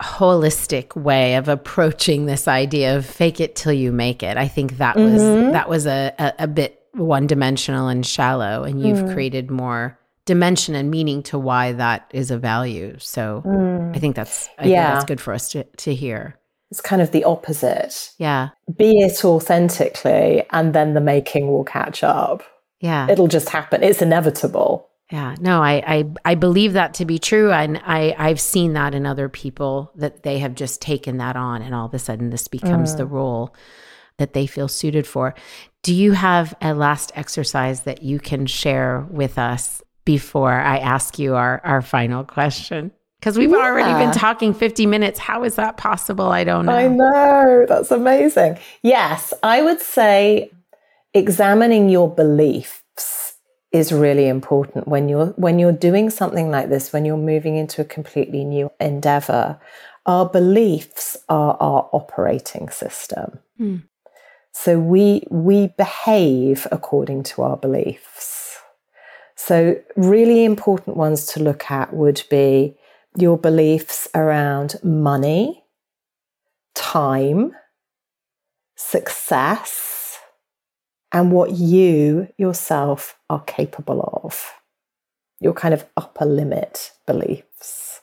holistic 0.00 0.96
way 0.96 1.34
of 1.34 1.48
approaching 1.48 2.26
this 2.26 2.46
idea 2.46 2.96
of 2.96 3.04
fake 3.04 3.40
it 3.40 3.56
till 3.56 3.72
you 3.72 3.92
make 3.92 4.22
it. 4.22 4.36
I 4.36 4.48
think 4.48 4.78
that 4.78 4.96
was 4.96 5.20
mm-hmm. 5.20 5.52
that 5.52 5.68
was 5.68 5.86
a, 5.86 6.14
a, 6.18 6.34
a 6.40 6.46
bit 6.46 6.82
one 6.92 7.26
dimensional 7.26 7.88
and 7.88 8.06
shallow, 8.06 8.64
and 8.64 8.82
you've 8.82 8.98
mm. 8.98 9.12
created 9.12 9.50
more 9.50 9.98
dimension 10.24 10.74
and 10.74 10.90
meaning 10.90 11.22
to 11.24 11.38
why 11.38 11.72
that 11.72 12.10
is 12.12 12.30
a 12.30 12.38
value. 12.38 12.96
So 12.98 13.42
mm. 13.44 13.94
I 13.94 13.98
think 13.98 14.14
that's 14.14 14.48
I 14.58 14.66
yeah. 14.66 14.84
think 14.84 14.94
that's 14.94 15.04
good 15.04 15.20
for 15.20 15.34
us 15.34 15.50
to 15.50 15.64
to 15.64 15.94
hear. 15.94 16.38
It's 16.70 16.80
kind 16.80 17.00
of 17.00 17.12
the 17.12 17.24
opposite. 17.24 18.12
Yeah. 18.18 18.50
Be 18.76 19.00
it 19.00 19.24
authentically, 19.24 20.44
and 20.50 20.74
then 20.74 20.94
the 20.94 21.00
making 21.00 21.48
will 21.48 21.64
catch 21.64 22.04
up. 22.04 22.42
Yeah. 22.80 23.10
It'll 23.10 23.28
just 23.28 23.48
happen. 23.48 23.82
It's 23.82 24.02
inevitable. 24.02 24.88
Yeah. 25.10 25.34
No, 25.40 25.62
I, 25.62 25.82
I, 25.86 26.10
I 26.24 26.34
believe 26.34 26.74
that 26.74 26.94
to 26.94 27.04
be 27.04 27.18
true. 27.18 27.50
And 27.50 27.80
I, 27.84 28.14
I've 28.18 28.40
seen 28.40 28.74
that 28.74 28.94
in 28.94 29.06
other 29.06 29.28
people 29.28 29.90
that 29.96 30.22
they 30.22 30.38
have 30.38 30.54
just 30.54 30.82
taken 30.82 31.16
that 31.16 31.34
on 31.34 31.62
and 31.62 31.74
all 31.74 31.86
of 31.86 31.94
a 31.94 31.98
sudden 31.98 32.30
this 32.30 32.46
becomes 32.46 32.94
mm. 32.94 32.98
the 32.98 33.06
role 33.06 33.54
that 34.18 34.34
they 34.34 34.46
feel 34.46 34.68
suited 34.68 35.06
for. 35.06 35.34
Do 35.82 35.94
you 35.94 36.12
have 36.12 36.54
a 36.60 36.74
last 36.74 37.12
exercise 37.14 37.82
that 37.82 38.02
you 38.02 38.18
can 38.18 38.46
share 38.46 39.06
with 39.10 39.38
us 39.38 39.82
before 40.04 40.52
I 40.52 40.78
ask 40.78 41.18
you 41.18 41.36
our, 41.36 41.62
our 41.64 41.80
final 41.80 42.24
question? 42.24 42.90
Because 43.20 43.38
we've 43.38 43.50
yeah. 43.50 43.56
already 43.56 44.04
been 44.04 44.12
talking 44.12 44.52
50 44.54 44.86
minutes. 44.86 45.18
How 45.18 45.42
is 45.42 45.56
that 45.56 45.76
possible? 45.76 46.26
I 46.26 46.44
don't 46.44 46.66
know. 46.66 46.72
I 46.72 46.86
know. 46.86 47.66
That's 47.68 47.90
amazing. 47.90 48.58
Yes, 48.82 49.32
I 49.42 49.62
would 49.62 49.80
say 49.80 50.52
examining 51.18 51.88
your 51.88 52.08
beliefs 52.08 53.34
is 53.72 53.92
really 53.92 54.28
important. 54.28 54.88
When 54.88 55.08
you're 55.08 55.26
when 55.36 55.58
you're 55.58 55.72
doing 55.72 56.10
something 56.10 56.50
like 56.50 56.68
this 56.70 56.92
when 56.92 57.04
you're 57.04 57.16
moving 57.16 57.56
into 57.56 57.82
a 57.82 57.84
completely 57.84 58.44
new 58.44 58.70
endeavor 58.80 59.58
our 60.08 60.26
beliefs 60.26 61.18
are 61.28 61.56
our 61.60 61.88
operating 61.92 62.70
system. 62.70 63.38
Mm. 63.60 63.82
so 64.52 64.78
we 64.78 65.24
we 65.30 65.68
behave 65.76 66.66
according 66.72 67.22
to 67.24 67.42
our 67.42 67.56
beliefs. 67.56 68.58
So 69.36 69.80
really 69.96 70.44
important 70.44 70.96
ones 70.96 71.26
to 71.26 71.42
look 71.42 71.70
at 71.70 71.92
would 71.92 72.22
be 72.30 72.76
your 73.16 73.36
beliefs 73.36 74.08
around 74.14 74.76
money, 74.82 75.64
time, 76.74 77.52
success, 78.76 79.97
and 81.12 81.32
what 81.32 81.52
you 81.52 82.28
yourself 82.36 83.18
are 83.30 83.42
capable 83.42 84.20
of. 84.22 84.52
Your 85.40 85.54
kind 85.54 85.72
of 85.72 85.86
upper 85.96 86.24
limit 86.24 86.92
beliefs. 87.06 88.00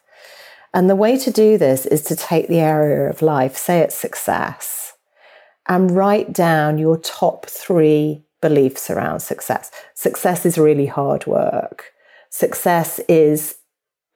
And 0.73 0.89
the 0.89 0.95
way 0.95 1.17
to 1.17 1.31
do 1.31 1.57
this 1.57 1.85
is 1.85 2.01
to 2.03 2.15
take 2.15 2.47
the 2.47 2.59
area 2.59 3.09
of 3.09 3.21
life, 3.21 3.55
say 3.55 3.79
it's 3.79 3.95
success, 3.95 4.93
and 5.67 5.91
write 5.91 6.33
down 6.33 6.77
your 6.77 6.97
top 6.97 7.45
three 7.45 8.23
beliefs 8.41 8.89
around 8.89 9.21
success. 9.21 9.71
Success 9.93 10.45
is 10.45 10.57
really 10.57 10.85
hard 10.85 11.25
work. 11.25 11.93
Success 12.29 12.99
is 13.07 13.55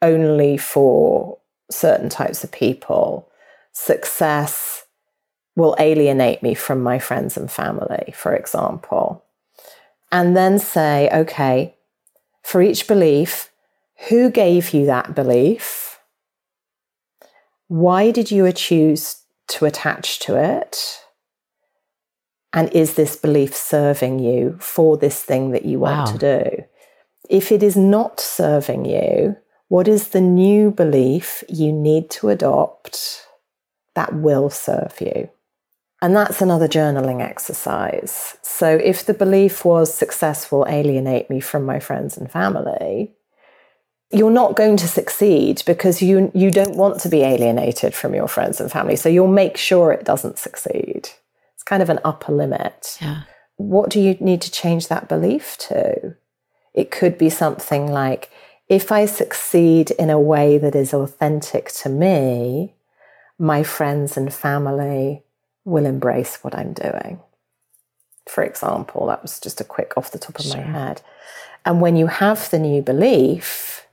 only 0.02 0.58
for 0.58 1.38
certain 1.72 2.10
types 2.10 2.44
of 2.44 2.52
people. 2.52 3.30
Success 3.72 4.79
will 5.60 5.76
alienate 5.78 6.42
me 6.42 6.54
from 6.54 6.82
my 6.82 6.98
friends 6.98 7.36
and 7.36 7.52
family, 7.52 8.14
for 8.16 8.34
example. 8.34 9.26
And 10.10 10.36
then 10.36 10.58
say, 10.58 11.10
okay, 11.14 11.76
for 12.42 12.62
each 12.62 12.88
belief, 12.88 13.52
who 14.08 14.32
gave 14.32 14.74
you 14.74 14.86
that 14.86 15.14
belief? 15.14 16.00
Why 17.68 18.10
did 18.10 18.32
you 18.32 18.50
choose 18.54 19.24
to 19.50 19.66
attach 19.66 20.20
to 20.20 20.42
it? 20.42 21.04
And 22.54 22.74
is 22.74 22.94
this 22.94 23.18
belief 23.18 23.54
serving 23.54 24.20
you 24.20 24.58
for 24.62 24.98
this 24.98 25.22
thing 25.22 25.52
that 25.52 25.66
you 25.66 25.80
want 25.80 26.08
wow. 26.08 26.14
to 26.14 26.18
do? 26.18 26.64
If 27.30 27.52
it 27.52 27.62
is 27.62 27.76
not 27.76 28.22
serving 28.22 28.86
you, 28.86 29.36
what 29.68 29.90
is 29.90 30.08
the 30.08 30.22
new 30.22 30.72
belief 30.72 31.44
you 31.50 31.74
need 31.74 32.10
to 32.12 32.30
adopt 32.30 33.28
that 33.94 34.16
will 34.16 34.50
serve 34.50 34.96
you? 35.02 35.30
And 36.02 36.16
that's 36.16 36.42
another 36.42 36.68
journaling 36.68 37.22
exercise. 37.22 38.38
So 38.42 38.68
if 38.70 39.06
the 39.06 39.14
belief 39.14 39.66
was 39.66 39.94
success 39.94 40.52
will 40.52 40.66
alienate 40.68 41.30
me 41.30 41.42
from 41.42 41.66
my 41.66 41.80
friends 41.80 42.18
and 42.18 42.32
family, 42.32 43.12
you're 44.12 44.32
not 44.32 44.56
going 44.56 44.78
to 44.78 44.88
succeed 44.88 45.62
because 45.66 46.02
you 46.02 46.32
you 46.34 46.52
don't 46.52 46.76
want 46.76 47.00
to 47.02 47.10
be 47.10 47.22
alienated 47.22 47.94
from 47.94 48.16
your 48.16 48.28
friends 48.28 48.60
and 48.60 48.72
family. 48.72 48.96
So 48.96 49.10
you'll 49.10 49.28
make 49.28 49.58
sure 49.58 49.92
it 49.92 50.06
doesn't 50.06 50.40
succeed. 50.40 51.10
It's 51.54 51.64
kind 51.64 51.84
of 51.84 51.90
an 51.90 52.00
upper 52.04 52.32
limit. 52.32 52.98
Yeah. 53.02 53.24
What 53.58 53.90
do 53.90 54.00
you 54.00 54.16
need 54.22 54.42
to 54.42 54.52
change 54.52 54.88
that 54.88 55.10
belief 55.10 55.58
to? 55.68 56.16
It 56.74 56.92
could 56.92 57.18
be 57.18 57.30
something 57.30 57.92
like 57.92 58.32
if 58.70 58.92
I 58.92 59.06
succeed 59.06 59.92
in 59.92 60.10
a 60.10 60.20
way 60.20 60.58
that 60.58 60.76
is 60.76 60.94
authentic 60.94 61.72
to 61.74 61.90
me, 61.90 62.76
my 63.38 63.64
friends 63.64 64.16
and 64.16 64.34
family 64.34 65.24
will 65.70 65.86
embrace 65.86 66.44
what 66.44 66.56
I'm 66.56 66.74
doing. 66.74 67.20
For 68.28 68.44
example, 68.44 69.08
that 69.08 69.22
was 69.22 69.40
just 69.40 69.62
a 69.62 69.64
quick 69.64 69.94
off 69.98 70.12
the 70.12 70.20
top 70.20 70.40
of 70.40 70.46
sure. 70.46 70.58
my 70.58 70.62
head. 70.62 71.02
And 71.66 71.82
when 71.82 71.96
you 71.96 72.08
have 72.08 72.50
the 72.50 72.60
new 72.60 72.82
belief, 72.82 73.88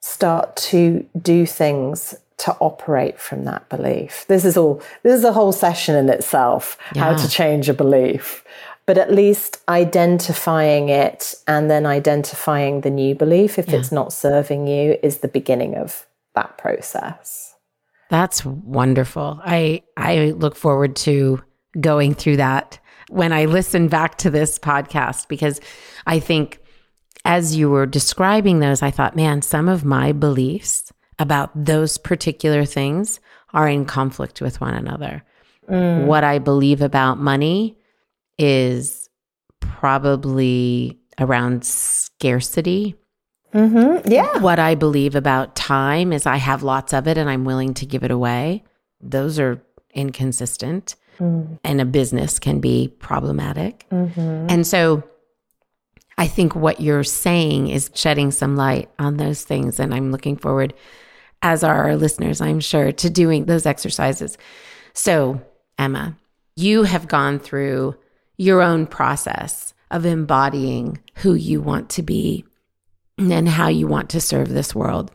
start 0.00 0.56
to 0.56 1.06
do 1.20 1.46
things 1.46 2.14
to 2.38 2.52
operate 2.60 3.18
from 3.18 3.44
that 3.44 3.68
belief. 3.68 4.24
This 4.26 4.44
is 4.44 4.56
all, 4.56 4.82
this 5.02 5.14
is 5.14 5.24
a 5.24 5.32
whole 5.32 5.52
session 5.52 5.94
in 5.94 6.08
itself, 6.08 6.78
yeah. 6.94 7.02
how 7.02 7.16
to 7.16 7.28
change 7.28 7.68
a 7.68 7.74
belief. 7.74 8.42
But 8.86 8.96
at 8.96 9.12
least 9.12 9.58
identifying 9.68 10.88
it 10.88 11.34
and 11.46 11.70
then 11.70 11.84
identifying 11.84 12.80
the 12.80 12.90
new 12.90 13.14
belief, 13.14 13.58
if 13.58 13.68
yeah. 13.68 13.76
it's 13.76 13.92
not 13.92 14.12
serving 14.12 14.66
you, 14.66 14.98
is 15.02 15.18
the 15.18 15.28
beginning 15.28 15.76
of 15.76 16.06
that 16.34 16.56
process. 16.56 17.54
That's 18.10 18.44
wonderful. 18.44 19.40
I 19.42 19.82
I 19.96 20.32
look 20.36 20.56
forward 20.56 20.96
to 20.96 21.42
going 21.80 22.14
through 22.14 22.36
that 22.38 22.78
when 23.08 23.32
I 23.32 23.44
listen 23.46 23.88
back 23.88 24.18
to 24.18 24.30
this 24.30 24.58
podcast 24.58 25.28
because 25.28 25.60
I 26.06 26.20
think 26.20 26.60
as 27.24 27.56
you 27.56 27.70
were 27.70 27.86
describing 27.86 28.60
those, 28.60 28.82
I 28.82 28.90
thought, 28.90 29.16
man, 29.16 29.42
some 29.42 29.68
of 29.68 29.84
my 29.84 30.12
beliefs 30.12 30.92
about 31.18 31.50
those 31.54 31.98
particular 31.98 32.64
things 32.64 33.20
are 33.52 33.68
in 33.68 33.84
conflict 33.84 34.40
with 34.40 34.60
one 34.60 34.74
another. 34.74 35.22
Mm. 35.68 36.06
What 36.06 36.24
I 36.24 36.38
believe 36.38 36.80
about 36.80 37.18
money 37.18 37.76
is 38.38 39.08
probably 39.60 40.98
around 41.18 41.64
scarcity 41.64 42.94
Mm-hmm. 43.54 44.10
Yeah. 44.10 44.38
What 44.38 44.58
I 44.58 44.74
believe 44.74 45.14
about 45.14 45.56
time 45.56 46.12
is 46.12 46.26
I 46.26 46.36
have 46.36 46.62
lots 46.62 46.92
of 46.92 47.08
it 47.08 47.18
and 47.18 47.28
I'm 47.28 47.44
willing 47.44 47.74
to 47.74 47.86
give 47.86 48.04
it 48.04 48.10
away. 48.10 48.64
Those 49.00 49.38
are 49.38 49.62
inconsistent. 49.94 50.96
Mm. 51.18 51.58
And 51.64 51.80
a 51.80 51.84
business 51.84 52.38
can 52.38 52.60
be 52.60 52.88
problematic. 52.98 53.86
Mm-hmm. 53.90 54.46
And 54.48 54.66
so 54.66 55.02
I 56.16 56.26
think 56.26 56.54
what 56.54 56.80
you're 56.80 57.04
saying 57.04 57.68
is 57.68 57.90
shedding 57.94 58.30
some 58.30 58.56
light 58.56 58.90
on 58.98 59.16
those 59.16 59.42
things. 59.42 59.80
And 59.80 59.94
I'm 59.94 60.12
looking 60.12 60.36
forward, 60.36 60.74
as 61.42 61.64
are 61.64 61.84
our 61.84 61.96
listeners, 61.96 62.40
I'm 62.40 62.60
sure, 62.60 62.92
to 62.92 63.10
doing 63.10 63.46
those 63.46 63.66
exercises. 63.66 64.38
So, 64.92 65.42
Emma, 65.78 66.16
you 66.56 66.82
have 66.82 67.08
gone 67.08 67.38
through 67.38 67.96
your 68.36 68.60
own 68.62 68.86
process 68.86 69.72
of 69.90 70.06
embodying 70.06 70.98
who 71.16 71.34
you 71.34 71.60
want 71.60 71.90
to 71.90 72.02
be 72.02 72.44
and 73.20 73.48
how 73.48 73.68
you 73.68 73.86
want 73.86 74.10
to 74.10 74.20
serve 74.20 74.48
this 74.48 74.74
world. 74.74 75.10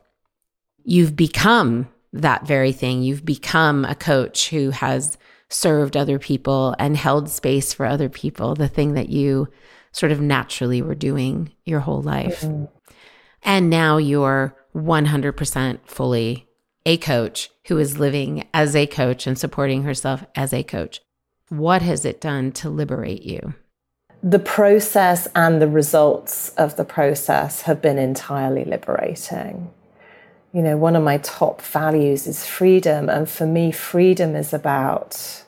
You've 0.83 1.15
become 1.15 1.87
that 2.13 2.45
very 2.45 2.71
thing. 2.71 3.01
You've 3.03 3.25
become 3.25 3.85
a 3.85 3.95
coach 3.95 4.49
who 4.49 4.69
has 4.69 5.17
served 5.49 5.97
other 5.97 6.19
people 6.19 6.75
and 6.79 6.97
held 6.97 7.29
space 7.29 7.73
for 7.73 7.85
other 7.85 8.09
people, 8.09 8.55
the 8.55 8.67
thing 8.67 8.93
that 8.93 9.09
you 9.09 9.47
sort 9.91 10.11
of 10.11 10.21
naturally 10.21 10.81
were 10.81 10.95
doing 10.95 11.51
your 11.65 11.79
whole 11.79 12.01
life. 12.01 12.41
Mm-hmm. 12.41 12.65
And 13.43 13.69
now 13.69 13.97
you're 13.97 14.55
100% 14.75 15.79
fully 15.85 16.47
a 16.85 16.97
coach 16.97 17.49
who 17.67 17.77
is 17.77 17.97
living 17.97 18.47
as 18.53 18.75
a 18.75 18.87
coach 18.87 19.25
and 19.25 19.37
supporting 19.37 19.83
herself 19.83 20.25
as 20.35 20.53
a 20.53 20.63
coach. 20.63 21.01
What 21.49 21.81
has 21.81 22.05
it 22.05 22.21
done 22.21 22.51
to 22.53 22.69
liberate 22.69 23.23
you? 23.23 23.55
The 24.25 24.39
process 24.39 25.27
and 25.35 25.61
the 25.61 25.67
results 25.67 26.49
of 26.57 26.77
the 26.77 26.83
process 26.83 27.61
have 27.61 27.79
been 27.79 27.99
entirely 27.99 28.65
liberating. 28.65 29.69
You 30.51 30.63
know, 30.63 30.77
one 30.77 30.95
of 30.95 31.03
my 31.03 31.19
top 31.19 31.61
values 31.61 32.25
is 32.25 32.43
freedom. 32.43 33.07
And 33.07 33.29
for 33.29 33.45
me, 33.45 33.71
freedom 33.71 34.35
is 34.35 34.51
about 34.51 35.43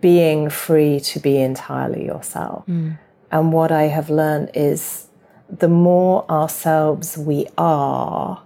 being 0.00 0.50
free 0.50 0.98
to 0.98 1.20
be 1.20 1.36
entirely 1.36 2.04
yourself. 2.04 2.66
Mm. 2.66 2.98
And 3.30 3.52
what 3.52 3.70
I 3.70 3.84
have 3.84 4.10
learned 4.10 4.50
is 4.54 5.06
the 5.48 5.68
more 5.68 6.28
ourselves 6.28 7.16
we 7.16 7.46
are 7.56 8.42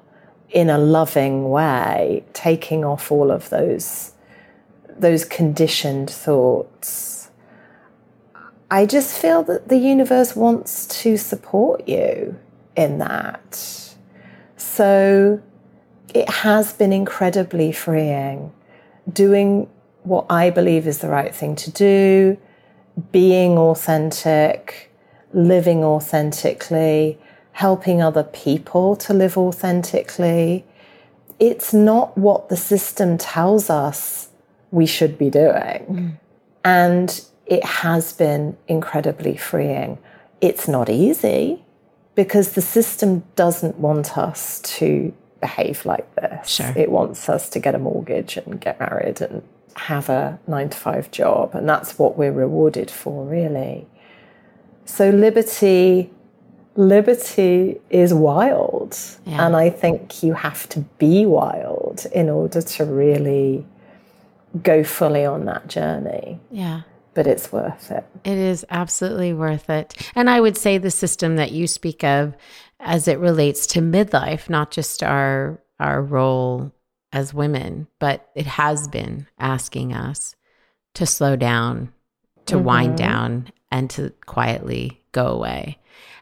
in 0.50 0.68
a 0.68 0.76
loving 0.76 1.48
way, 1.48 2.22
taking 2.34 2.84
off 2.84 3.10
all 3.10 3.30
of 3.30 3.48
those, 3.48 4.12
those 4.98 5.24
conditioned 5.24 6.10
thoughts 6.10 7.15
I 8.70 8.86
just 8.86 9.16
feel 9.16 9.42
that 9.44 9.68
the 9.68 9.76
universe 9.76 10.34
wants 10.34 10.86
to 11.02 11.16
support 11.16 11.88
you 11.88 12.38
in 12.74 12.98
that. 12.98 13.94
So 14.56 15.40
it 16.12 16.28
has 16.28 16.72
been 16.72 16.92
incredibly 16.92 17.72
freeing 17.72 18.52
doing 19.12 19.68
what 20.02 20.26
I 20.30 20.50
believe 20.50 20.86
is 20.86 20.98
the 20.98 21.08
right 21.08 21.34
thing 21.34 21.56
to 21.56 21.70
do, 21.70 22.38
being 23.12 23.58
authentic, 23.58 24.90
living 25.32 25.84
authentically, 25.84 27.18
helping 27.52 28.02
other 28.02 28.22
people 28.24 28.96
to 28.96 29.14
live 29.14 29.36
authentically. 29.36 30.64
It's 31.38 31.72
not 31.72 32.16
what 32.16 32.48
the 32.48 32.56
system 32.56 33.18
tells 33.18 33.68
us 33.70 34.28
we 34.70 34.86
should 34.86 35.18
be 35.18 35.30
doing. 35.30 35.86
Mm. 35.88 36.18
And 36.64 37.24
it 37.46 37.64
has 37.64 38.12
been 38.12 38.56
incredibly 38.66 39.36
freeing. 39.36 39.98
It's 40.40 40.68
not 40.68 40.90
easy 40.90 41.64
because 42.14 42.52
the 42.52 42.62
system 42.62 43.22
doesn't 43.36 43.78
want 43.78 44.18
us 44.18 44.60
to 44.60 45.14
behave 45.40 45.86
like 45.86 46.12
this. 46.16 46.48
Sure. 46.48 46.72
It 46.76 46.90
wants 46.90 47.28
us 47.28 47.48
to 47.50 47.60
get 47.60 47.74
a 47.74 47.78
mortgage 47.78 48.36
and 48.36 48.60
get 48.60 48.80
married 48.80 49.20
and 49.20 49.42
have 49.76 50.08
a 50.08 50.38
nine 50.46 50.70
to 50.70 50.76
five 50.76 51.10
job. 51.10 51.54
And 51.54 51.68
that's 51.68 51.98
what 51.98 52.18
we're 52.18 52.32
rewarded 52.32 52.90
for, 52.90 53.24
really. 53.24 53.86
So, 54.84 55.10
liberty. 55.10 56.10
Liberty 56.78 57.80
is 57.88 58.12
wild. 58.12 58.98
Yeah. 59.24 59.46
And 59.46 59.56
I 59.56 59.70
think 59.70 60.22
you 60.22 60.34
have 60.34 60.68
to 60.70 60.80
be 60.98 61.24
wild 61.24 62.04
in 62.12 62.28
order 62.28 62.60
to 62.60 62.84
really 62.84 63.64
go 64.62 64.84
fully 64.84 65.24
on 65.24 65.46
that 65.46 65.68
journey. 65.68 66.38
Yeah 66.50 66.82
but 67.16 67.26
it's 67.26 67.50
worth 67.50 67.90
it. 67.90 68.04
It 68.24 68.36
is 68.36 68.64
absolutely 68.68 69.32
worth 69.32 69.70
it. 69.70 69.94
And 70.14 70.28
I 70.28 70.38
would 70.38 70.56
say 70.56 70.76
the 70.76 70.90
system 70.90 71.36
that 71.36 71.50
you 71.50 71.66
speak 71.66 72.04
of 72.04 72.36
as 72.78 73.08
it 73.08 73.18
relates 73.18 73.66
to 73.68 73.80
midlife, 73.80 74.48
not 74.48 74.70
just 74.70 75.02
our 75.02 75.58
our 75.80 76.02
role 76.02 76.72
as 77.12 77.34
women, 77.34 77.88
but 77.98 78.28
it 78.34 78.46
has 78.46 78.86
been 78.86 79.26
asking 79.38 79.94
us 79.94 80.36
to 80.94 81.06
slow 81.06 81.36
down, 81.36 81.92
to 82.46 82.56
mm-hmm. 82.56 82.64
wind 82.64 82.98
down 82.98 83.50
and 83.70 83.88
to 83.90 84.10
quietly 84.26 85.00
go 85.12 85.26
away. 85.28 85.78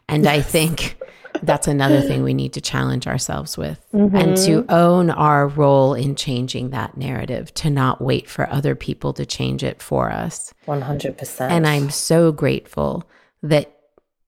And 0.07 0.23
yes. 0.23 0.37
I 0.37 0.41
think 0.41 0.97
That's 1.43 1.67
another 1.67 2.01
thing 2.01 2.23
we 2.23 2.33
need 2.33 2.53
to 2.53 2.61
challenge 2.61 3.07
ourselves 3.07 3.57
with 3.57 3.85
mm-hmm. 3.93 4.15
and 4.15 4.37
to 4.37 4.65
own 4.69 5.09
our 5.09 5.47
role 5.47 5.93
in 5.93 6.15
changing 6.15 6.69
that 6.71 6.97
narrative, 6.97 7.53
to 7.55 7.69
not 7.69 8.01
wait 8.01 8.29
for 8.29 8.49
other 8.49 8.75
people 8.75 9.13
to 9.13 9.25
change 9.25 9.63
it 9.63 9.81
for 9.81 10.11
us. 10.11 10.53
100%. 10.67 11.49
And 11.49 11.67
I'm 11.67 11.89
so 11.89 12.31
grateful 12.31 13.09
that 13.43 13.71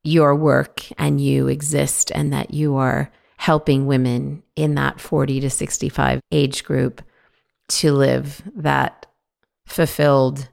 your 0.03 0.35
work 0.35 0.83
and 0.97 1.19
you 1.19 1.47
exist 1.47 2.11
and 2.13 2.31
that 2.31 2.53
you 2.53 2.75
are 2.75 3.11
helping 3.37 3.85
women 3.85 4.43
in 4.55 4.75
that 4.75 4.99
40 4.99 5.41
to 5.41 5.49
65 5.49 6.21
age 6.31 6.63
group 6.63 7.01
to 7.67 7.91
live 7.91 8.41
that 8.55 9.05
fulfilled 9.65 10.49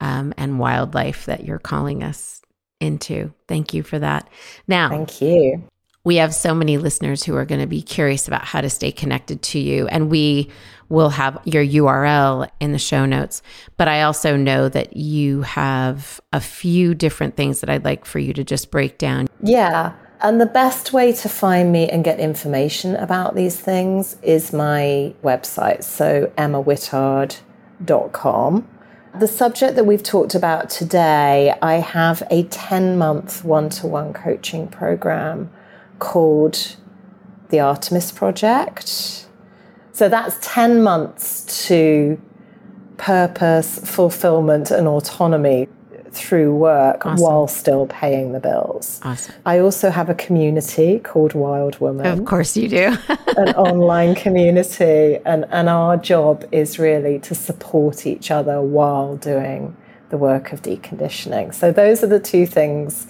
um, 0.00 0.34
and 0.36 0.58
wild 0.58 0.94
life 0.94 1.26
that 1.26 1.44
you're 1.44 1.58
calling 1.58 2.02
us 2.02 2.42
into. 2.80 3.32
Thank 3.48 3.72
you 3.72 3.82
for 3.82 3.98
that. 3.98 4.28
Now, 4.66 4.90
thank 4.90 5.22
you. 5.22 5.64
We 6.04 6.16
have 6.16 6.34
so 6.34 6.52
many 6.52 6.78
listeners 6.78 7.22
who 7.22 7.36
are 7.36 7.44
going 7.44 7.60
to 7.60 7.68
be 7.68 7.80
curious 7.80 8.26
about 8.26 8.44
how 8.44 8.60
to 8.60 8.68
stay 8.68 8.90
connected 8.90 9.40
to 9.42 9.60
you, 9.60 9.86
and 9.86 10.10
we 10.10 10.50
will 10.88 11.10
have 11.10 11.38
your 11.44 11.64
URL 11.64 12.50
in 12.58 12.72
the 12.72 12.78
show 12.78 13.06
notes. 13.06 13.40
But 13.76 13.86
I 13.86 14.02
also 14.02 14.36
know 14.36 14.68
that 14.68 14.96
you 14.96 15.42
have 15.42 16.20
a 16.32 16.40
few 16.40 16.94
different 16.94 17.36
things 17.36 17.60
that 17.60 17.70
I'd 17.70 17.84
like 17.84 18.04
for 18.04 18.18
you 18.18 18.32
to 18.32 18.42
just 18.42 18.72
break 18.72 18.98
down. 18.98 19.28
Yeah. 19.44 19.92
And 20.20 20.40
the 20.40 20.46
best 20.46 20.92
way 20.92 21.12
to 21.12 21.28
find 21.28 21.70
me 21.70 21.88
and 21.88 22.02
get 22.02 22.18
information 22.18 22.96
about 22.96 23.36
these 23.36 23.60
things 23.60 24.16
is 24.22 24.52
my 24.52 25.14
website. 25.22 25.84
So, 25.84 26.32
emmawhittard.com. 26.36 28.68
The 29.20 29.28
subject 29.28 29.76
that 29.76 29.84
we've 29.84 30.02
talked 30.02 30.34
about 30.34 30.68
today, 30.68 31.54
I 31.62 31.74
have 31.74 32.24
a 32.28 32.42
10 32.42 32.98
month 32.98 33.44
one 33.44 33.68
to 33.70 33.86
one 33.86 34.12
coaching 34.12 34.66
program 34.66 35.48
called 36.02 36.74
the 37.50 37.60
Artemis 37.60 38.10
Project. 38.10 39.26
So 39.92 40.08
that's 40.08 40.36
10 40.42 40.82
months 40.82 41.66
to 41.68 42.20
purpose, 42.96 43.78
fulfillment, 43.78 44.72
and 44.72 44.88
autonomy 44.88 45.68
through 46.10 46.56
work 46.56 47.06
awesome. 47.06 47.22
while 47.22 47.46
still 47.46 47.86
paying 47.86 48.32
the 48.32 48.40
bills. 48.40 49.00
Awesome. 49.04 49.34
I 49.46 49.60
also 49.60 49.90
have 49.90 50.10
a 50.10 50.14
community 50.14 50.98
called 50.98 51.34
Wild 51.34 51.78
Woman. 51.78 52.06
Of 52.06 52.24
course 52.24 52.56
you 52.56 52.68
do. 52.68 52.96
an 53.36 53.50
online 53.54 54.16
community. 54.16 55.20
And, 55.24 55.46
and 55.50 55.68
our 55.68 55.96
job 55.96 56.44
is 56.50 56.80
really 56.80 57.20
to 57.20 57.34
support 57.36 58.06
each 58.06 58.32
other 58.32 58.60
while 58.60 59.16
doing 59.16 59.76
the 60.10 60.18
work 60.18 60.52
of 60.52 60.62
deconditioning. 60.62 61.54
So 61.54 61.70
those 61.70 62.02
are 62.02 62.08
the 62.08 62.20
two 62.20 62.44
things 62.44 63.06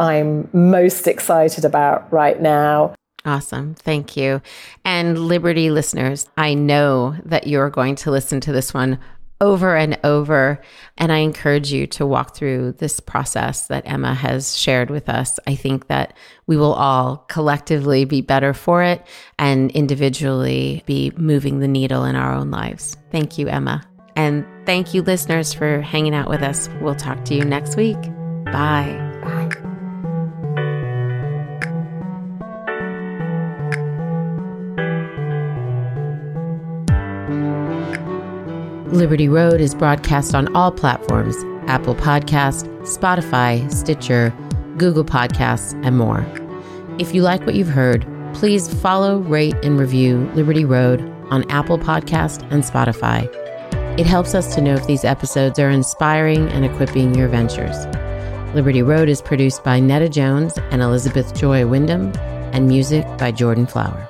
I'm 0.00 0.48
most 0.52 1.06
excited 1.06 1.64
about 1.64 2.10
right 2.10 2.40
now. 2.40 2.94
Awesome. 3.26 3.74
Thank 3.74 4.16
you. 4.16 4.40
And 4.84 5.18
Liberty 5.18 5.70
listeners, 5.70 6.26
I 6.38 6.54
know 6.54 7.16
that 7.26 7.46
you're 7.46 7.68
going 7.68 7.96
to 7.96 8.10
listen 8.10 8.40
to 8.40 8.52
this 8.52 8.72
one 8.72 8.98
over 9.42 9.76
and 9.76 9.98
over. 10.04 10.60
And 10.96 11.12
I 11.12 11.18
encourage 11.18 11.70
you 11.70 11.86
to 11.88 12.06
walk 12.06 12.34
through 12.34 12.72
this 12.72 12.98
process 12.98 13.66
that 13.68 13.84
Emma 13.86 14.14
has 14.14 14.56
shared 14.56 14.90
with 14.90 15.08
us. 15.08 15.38
I 15.46 15.54
think 15.54 15.88
that 15.88 16.16
we 16.46 16.56
will 16.56 16.74
all 16.74 17.18
collectively 17.28 18.04
be 18.06 18.22
better 18.22 18.54
for 18.54 18.82
it 18.82 19.06
and 19.38 19.70
individually 19.72 20.82
be 20.86 21.12
moving 21.16 21.60
the 21.60 21.68
needle 21.68 22.04
in 22.04 22.16
our 22.16 22.32
own 22.32 22.50
lives. 22.50 22.96
Thank 23.10 23.38
you, 23.38 23.48
Emma. 23.48 23.82
And 24.16 24.46
thank 24.66 24.92
you, 24.94 25.02
listeners, 25.02 25.54
for 25.54 25.80
hanging 25.80 26.14
out 26.14 26.28
with 26.28 26.42
us. 26.42 26.68
We'll 26.80 26.94
talk 26.94 27.24
to 27.26 27.34
you 27.34 27.44
next 27.44 27.76
week. 27.76 28.00
Bye. 28.44 28.98
Bye. 29.22 29.59
Liberty 38.92 39.28
Road 39.28 39.60
is 39.60 39.72
broadcast 39.72 40.34
on 40.34 40.52
all 40.56 40.72
platforms 40.72 41.36
Apple 41.68 41.94
Podcast, 41.94 42.66
Spotify, 42.80 43.70
Stitcher, 43.72 44.34
Google 44.78 45.04
Podcasts, 45.04 45.80
and 45.86 45.96
more. 45.96 46.26
If 46.98 47.14
you 47.14 47.22
like 47.22 47.46
what 47.46 47.54
you've 47.54 47.68
heard, 47.68 48.04
please 48.34 48.72
follow, 48.82 49.18
rate, 49.18 49.54
and 49.62 49.78
review 49.78 50.28
Liberty 50.34 50.64
Road 50.64 51.00
on 51.30 51.48
Apple 51.52 51.78
Podcast 51.78 52.42
and 52.50 52.64
Spotify. 52.64 53.28
It 53.96 54.06
helps 54.06 54.34
us 54.34 54.56
to 54.56 54.60
know 54.60 54.74
if 54.74 54.88
these 54.88 55.04
episodes 55.04 55.60
are 55.60 55.70
inspiring 55.70 56.48
and 56.48 56.64
equipping 56.64 57.14
your 57.14 57.28
ventures. 57.28 57.86
Liberty 58.56 58.82
Road 58.82 59.08
is 59.08 59.22
produced 59.22 59.62
by 59.62 59.78
Nada 59.78 60.08
Jones 60.08 60.58
and 60.72 60.82
Elizabeth 60.82 61.32
Joy 61.32 61.64
Wyndham, 61.64 62.12
and 62.52 62.66
music 62.66 63.06
by 63.18 63.30
Jordan 63.30 63.66
Flower. 63.66 64.09